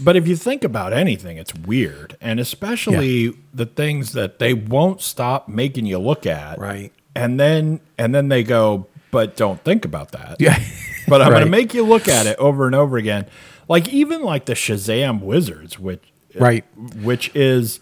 But 0.00 0.16
if 0.16 0.26
you 0.26 0.34
think 0.36 0.64
about 0.64 0.92
anything, 0.92 1.36
it's 1.36 1.54
weird, 1.54 2.16
and 2.20 2.40
especially 2.40 3.32
the 3.52 3.66
things 3.66 4.12
that 4.12 4.38
they 4.38 4.52
won't 4.54 5.00
stop 5.00 5.48
making 5.48 5.86
you 5.86 5.98
look 5.98 6.26
at, 6.26 6.58
Right. 6.58 6.92
And 7.14 7.38
then 7.38 7.80
and 7.98 8.14
then 8.14 8.28
they 8.28 8.42
go, 8.42 8.86
but 9.10 9.36
don't 9.36 9.62
think 9.64 9.84
about 9.84 10.12
that, 10.12 10.36
Yeah. 10.40 10.58
But 11.06 11.20
I'm 11.20 11.30
going 11.32 11.44
to 11.44 11.50
make 11.50 11.74
you 11.74 11.84
look 11.84 12.08
at 12.08 12.24
it 12.26 12.38
over 12.38 12.64
and 12.66 12.74
over 12.74 12.96
again, 12.96 13.26
like 13.68 13.88
even 13.92 14.22
like 14.22 14.46
the 14.46 14.54
Shazam 14.54 15.20
Wizards, 15.20 15.78
which 15.78 16.02
Right. 16.34 16.64
which 17.02 17.30
is 17.36 17.78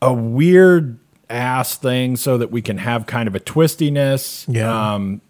a 0.00 0.12
weird 0.12 0.98
ass 1.28 1.76
thing, 1.76 2.16
so 2.16 2.38
that 2.38 2.50
we 2.50 2.62
can 2.62 2.78
have 2.78 3.04
kind 3.06 3.28
of 3.28 3.34
a 3.34 3.40
twistiness, 3.40 4.46
Yeah. 4.48 4.94
um, 4.94 5.20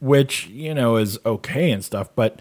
which 0.00 0.48
you 0.48 0.74
know 0.74 0.96
is 0.96 1.18
okay 1.24 1.70
and 1.70 1.84
stuff, 1.84 2.08
but. 2.14 2.40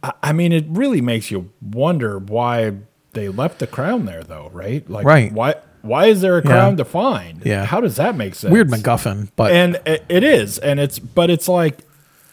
I- 0.00 0.12
I 0.22 0.32
mean, 0.32 0.52
it 0.52 0.64
really 0.68 1.00
makes 1.00 1.32
you 1.32 1.50
wonder 1.60 2.20
why 2.20 2.72
they 3.14 3.28
left 3.28 3.58
the 3.58 3.66
crown 3.66 4.04
there, 4.06 4.22
though, 4.22 4.48
right? 4.54 4.88
Like, 4.88 5.04
Right. 5.04 5.32
Why? 5.32 5.56
Why 5.82 6.06
is 6.06 6.20
there 6.20 6.36
a 6.38 6.42
crown 6.42 6.76
to 6.78 6.84
find? 6.84 7.44
Yeah. 7.44 7.64
How 7.64 7.80
does 7.80 7.96
that 7.96 8.16
make 8.16 8.34
sense? 8.34 8.52
weird 8.52 8.68
macguffin 8.68 9.30
but 9.36 9.52
And 9.52 9.80
it, 9.86 10.22
is, 10.24 10.58
and 10.58 10.78
it's, 10.80 10.98
but 10.98 11.30
it's 11.30 11.48
like, 11.48 11.78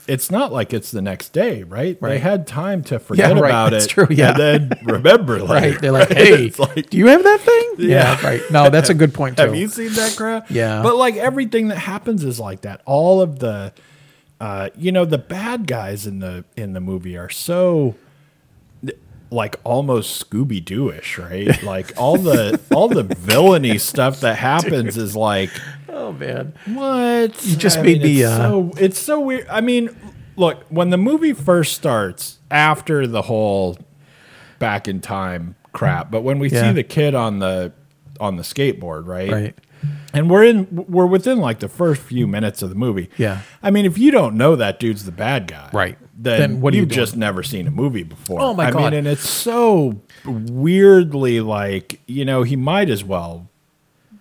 it's 0.08 0.30
not 0.30 0.52
like 0.52 0.72
it's 0.72 0.91
the 0.91 1.02
next 1.02 1.30
day, 1.30 1.64
right? 1.64 2.00
They 2.00 2.20
had 2.20 2.46
time 2.46 2.84
to 2.86 3.00
forget 3.00 3.32
right, 3.34 3.50
about 3.50 3.72
that's 3.72 3.86
it, 3.86 3.89
true, 3.89 4.08
yeah. 4.12 4.30
and 4.32 4.39
then 4.39 4.80
remember 4.84 5.39
later. 5.41 5.46
right 5.72 5.82
they're 5.82 5.91
like 5.91 6.14
hey 6.14 6.52
like, 6.60 6.91
do 6.91 6.98
you 6.98 7.08
have 7.08 7.24
that 7.24 7.39
thing 7.41 7.74
Yeah. 7.89 8.22
right 8.24 8.41
no 8.52 8.70
that's 8.70 8.89
a 8.91 8.93
good 8.93 9.16
point 9.16 9.38
too 9.38 9.43
have 9.43 9.56
you 9.56 9.68
seen 9.68 9.91
that 9.93 10.16
crown? 10.16 10.43
Yeah. 10.52 10.84
But 10.84 10.96
like 10.98 11.16
everything 11.16 11.70
that 11.70 11.78
happens 11.80 12.24
is 12.24 12.39
like 12.39 12.62
that. 12.62 12.82
All 12.86 13.20
of 13.20 13.39
the, 13.39 13.74
uh, 14.39 14.70
you 14.78 14.91
know, 14.91 15.06
the 15.06 15.18
bad 15.18 15.66
guys 15.66 16.06
in 16.06 16.20
the 16.20 16.46
in 16.56 16.74
the 16.74 16.82
movie 16.82 17.18
are 17.18 17.30
so 17.32 17.96
like 19.32 19.55
almost 19.63 20.30
Scooby 20.30 20.63
Dooish, 20.63 21.17
right? 21.17 21.61
like 21.63 21.93
all 21.97 22.17
the 22.17 22.59
all 22.73 22.88
the 22.88 23.03
villainy 23.17 23.78
stuff 23.78 24.21
that 24.21 24.38
happens 24.38 24.97
is 24.97 25.15
like 25.15 25.49
Oh 25.89 26.11
man. 26.11 26.53
what? 26.67 27.45
You 27.45 27.55
just 27.55 27.82
made 27.82 28.01
me, 28.03 28.21
It's, 28.21 28.30
uh, 28.30 28.38
so, 28.49 28.71
it's 28.78 28.99
so 28.99 29.19
weird. 29.21 29.47
I 29.47 29.61
mean, 29.61 29.89
look, 30.36 30.63
when 30.69 30.89
the 30.89 30.97
movie 30.97 31.32
first 31.34 31.73
starts, 31.73 32.39
after 32.51 33.07
the 33.07 33.23
whole 33.23 33.78
back 34.59 34.88
in 34.88 34.99
time 35.01 35.55
crap, 35.73 36.11
but 36.11 36.21
when 36.21 36.38
we 36.39 36.49
Yeah. 36.49 36.69
see 36.69 36.73
the 36.73 36.84
kid 36.84 37.15
on 37.15 37.39
the 37.39 37.71
on 38.19 38.36
the 38.38 38.43
skateboard, 38.43 39.05
right? 39.07 39.32
Right. 39.32 39.55
And 40.13 40.30
we're 40.30 40.43
in 40.45 40.67
we're 40.71 41.05
within 41.05 41.39
like 41.39 41.59
the 41.59 41.67
first 41.69 42.01
few 42.01 42.28
minutes 42.28 42.61
of 42.61 42.69
the 42.69 42.76
movie. 42.76 43.09
Yeah. 43.17 43.41
I 43.63 43.71
mean, 43.71 43.86
if 43.86 43.97
you 43.97 44.11
don't 44.11 44.36
know 44.36 44.55
that 44.55 44.80
dude's 44.80 45.05
the 45.05 45.11
bad 45.11 45.47
guy, 45.47 45.69
Right. 45.73 45.97
Then, 46.18 46.39
Then 46.39 46.61
what 46.61 46.74
you 46.74 46.82
you've 46.82 46.89
just 46.89 47.18
never 47.18 47.43
seen 47.43 47.68
a 47.68 47.72
movie 47.72 48.03
before. 48.03 48.41
Oh, 48.41 48.53
my 48.53 48.68
I 48.68 48.72
God. 48.72 48.84
mean, 48.84 48.93
and 48.93 49.07
it's 49.07 49.30
so 49.30 49.99
weirdly 50.26 51.41
like, 51.41 51.99
you 52.05 52.24
know, 52.24 52.43
he 52.43 52.55
might 52.55 52.89
as 52.89 53.03
well 53.03 53.49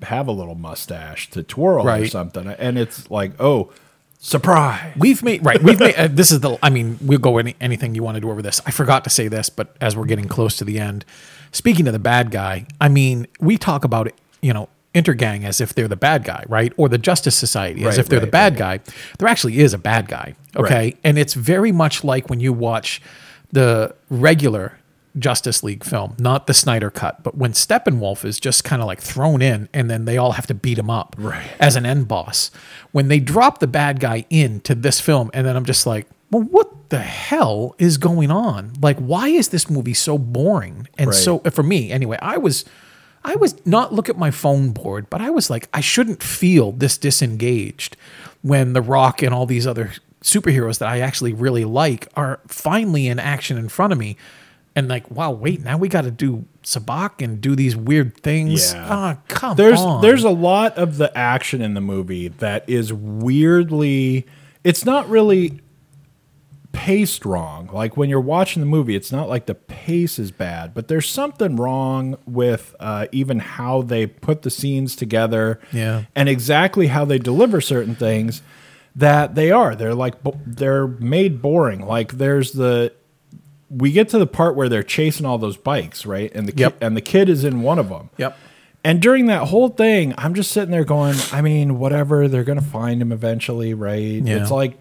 have 0.03 0.26
a 0.26 0.32
little 0.32 0.57
mustache 0.57 1.30
to 1.30 1.42
twirl 1.42 1.88
or 1.88 2.07
something. 2.07 2.49
And 2.49 2.78
it's 2.78 3.11
like, 3.11 3.32
oh, 3.40 3.72
surprise. 4.18 4.92
We've 4.97 5.22
made 5.22 5.45
right. 5.45 5.62
We've 5.62 5.78
made. 5.78 5.95
Uh, 5.95 6.09
this 6.09 6.30
is 6.32 6.40
the. 6.40 6.59
I 6.62 6.70
mean, 6.70 6.99
we'll 7.01 7.18
go 7.18 7.38
any, 7.38 7.55
anything 7.61 7.95
you 7.95 8.03
want 8.03 8.16
to 8.16 8.20
do 8.20 8.30
over 8.30 8.42
this. 8.42 8.61
I 8.66 8.70
forgot 8.70 9.05
to 9.05 9.11
say 9.11 9.28
this, 9.28 9.49
but 9.49 9.76
as 9.80 9.97
we're 9.97 10.07
getting 10.07 10.26
close 10.28 10.57
to 10.57 10.64
the 10.64 10.80
end, 10.80 11.05
speaking 11.53 11.86
of 11.86 11.92
the 11.92 11.99
bad 11.99 12.30
guy, 12.30 12.66
I 12.80 12.88
mean, 12.88 13.26
we 13.38 13.57
talk 13.57 13.84
about 13.84 14.09
it. 14.09 14.14
You 14.42 14.53
know, 14.53 14.68
Intergang 14.95 15.45
as 15.45 15.61
if 15.61 15.74
they're 15.74 15.88
the 15.88 15.97
bad 15.97 16.24
guy, 16.24 16.45
right? 16.49 16.72
Or 16.76 16.88
the 16.88 16.99
Justice 16.99 17.34
Society 17.34 17.80
as 17.80 17.97
Right, 17.97 17.99
if 17.99 18.09
they're 18.09 18.20
the 18.20 18.26
right, 18.26 18.32
bad 18.32 18.57
guy. 18.57 18.80
There 19.18 19.28
actually 19.28 19.59
is 19.59 19.74
a 19.74 19.78
bad 19.78 20.09
guy. 20.09 20.36
Okay, 20.57 20.74
Right. 20.74 20.98
and 21.05 21.18
it's 21.18 21.34
very 21.34 21.72
much 21.72 22.05
like 22.05 22.28
when 22.30 22.40
you 22.40 22.52
watch 22.52 23.00
the 23.52 23.94
regular 24.11 24.78
Justice 25.18 25.62
League 25.62 25.84
film, 25.84 26.16
not 26.18 26.46
the 26.48 26.55
Snyder 26.55 26.90
cut, 26.90 27.22
but 27.22 27.36
when 27.36 27.52
Steppenwolf 27.52 28.24
is 28.24 28.40
just 28.40 28.64
kind 28.64 28.82
of 28.82 28.86
like 28.88 29.00
thrown 29.00 29.40
in 29.42 29.68
and 29.72 29.88
then 29.88 30.07
they 30.07 30.16
all 30.18 30.32
have 30.32 30.46
to 30.48 30.55
beat 30.55 30.76
him 30.78 30.90
up 30.90 31.14
Right. 31.16 31.46
as 31.61 31.76
an 31.76 31.86
end 31.86 32.09
boss. 32.09 32.50
When 32.90 33.07
they 33.09 33.20
drop 33.20 33.61
the 33.61 33.68
bad 33.68 34.00
guy 34.00 34.24
into 34.28 34.74
this 34.74 35.00
film, 35.00 35.30
and 35.32 35.46
then 35.46 35.57
I'm 35.57 35.64
just 35.64 35.86
like, 35.86 36.09
well, 36.32 36.42
what 36.42 36.90
the 36.90 36.98
hell 36.98 37.76
is 37.78 37.96
going 37.96 38.32
on? 38.32 38.72
Like, 38.82 38.98
why 38.98 39.28
is 39.28 39.48
this 39.50 39.70
movie 39.70 39.94
so 39.94 40.18
boring? 40.18 40.88
And 40.98 41.09
Right. 41.11 41.14
so, 41.16 41.38
for 41.38 41.62
me, 41.62 41.92
anyway, 41.92 42.18
I 42.20 42.36
was. 42.38 42.64
I 43.26 43.36
was 43.36 43.55
not 43.64 43.90
look 43.94 44.11
at 44.11 44.18
my 44.18 44.30
phone 44.30 44.72
board, 44.72 45.07
but 45.09 45.22
I 45.22 45.30
was 45.30 45.48
like, 45.48 45.66
I 45.72 45.80
shouldn't 45.80 46.22
feel 46.22 46.72
this 46.72 46.98
disengaged 46.98 47.96
when 48.42 48.74
The 48.74 48.82
Rock 48.82 49.22
and 49.22 49.32
all 49.32 49.46
these 49.46 49.66
other 49.66 49.92
superheroes 50.25 50.79
that 50.79 50.89
I 50.89 51.01
actually 51.01 51.35
really 51.35 51.64
like 51.64 52.09
are 52.16 52.41
finally 52.49 53.07
in 53.07 53.18
action 53.20 53.59
in 53.59 53.68
front 53.68 53.93
of 53.93 53.99
me. 53.99 54.16
And 54.75 54.89
like, 54.89 55.09
wow, 55.09 55.31
wait, 55.31 55.62
now 55.62 55.77
we 55.79 55.89
got 55.89 56.03
to 56.03 56.11
do 56.11 56.47
Sabbac 56.64 57.22
and 57.22 57.41
do 57.41 57.55
these 57.55 57.77
weird 57.77 58.16
things. 58.16 58.72
Yeah. 58.72 58.87
Ah, 58.91 59.18
come 59.29 59.57
there's 59.57 59.81
on. 59.81 60.01
there's 60.03 60.25
a 60.25 60.31
lot 60.31 60.77
of 60.77 60.97
the 60.97 61.16
action 61.16 61.62
in 61.62 61.75
the 61.75 61.81
movie 61.81 62.27
that 62.29 62.68
is 62.68 62.93
weirdly 62.93 64.27
it's 64.64 64.85
not 64.85 65.09
really 65.09 65.61
paced 66.72 67.25
wrong 67.25 67.68
like 67.72 67.97
when 67.97 68.11
you're 68.11 68.20
watching 68.20 68.59
the 68.59 68.66
movie 68.66 68.97
it's 68.97 69.12
not 69.12 69.29
like 69.29 69.47
the 69.47 69.55
pace 69.55 70.18
is 70.18 70.33
bad 70.33 70.75
but 70.75 70.89
there's 70.89 71.09
something 71.09 71.55
wrong 71.55 72.16
with 72.27 72.75
uh, 72.81 73.07
even 73.12 73.39
how 73.39 73.81
they 73.81 74.09
put 74.09 74.43
the 74.43 74.51
scenes 74.51 74.97
together 74.97 75.61
Yeah. 75.72 76.07
and 76.16 76.29
exactly 76.29 76.89
how 76.89 77.05
they 77.05 77.18
deliver 77.20 77.61
certain 77.61 77.95
things 77.95 78.43
that 78.97 79.34
they 79.34 79.51
are 79.51 79.74
they're 79.74 79.95
like 79.95 80.14
they're 80.47 80.86
made 80.86 81.42
boring 81.42 81.84
like 81.86 82.12
there's 82.12 82.53
the 82.53 82.92
we 83.70 83.90
get 83.90 84.09
to 84.11 84.18
the 84.18 84.26
part 84.26 84.55
where 84.55 84.68
they're 84.68 84.82
chasing 84.84 85.26
all 85.26 85.38
those 85.38 85.57
bikes 85.57 86.07
right 86.07 86.30
and 86.34 86.47
the 86.47 86.53
ki- 86.53 86.61
Yep. 86.61 86.76
and 86.80 86.97
the 86.97 87.01
kid 87.01 87.28
is 87.28 87.42
in 87.45 87.62
one 87.62 87.78
of 87.80 87.88
them 87.88 88.11
Yep. 88.18 88.38
and 88.84 89.03
during 89.03 89.26
that 89.26 89.49
whole 89.49 89.68
thing, 89.70 90.14
I'm 90.18 90.34
just 90.34 90.53
sitting 90.53 90.70
there 90.70 90.84
going, 90.84 91.16
I 91.32 91.40
mean, 91.40 91.78
whatever, 91.78 92.28
they're 92.28 92.45
gonna 92.45 92.61
find 92.61 93.01
him 93.03 93.11
eventually, 93.12 93.72
right? 93.74 93.99
Yeah. 94.22 94.42
It's 94.42 94.51
like 94.51 94.78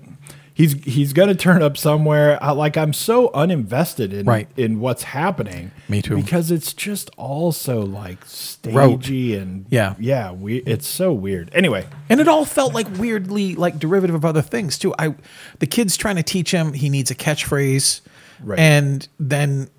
he's 0.54 0.74
he's 0.84 1.14
gonna 1.14 1.36
turn 1.36 1.62
up 1.62 1.78
somewhere. 1.78 2.38
I, 2.44 2.52
like 2.52 2.78
I'm 2.78 2.94
so 2.94 3.30
uninvested 3.30 4.14
in 4.14 4.26
Right. 4.26 4.48
in 4.58 4.80
what's 4.80 5.04
happening. 5.04 5.72
Me 5.90 6.02
too. 6.02 6.16
Because 6.18 6.52
it's 6.52 6.74
just 6.74 7.10
also 7.18 7.82
like 7.82 8.26
stagey 8.26 9.36
and 9.36 9.66
Yeah. 9.70 9.96
yeah, 10.00 10.32
we 10.32 10.58
it's 10.58 10.88
so 10.88 11.12
weird. 11.14 11.50
Anyway, 11.54 11.86
And 12.10 12.20
it 12.20 12.28
all 12.28 12.46
felt 12.46 12.74
like 12.74 12.88
weirdly 12.98 13.56
like 13.56 13.80
derivative 13.80 14.16
of 14.16 14.24
other 14.26 14.42
things 14.42 14.78
too. 14.78 14.94
I 15.00 15.16
the 15.60 15.68
kid's 15.68 15.98
trying 15.98 16.16
to 16.18 16.24
teach 16.24 16.52
him 16.52 16.74
he 16.74 16.90
needs 16.90 17.12
a 17.12 17.16
catchphrase. 17.16 18.02
Right. 18.44 18.60
And 18.60 19.08
then 19.20 19.70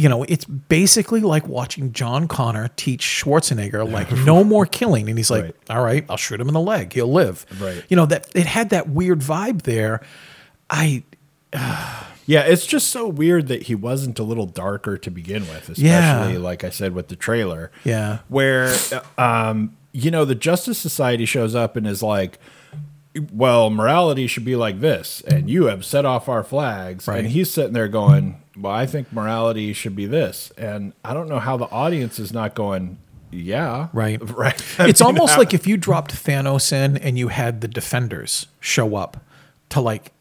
you 0.00 0.08
know, 0.08 0.22
it's 0.24 0.44
basically 0.44 1.20
like 1.20 1.46
watching 1.46 1.92
John 1.92 2.26
Connor 2.26 2.68
teach 2.76 3.02
Schwarzenegger 3.02 3.90
like 3.90 4.10
no 4.24 4.42
more 4.42 4.64
killing 4.66 5.08
and 5.08 5.18
he's 5.18 5.30
like, 5.30 5.44
Right. 5.44 5.54
"All 5.68 5.84
right, 5.84 6.04
I'll 6.08 6.16
shoot 6.16 6.40
him 6.40 6.48
in 6.48 6.54
the 6.54 6.60
leg. 6.60 6.92
He'll 6.92 7.12
live." 7.12 7.44
Right. 7.60 7.82
You 7.88 7.96
know, 7.96 8.06
that 8.06 8.28
it 8.34 8.46
had 8.46 8.70
that 8.70 8.88
weird 8.88 9.20
vibe 9.20 9.62
there. 9.62 10.00
I 10.70 11.02
Yeah, 12.26 12.42
it's 12.42 12.64
just 12.64 12.90
so 12.90 13.08
weird 13.08 13.48
that 13.48 13.64
he 13.64 13.74
wasn't 13.74 14.18
a 14.20 14.22
little 14.22 14.46
darker 14.46 14.96
to 14.98 15.10
begin 15.10 15.42
with, 15.48 15.68
especially 15.68 15.84
Yeah. 16.34 16.38
like 16.38 16.62
I 16.62 16.70
said 16.70 16.94
with 16.94 17.08
the 17.08 17.16
trailer. 17.16 17.72
Yeah. 17.82 18.18
Where 18.28 18.72
um, 19.18 19.76
you 19.92 20.12
know, 20.12 20.24
the 20.24 20.36
Justice 20.36 20.78
Society 20.78 21.24
shows 21.26 21.56
up 21.56 21.74
and 21.76 21.86
is 21.88 22.02
like, 22.04 22.38
Well, 23.32 23.70
morality 23.70 24.26
should 24.28 24.44
be 24.44 24.54
like 24.56 24.80
this, 24.80 25.20
and 25.22 25.50
you 25.50 25.64
have 25.64 25.84
set 25.84 26.04
off 26.04 26.28
our 26.28 26.44
flags. 26.44 27.08
Right. 27.08 27.18
And 27.20 27.28
he's 27.28 27.50
sitting 27.50 27.72
there 27.72 27.88
going, 27.88 28.40
Well, 28.56 28.72
I 28.72 28.86
think 28.86 29.12
morality 29.12 29.72
should 29.72 29.96
be 29.96 30.06
this. 30.06 30.52
And 30.56 30.92
I 31.04 31.12
don't 31.12 31.28
know 31.28 31.40
how 31.40 31.56
the 31.56 31.64
audience 31.70 32.20
is 32.20 32.32
not 32.32 32.54
going, 32.54 32.98
Yeah. 33.32 33.88
Right. 33.92 34.20
Right. 34.36 34.62
I 34.78 34.88
it's 34.88 35.00
mean, 35.00 35.06
almost 35.08 35.32
how- 35.32 35.38
like 35.40 35.52
if 35.54 35.66
you 35.66 35.76
dropped 35.76 36.12
Thanos 36.14 36.72
in 36.72 36.96
and 36.98 37.18
you 37.18 37.28
had 37.28 37.62
the 37.62 37.68
Defenders 37.68 38.46
show 38.60 38.94
up 38.94 39.16
to 39.70 39.80
like, 39.80 40.12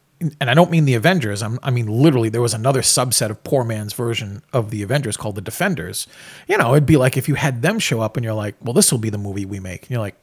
and 0.42 0.50
I 0.50 0.54
don't 0.56 0.70
mean 0.72 0.86
the 0.86 0.96
Avengers. 0.96 1.42
I'm, 1.44 1.60
I 1.64 1.70
mean 1.70 1.86
literally, 1.88 2.30
there 2.30 2.42
was 2.42 2.54
another 2.56 2.82
subset 2.82 3.30
of 3.30 3.42
poor 3.44 3.64
man's 3.64 3.94
version 3.94 4.42
of 4.52 4.70
the 4.72 4.82
Avengers 4.82 5.16
called 5.16 5.36
the 5.36 5.42
Defenders. 5.42 6.08
You 6.48 6.58
know, 6.58 6.72
it'd 6.74 6.86
be 6.88 6.98
like 6.98 7.18
if 7.18 7.30
you 7.30 7.36
had 7.36 7.62
them 7.62 7.78
show 7.80 8.02
up 8.02 8.18
and 8.18 8.24
you're 8.24 8.34
like, 8.34 8.56
well, 8.62 8.74
this 8.74 8.92
will 8.92 9.00
be 9.00 9.10
the 9.12 9.18
movie 9.20 9.46
we 9.46 9.60
make. 9.60 9.84
And 9.84 9.92
you're 9.92 10.02
like, 10.02 10.16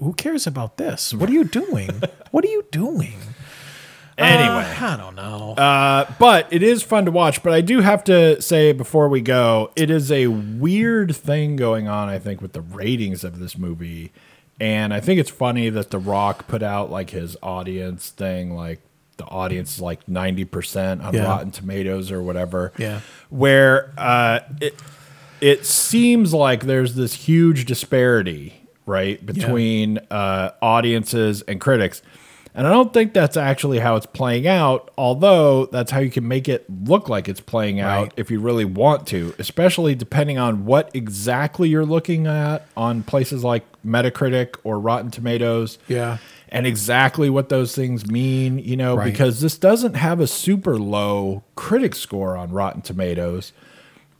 who 0.00 0.12
cares 0.14 0.46
about 0.46 0.76
this? 0.76 1.12
What 1.14 1.28
are 1.28 1.32
you 1.32 1.44
doing? 1.44 1.90
what 2.30 2.44
are 2.44 2.48
you 2.48 2.64
doing? 2.70 3.18
Anyway. 4.18 4.46
Uh, 4.78 4.92
I 4.92 4.96
don't 4.98 5.14
know. 5.16 5.52
Uh, 5.54 6.12
but 6.18 6.46
it 6.52 6.62
is 6.62 6.82
fun 6.82 7.06
to 7.06 7.10
watch. 7.10 7.42
But 7.42 7.54
I 7.54 7.60
do 7.62 7.80
have 7.80 8.04
to 8.04 8.40
say 8.42 8.72
before 8.72 9.08
we 9.08 9.20
go, 9.20 9.70
it 9.74 9.90
is 9.90 10.12
a 10.12 10.26
weird 10.26 11.16
thing 11.16 11.56
going 11.56 11.88
on. 11.88 12.08
I 12.08 12.18
think 12.18 12.40
with 12.42 12.52
the 12.52 12.60
ratings 12.60 13.24
of 13.24 13.38
this 13.38 13.56
movie, 13.56 14.12
and 14.60 14.92
I 14.92 15.00
think 15.00 15.18
it's 15.18 15.30
funny 15.30 15.70
that 15.70 15.90
The 15.90 15.98
Rock 15.98 16.46
put 16.46 16.62
out 16.62 16.90
like 16.90 17.10
his 17.10 17.36
audience 17.42 18.10
thing, 18.10 18.54
like 18.54 18.80
the 19.16 19.24
audience 19.24 19.76
is 19.76 19.80
like 19.80 20.06
ninety 20.06 20.44
percent 20.44 21.02
on 21.02 21.14
Yeah. 21.14 21.24
Rotten 21.24 21.50
Tomatoes 21.50 22.10
or 22.12 22.22
whatever. 22.22 22.72
Yeah. 22.76 23.00
where 23.30 23.92
uh, 23.96 24.40
it 24.60 24.74
it 25.40 25.64
seems 25.66 26.32
like 26.34 26.64
there's 26.64 26.94
this 26.94 27.14
huge 27.14 27.64
disparity, 27.64 28.61
right, 28.86 29.24
between 29.24 29.98
uh, 30.10 30.50
audiences 30.60 31.42
and 31.42 31.60
critics. 31.60 32.02
And 32.54 32.66
I 32.66 32.70
don't 32.70 32.92
think 32.92 33.14
that's 33.14 33.38
actually 33.38 33.78
how 33.78 33.96
it's 33.96 34.04
playing 34.04 34.46
out, 34.46 34.90
although 34.98 35.64
that's 35.66 35.90
how 35.90 36.00
you 36.00 36.10
can 36.10 36.28
make 36.28 36.50
it 36.50 36.66
look 36.84 37.08
like 37.08 37.26
it's 37.26 37.40
playing 37.40 37.80
out 37.80 38.12
if 38.18 38.30
you 38.30 38.40
really 38.40 38.66
want 38.66 39.06
to, 39.06 39.34
especially 39.38 39.94
depending 39.94 40.36
on 40.36 40.66
what 40.66 40.90
exactly 40.92 41.70
you're 41.70 41.86
looking 41.86 42.26
at 42.26 42.66
on 42.76 43.04
places 43.04 43.42
like 43.42 43.64
Metacritic 43.86 44.56
or 44.64 44.78
Rotten 44.78 45.10
Tomatoes. 45.10 45.78
Yeah. 45.88 46.18
And 46.50 46.66
exactly 46.66 47.30
what 47.30 47.48
those 47.48 47.74
things 47.74 48.06
mean, 48.06 48.58
you 48.58 48.76
know, 48.76 48.96
Right. 48.96 49.10
because 49.10 49.40
this 49.40 49.56
doesn't 49.56 49.94
have 49.94 50.20
a 50.20 50.26
super 50.26 50.78
low 50.78 51.44
critic 51.56 51.94
score 51.94 52.36
on 52.36 52.50
Rotten 52.50 52.82
Tomatoes, 52.82 53.54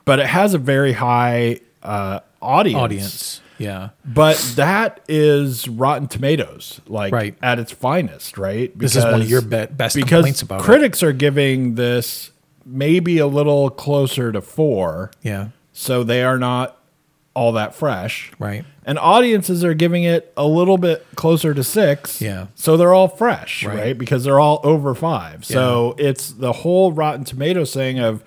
but 0.06 0.18
it 0.18 0.26
has 0.28 0.54
a 0.54 0.58
very 0.58 0.94
high 0.94 1.60
uh, 1.82 2.20
audience. 2.40 2.80
Audience. 2.80 3.40
Yeah. 3.62 3.90
But 4.04 4.36
that 4.56 5.00
is 5.08 5.68
Rotten 5.68 6.08
Tomatoes, 6.08 6.80
like 6.86 7.12
Right. 7.12 7.34
at 7.42 7.58
its 7.58 7.72
finest, 7.72 8.36
right? 8.38 8.76
This 8.78 8.96
is 8.96 9.04
one 9.04 9.20
of 9.22 9.30
your 9.30 9.40
be- 9.42 9.66
best 9.66 9.94
because 9.96 10.08
complaints 10.10 10.42
about 10.42 10.60
it. 10.60 10.64
critics 10.64 11.02
are 11.02 11.12
giving 11.12 11.74
this 11.76 12.30
maybe 12.66 13.18
a 13.18 13.26
little 13.26 13.70
closer 13.70 14.32
to 14.32 14.40
four, 14.40 15.10
Yeah. 15.22 15.48
so 15.72 16.02
they 16.04 16.22
are 16.22 16.38
not 16.38 16.78
all 17.34 17.52
that 17.52 17.74
fresh, 17.74 18.30
Right. 18.38 18.64
And 18.84 18.98
audiences 18.98 19.64
are 19.64 19.72
giving 19.74 20.02
it 20.02 20.32
a 20.36 20.44
little 20.44 20.76
bit 20.76 21.06
closer 21.14 21.54
to 21.54 21.62
six, 21.64 22.20
Yeah. 22.20 22.46
So 22.54 22.76
they're 22.76 22.92
all 22.92 23.08
fresh, 23.08 23.64
Right. 23.64 23.76
right? 23.78 23.98
Because 23.98 24.24
they're 24.24 24.40
all 24.40 24.60
over 24.64 24.94
five. 24.94 25.44
So 25.44 25.94
it's 25.98 26.30
the 26.32 26.52
whole 26.52 26.92
Rotten 26.92 27.24
Tomatoes 27.24 27.72
thing 27.72 27.98
of 28.00 28.22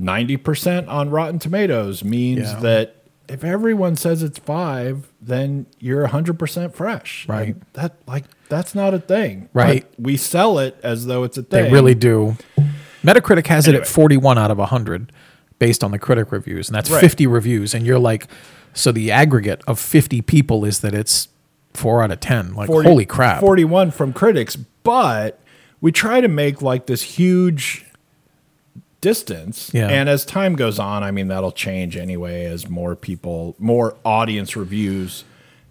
ninety 0.00 0.36
percent 0.36 0.88
on 0.88 1.10
Rotten 1.10 1.38
Tomatoes 1.38 2.02
means 2.02 2.50
Yeah. 2.50 2.58
that 2.60 2.96
if 3.30 3.44
everyone 3.44 3.96
says 3.96 4.22
it's 4.22 4.38
five, 4.38 5.12
then 5.20 5.66
you're 5.78 6.06
hundred 6.08 6.38
percent 6.38 6.74
fresh. 6.74 7.26
Right. 7.28 7.48
And 7.48 7.64
that 7.74 7.96
like 8.06 8.24
that's 8.48 8.74
not 8.74 8.92
a 8.92 8.98
thing. 8.98 9.48
Right. 9.52 9.86
But 9.96 10.04
we 10.04 10.16
sell 10.16 10.58
it 10.58 10.78
as 10.82 11.06
though 11.06 11.22
it's 11.24 11.38
a 11.38 11.42
thing. 11.42 11.64
They 11.64 11.70
really 11.70 11.94
do. 11.94 12.36
Metacritic 13.02 13.46
has 13.46 13.66
it 13.66 13.74
at 13.74 13.86
41 13.86 14.36
out 14.36 14.50
of 14.50 14.58
100, 14.58 15.10
based 15.58 15.82
on 15.82 15.90
the 15.90 15.98
critic 15.98 16.32
reviews, 16.32 16.68
and 16.68 16.74
that's 16.74 16.90
Right. 16.90 17.00
50 17.00 17.26
reviews. 17.26 17.72
And 17.72 17.86
you're 17.86 17.98
like, 17.98 18.26
so 18.74 18.92
the 18.92 19.10
aggregate 19.10 19.62
of 19.66 19.78
50 19.78 20.20
people 20.22 20.66
is 20.66 20.80
that 20.80 20.92
it's 20.92 21.28
four 21.72 22.02
out 22.02 22.10
of 22.10 22.20
10. 22.20 22.52
Like, 22.54 22.66
40 22.66 22.88
holy 22.88 23.06
crap. 23.06 23.40
41 23.40 23.90
from 23.92 24.12
critics, 24.12 24.56
but 24.56 25.40
we 25.80 25.92
try 25.92 26.20
to 26.20 26.28
make 26.28 26.60
like 26.60 26.86
this 26.86 27.02
huge 27.02 27.86
distance. 29.00 29.70
Yeah. 29.72 29.88
And 29.88 30.08
as 30.08 30.24
time 30.24 30.56
goes 30.56 30.78
on, 30.78 31.02
I 31.02 31.10
mean, 31.10 31.28
that'll 31.28 31.52
change 31.52 31.96
anyway 31.96 32.44
as 32.44 32.68
more 32.68 32.94
people, 32.96 33.56
more 33.58 33.96
audience 34.04 34.56
reviews 34.56 35.24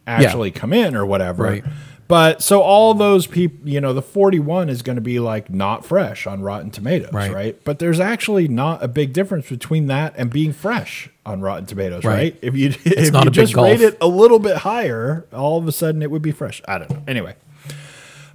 actually 0.08 0.52
come 0.52 0.74
in 0.74 0.96
or 0.96 1.06
whatever. 1.06 1.44
Right. 1.44 1.64
But 2.08 2.42
so 2.42 2.62
all 2.64 2.96
those 2.96 3.28
people, 3.28 3.70
you 3.70 3.80
know, 3.80 3.94
the 3.94 4.02
41 4.02 4.68
is 4.70 4.82
going 4.82 4.96
to 4.96 5.02
be 5.02 5.20
like 5.20 5.52
not 5.52 5.86
fresh 5.86 6.26
on 6.26 6.42
Rotten 6.42 6.72
Tomatoes, 6.72 7.14
Right. 7.14 7.32
right. 7.32 7.64
But 7.64 7.78
there's 7.78 8.00
actually 8.00 8.48
not 8.48 8.84
a 8.84 8.88
big 8.88 9.14
difference 9.14 9.48
between 9.48 9.86
that 9.88 10.16
and 10.18 10.32
being 10.32 10.52
fresh 10.52 11.08
on 11.24 11.42
Rotten 11.42 11.68
Tomatoes, 11.68 12.04
right? 12.04 12.16
Right. 12.34 12.40
If 12.42 12.56
you 12.56 12.70
if 12.84 13.14
you 13.14 13.30
just 13.30 13.54
rate 13.56 13.82
it 13.82 13.96
a 14.02 14.08
little 14.08 14.40
bit 14.40 14.58
higher, 14.58 15.28
all 15.32 15.60
of 15.60 15.68
a 15.68 15.72
sudden 15.72 16.02
it 16.02 16.10
would 16.10 16.24
be 16.24 16.32
fresh. 16.32 16.64
I 16.68 16.80
don't 16.80 16.90
know. 16.90 17.04
Anyway, 17.08 17.36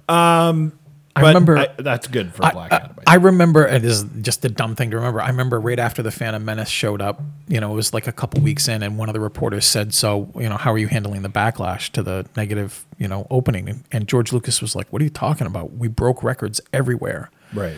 um, 0.07 0.71
I 1.17 1.21
but 1.21 1.27
remember. 1.27 1.57
I- 1.57 1.69
that's 1.77 2.07
good 2.07 2.33
for 2.33 2.45
I, 2.45 2.51
Black 2.51 2.73
I- 2.73 2.75
Adam. 2.77 2.91
I 3.07 3.15
remember 3.15 3.65
it 3.65 3.85
is 3.85 4.03
just 4.21 4.43
a 4.43 4.49
dumb 4.49 4.75
thing 4.75 4.91
to 4.91 4.97
remember. 4.97 5.21
I 5.21 5.27
remember 5.29 5.59
right 5.59 5.79
after 5.79 6.03
the 6.03 6.11
Phantom 6.11 6.43
Menace 6.43 6.67
showed 6.69 7.01
up, 7.01 7.21
you 7.47 7.59
know, 7.61 7.71
it 7.71 7.75
was 7.75 7.93
like 7.93 8.07
a 8.07 8.11
couple 8.11 8.41
weeks 8.41 8.67
in, 8.67 8.83
and 8.83 8.97
one 8.97 9.07
of 9.09 9.13
the 9.13 9.19
reporters 9.21 9.65
said, 9.65 9.93
"So, 9.93 10.29
you 10.35 10.49
know, 10.49 10.57
how 10.57 10.73
are 10.73 10.77
you 10.77 10.87
handling 10.87 11.21
the 11.21 11.29
backlash 11.29 11.89
to 11.91 12.03
the 12.03 12.25
negative, 12.35 12.85
you 12.97 13.07
know, 13.07 13.27
opening?" 13.29 13.69
And, 13.69 13.83
and 13.91 14.07
George 14.07 14.33
Lucas 14.33 14.61
was 14.61 14.75
like, 14.75 14.91
"What 14.91 15.01
are 15.01 15.05
you 15.05 15.09
talking 15.11 15.47
about? 15.47 15.73
We 15.77 15.87
broke 15.87 16.21
records 16.23 16.59
everywhere." 16.73 17.29
right. 17.53 17.77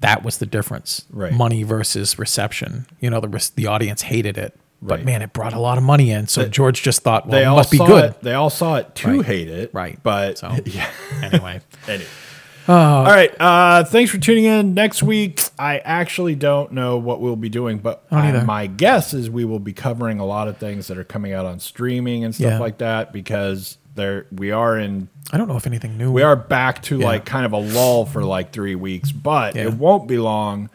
That 0.00 0.22
was 0.22 0.38
the 0.38 0.46
difference. 0.46 1.06
Right. 1.10 1.32
Money 1.32 1.64
versus 1.64 2.20
reception. 2.20 2.86
You 3.00 3.10
know, 3.10 3.20
the 3.20 3.50
the 3.56 3.66
audience 3.66 4.02
hated 4.02 4.38
it, 4.38 4.56
Right. 4.80 4.98
but 4.98 5.04
man, 5.04 5.22
it 5.22 5.32
brought 5.32 5.54
a 5.54 5.58
lot 5.58 5.76
of 5.76 5.82
money 5.82 6.12
in. 6.12 6.28
So 6.28 6.46
George 6.46 6.82
just 6.82 7.00
thought, 7.02 7.26
well, 7.26 7.32
They 7.32 7.42
it 7.42 7.46
all 7.46 7.56
must 7.56 7.70
be 7.72 7.78
saw 7.78 7.86
good. 7.86 8.04
it. 8.10 8.20
They 8.22 8.34
all 8.34 8.48
saw 8.50 8.76
it 8.76 8.94
to 8.96 9.16
Right. 9.16 9.26
hate 9.26 9.48
it, 9.48 9.70
Right. 9.74 9.98
But 10.02 10.38
So 10.38 10.54
yeah. 10.66 10.86
anyway. 11.20 11.60
Anyway. 11.88 12.06
All 12.74 13.04
right. 13.04 13.34
Uh, 13.40 13.84
thanks 13.84 14.10
for 14.10 14.18
tuning 14.18 14.44
in. 14.44 14.74
Next 14.74 15.02
week, 15.02 15.40
I 15.58 15.78
actually 15.78 16.34
don't 16.34 16.72
know 16.72 16.96
what 16.98 17.20
we'll 17.20 17.36
be 17.36 17.48
doing, 17.48 17.78
but 17.78 18.04
I 18.10 18.16
don't 18.16 18.24
I- 18.24 18.28
either. 18.38 18.44
my 18.44 18.66
guess 18.66 19.14
is 19.14 19.30
we 19.30 19.44
will 19.44 19.58
be 19.60 19.72
covering 19.72 20.20
a 20.20 20.24
lot 20.26 20.48
of 20.48 20.58
things 20.58 20.86
that 20.88 20.98
are 20.98 21.04
coming 21.04 21.32
out 21.32 21.46
on 21.46 21.60
streaming 21.60 22.24
and 22.24 22.34
stuff 22.34 22.52
Yeah. 22.52 22.58
like 22.58 22.78
that 22.78 23.12
because 23.12 23.78
there 23.94 24.26
we 24.30 24.50
are 24.52 24.78
in 24.78 25.08
I 25.32 25.36
don't 25.38 25.48
know 25.48 25.56
if 25.56 25.66
anything 25.66 25.98
new. 25.98 26.12
we 26.12 26.22
are 26.22 26.36
back 26.36 26.82
to 26.84 26.98
Yeah. 26.98 27.04
like 27.06 27.24
kind 27.24 27.44
of 27.44 27.52
a 27.52 27.58
lull 27.58 28.06
for 28.06 28.22
like 28.24 28.52
three 28.52 28.74
weeks, 28.76 29.12
but 29.12 29.56
Yeah. 29.56 29.64
it 29.64 29.74
won't 29.74 30.06
be 30.08 30.18
long 30.18 30.70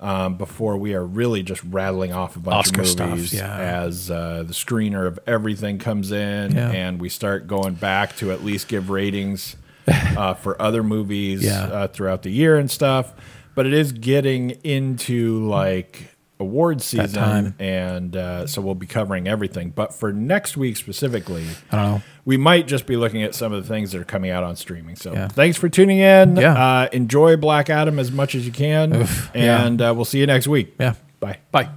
um, 0.00 0.36
before 0.36 0.76
we 0.76 0.92
are 0.94 1.04
really 1.04 1.42
just 1.42 1.62
rattling 1.64 2.12
off 2.12 2.36
a 2.36 2.38
bunch 2.40 2.66
Oscar 2.68 2.80
of 2.82 2.88
stuff, 2.88 3.10
movies 3.10 3.32
yeah. 3.32 3.56
as 3.56 4.10
uh, 4.10 4.42
the 4.46 4.52
screener 4.52 5.06
of 5.06 5.18
everything 5.26 5.78
comes 5.78 6.10
in 6.12 6.58
and 6.58 7.00
we 7.00 7.08
start 7.08 7.46
going 7.46 7.74
back 7.74 8.14
to 8.16 8.30
at 8.32 8.44
least 8.44 8.68
give 8.68 8.90
ratings 8.90 9.56
uh, 10.16 10.34
for 10.34 10.60
other 10.60 10.82
movies 10.82 11.42
Yeah. 11.44 11.64
uh, 11.64 11.88
throughout 11.88 12.22
the 12.22 12.30
year 12.30 12.56
and 12.58 12.70
stuff. 12.70 13.12
But 13.54 13.66
it 13.66 13.72
is 13.72 13.92
getting 13.92 14.50
into 14.64 15.46
like 15.46 16.10
award 16.40 16.82
season, 16.82 17.08
time. 17.12 17.54
and 17.60 18.16
uh, 18.16 18.46
so 18.48 18.60
we'll 18.60 18.74
be 18.74 18.86
covering 18.86 19.28
everything. 19.28 19.70
But 19.70 19.94
for 19.94 20.12
next 20.12 20.56
week 20.56 20.76
specifically, 20.76 21.46
I 21.70 21.76
don't 21.76 21.90
know. 21.92 22.02
we 22.24 22.36
might 22.36 22.66
just 22.66 22.86
be 22.86 22.96
looking 22.96 23.22
at 23.22 23.34
some 23.34 23.52
of 23.52 23.62
the 23.62 23.68
things 23.68 23.92
that 23.92 24.00
are 24.00 24.04
coming 24.04 24.30
out 24.32 24.42
on 24.42 24.56
streaming. 24.56 24.96
So 24.96 25.12
Yeah. 25.12 25.28
thanks 25.28 25.56
for 25.56 25.68
tuning 25.68 26.00
in. 26.00 26.34
Yeah. 26.36 26.54
Uh, 26.54 26.88
enjoy 26.92 27.36
Black 27.36 27.70
Adam 27.70 28.00
as 28.00 28.10
much 28.10 28.34
as 28.34 28.44
you 28.44 28.50
can. 28.52 28.96
Oof, 28.96 29.30
yeah. 29.34 29.64
and 29.64 29.80
uh, 29.80 29.92
we'll 29.94 30.04
see 30.04 30.18
you 30.18 30.26
next 30.26 30.48
week. 30.48 30.74
Yeah. 30.80 30.94
Bye. 31.20 31.38
Bye. 31.52 31.68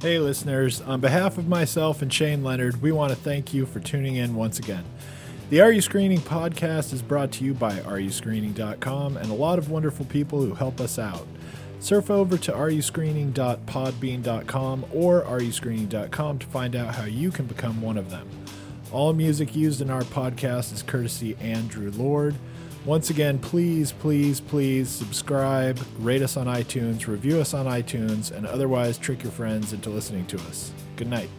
Hey, 0.00 0.18
listeners. 0.18 0.80
On 0.82 1.00
behalf 1.00 1.38
of 1.38 1.46
myself 1.48 2.00
and 2.02 2.12
Shane 2.12 2.42
Leonard, 2.44 2.80
we 2.82 2.92
want 2.92 3.10
to 3.10 3.16
thank 3.16 3.52
you 3.54 3.64
for 3.66 3.80
tuning 3.80 4.16
in 4.16 4.34
once 4.34 4.58
again. 4.58 4.84
The 5.54 5.60
Are 5.60 5.70
You 5.70 5.82
Screening 5.82 6.18
podcast 6.18 6.92
is 6.92 7.00
brought 7.00 7.30
to 7.30 7.44
you 7.44 7.54
by 7.54 7.74
areyouscreening.com 7.74 9.16
and 9.16 9.30
a 9.30 9.34
lot 9.34 9.60
of 9.60 9.70
wonderful 9.70 10.04
people 10.06 10.40
who 10.40 10.52
help 10.52 10.80
us 10.80 10.98
out. 10.98 11.28
Surf 11.78 12.10
over 12.10 12.36
to 12.36 12.50
areyouscreening.podbean.com 12.50 14.86
or 14.92 15.22
areyouscreening.com 15.22 16.38
to 16.40 16.46
find 16.48 16.74
out 16.74 16.96
how 16.96 17.04
you 17.04 17.30
can 17.30 17.46
become 17.46 17.80
one 17.80 17.96
of 17.96 18.10
them. 18.10 18.28
All 18.90 19.12
music 19.12 19.54
used 19.54 19.80
in 19.80 19.90
our 19.90 20.02
podcast 20.02 20.72
is 20.72 20.82
courtesy 20.82 21.36
Andrew 21.36 21.92
Lord. 21.92 22.34
Once 22.84 23.10
again, 23.10 23.38
please, 23.38 23.92
please, 23.92 24.40
please 24.40 24.88
subscribe, 24.88 25.78
rate 26.00 26.22
us 26.22 26.36
on 26.36 26.48
iTunes, 26.48 27.06
review 27.06 27.38
us 27.38 27.54
on 27.54 27.66
iTunes, 27.66 28.32
and 28.32 28.44
otherwise 28.44 28.98
trick 28.98 29.22
your 29.22 29.30
friends 29.30 29.72
into 29.72 29.88
listening 29.88 30.26
to 30.26 30.36
us. 30.36 30.72
Good 30.96 31.06
night. 31.06 31.30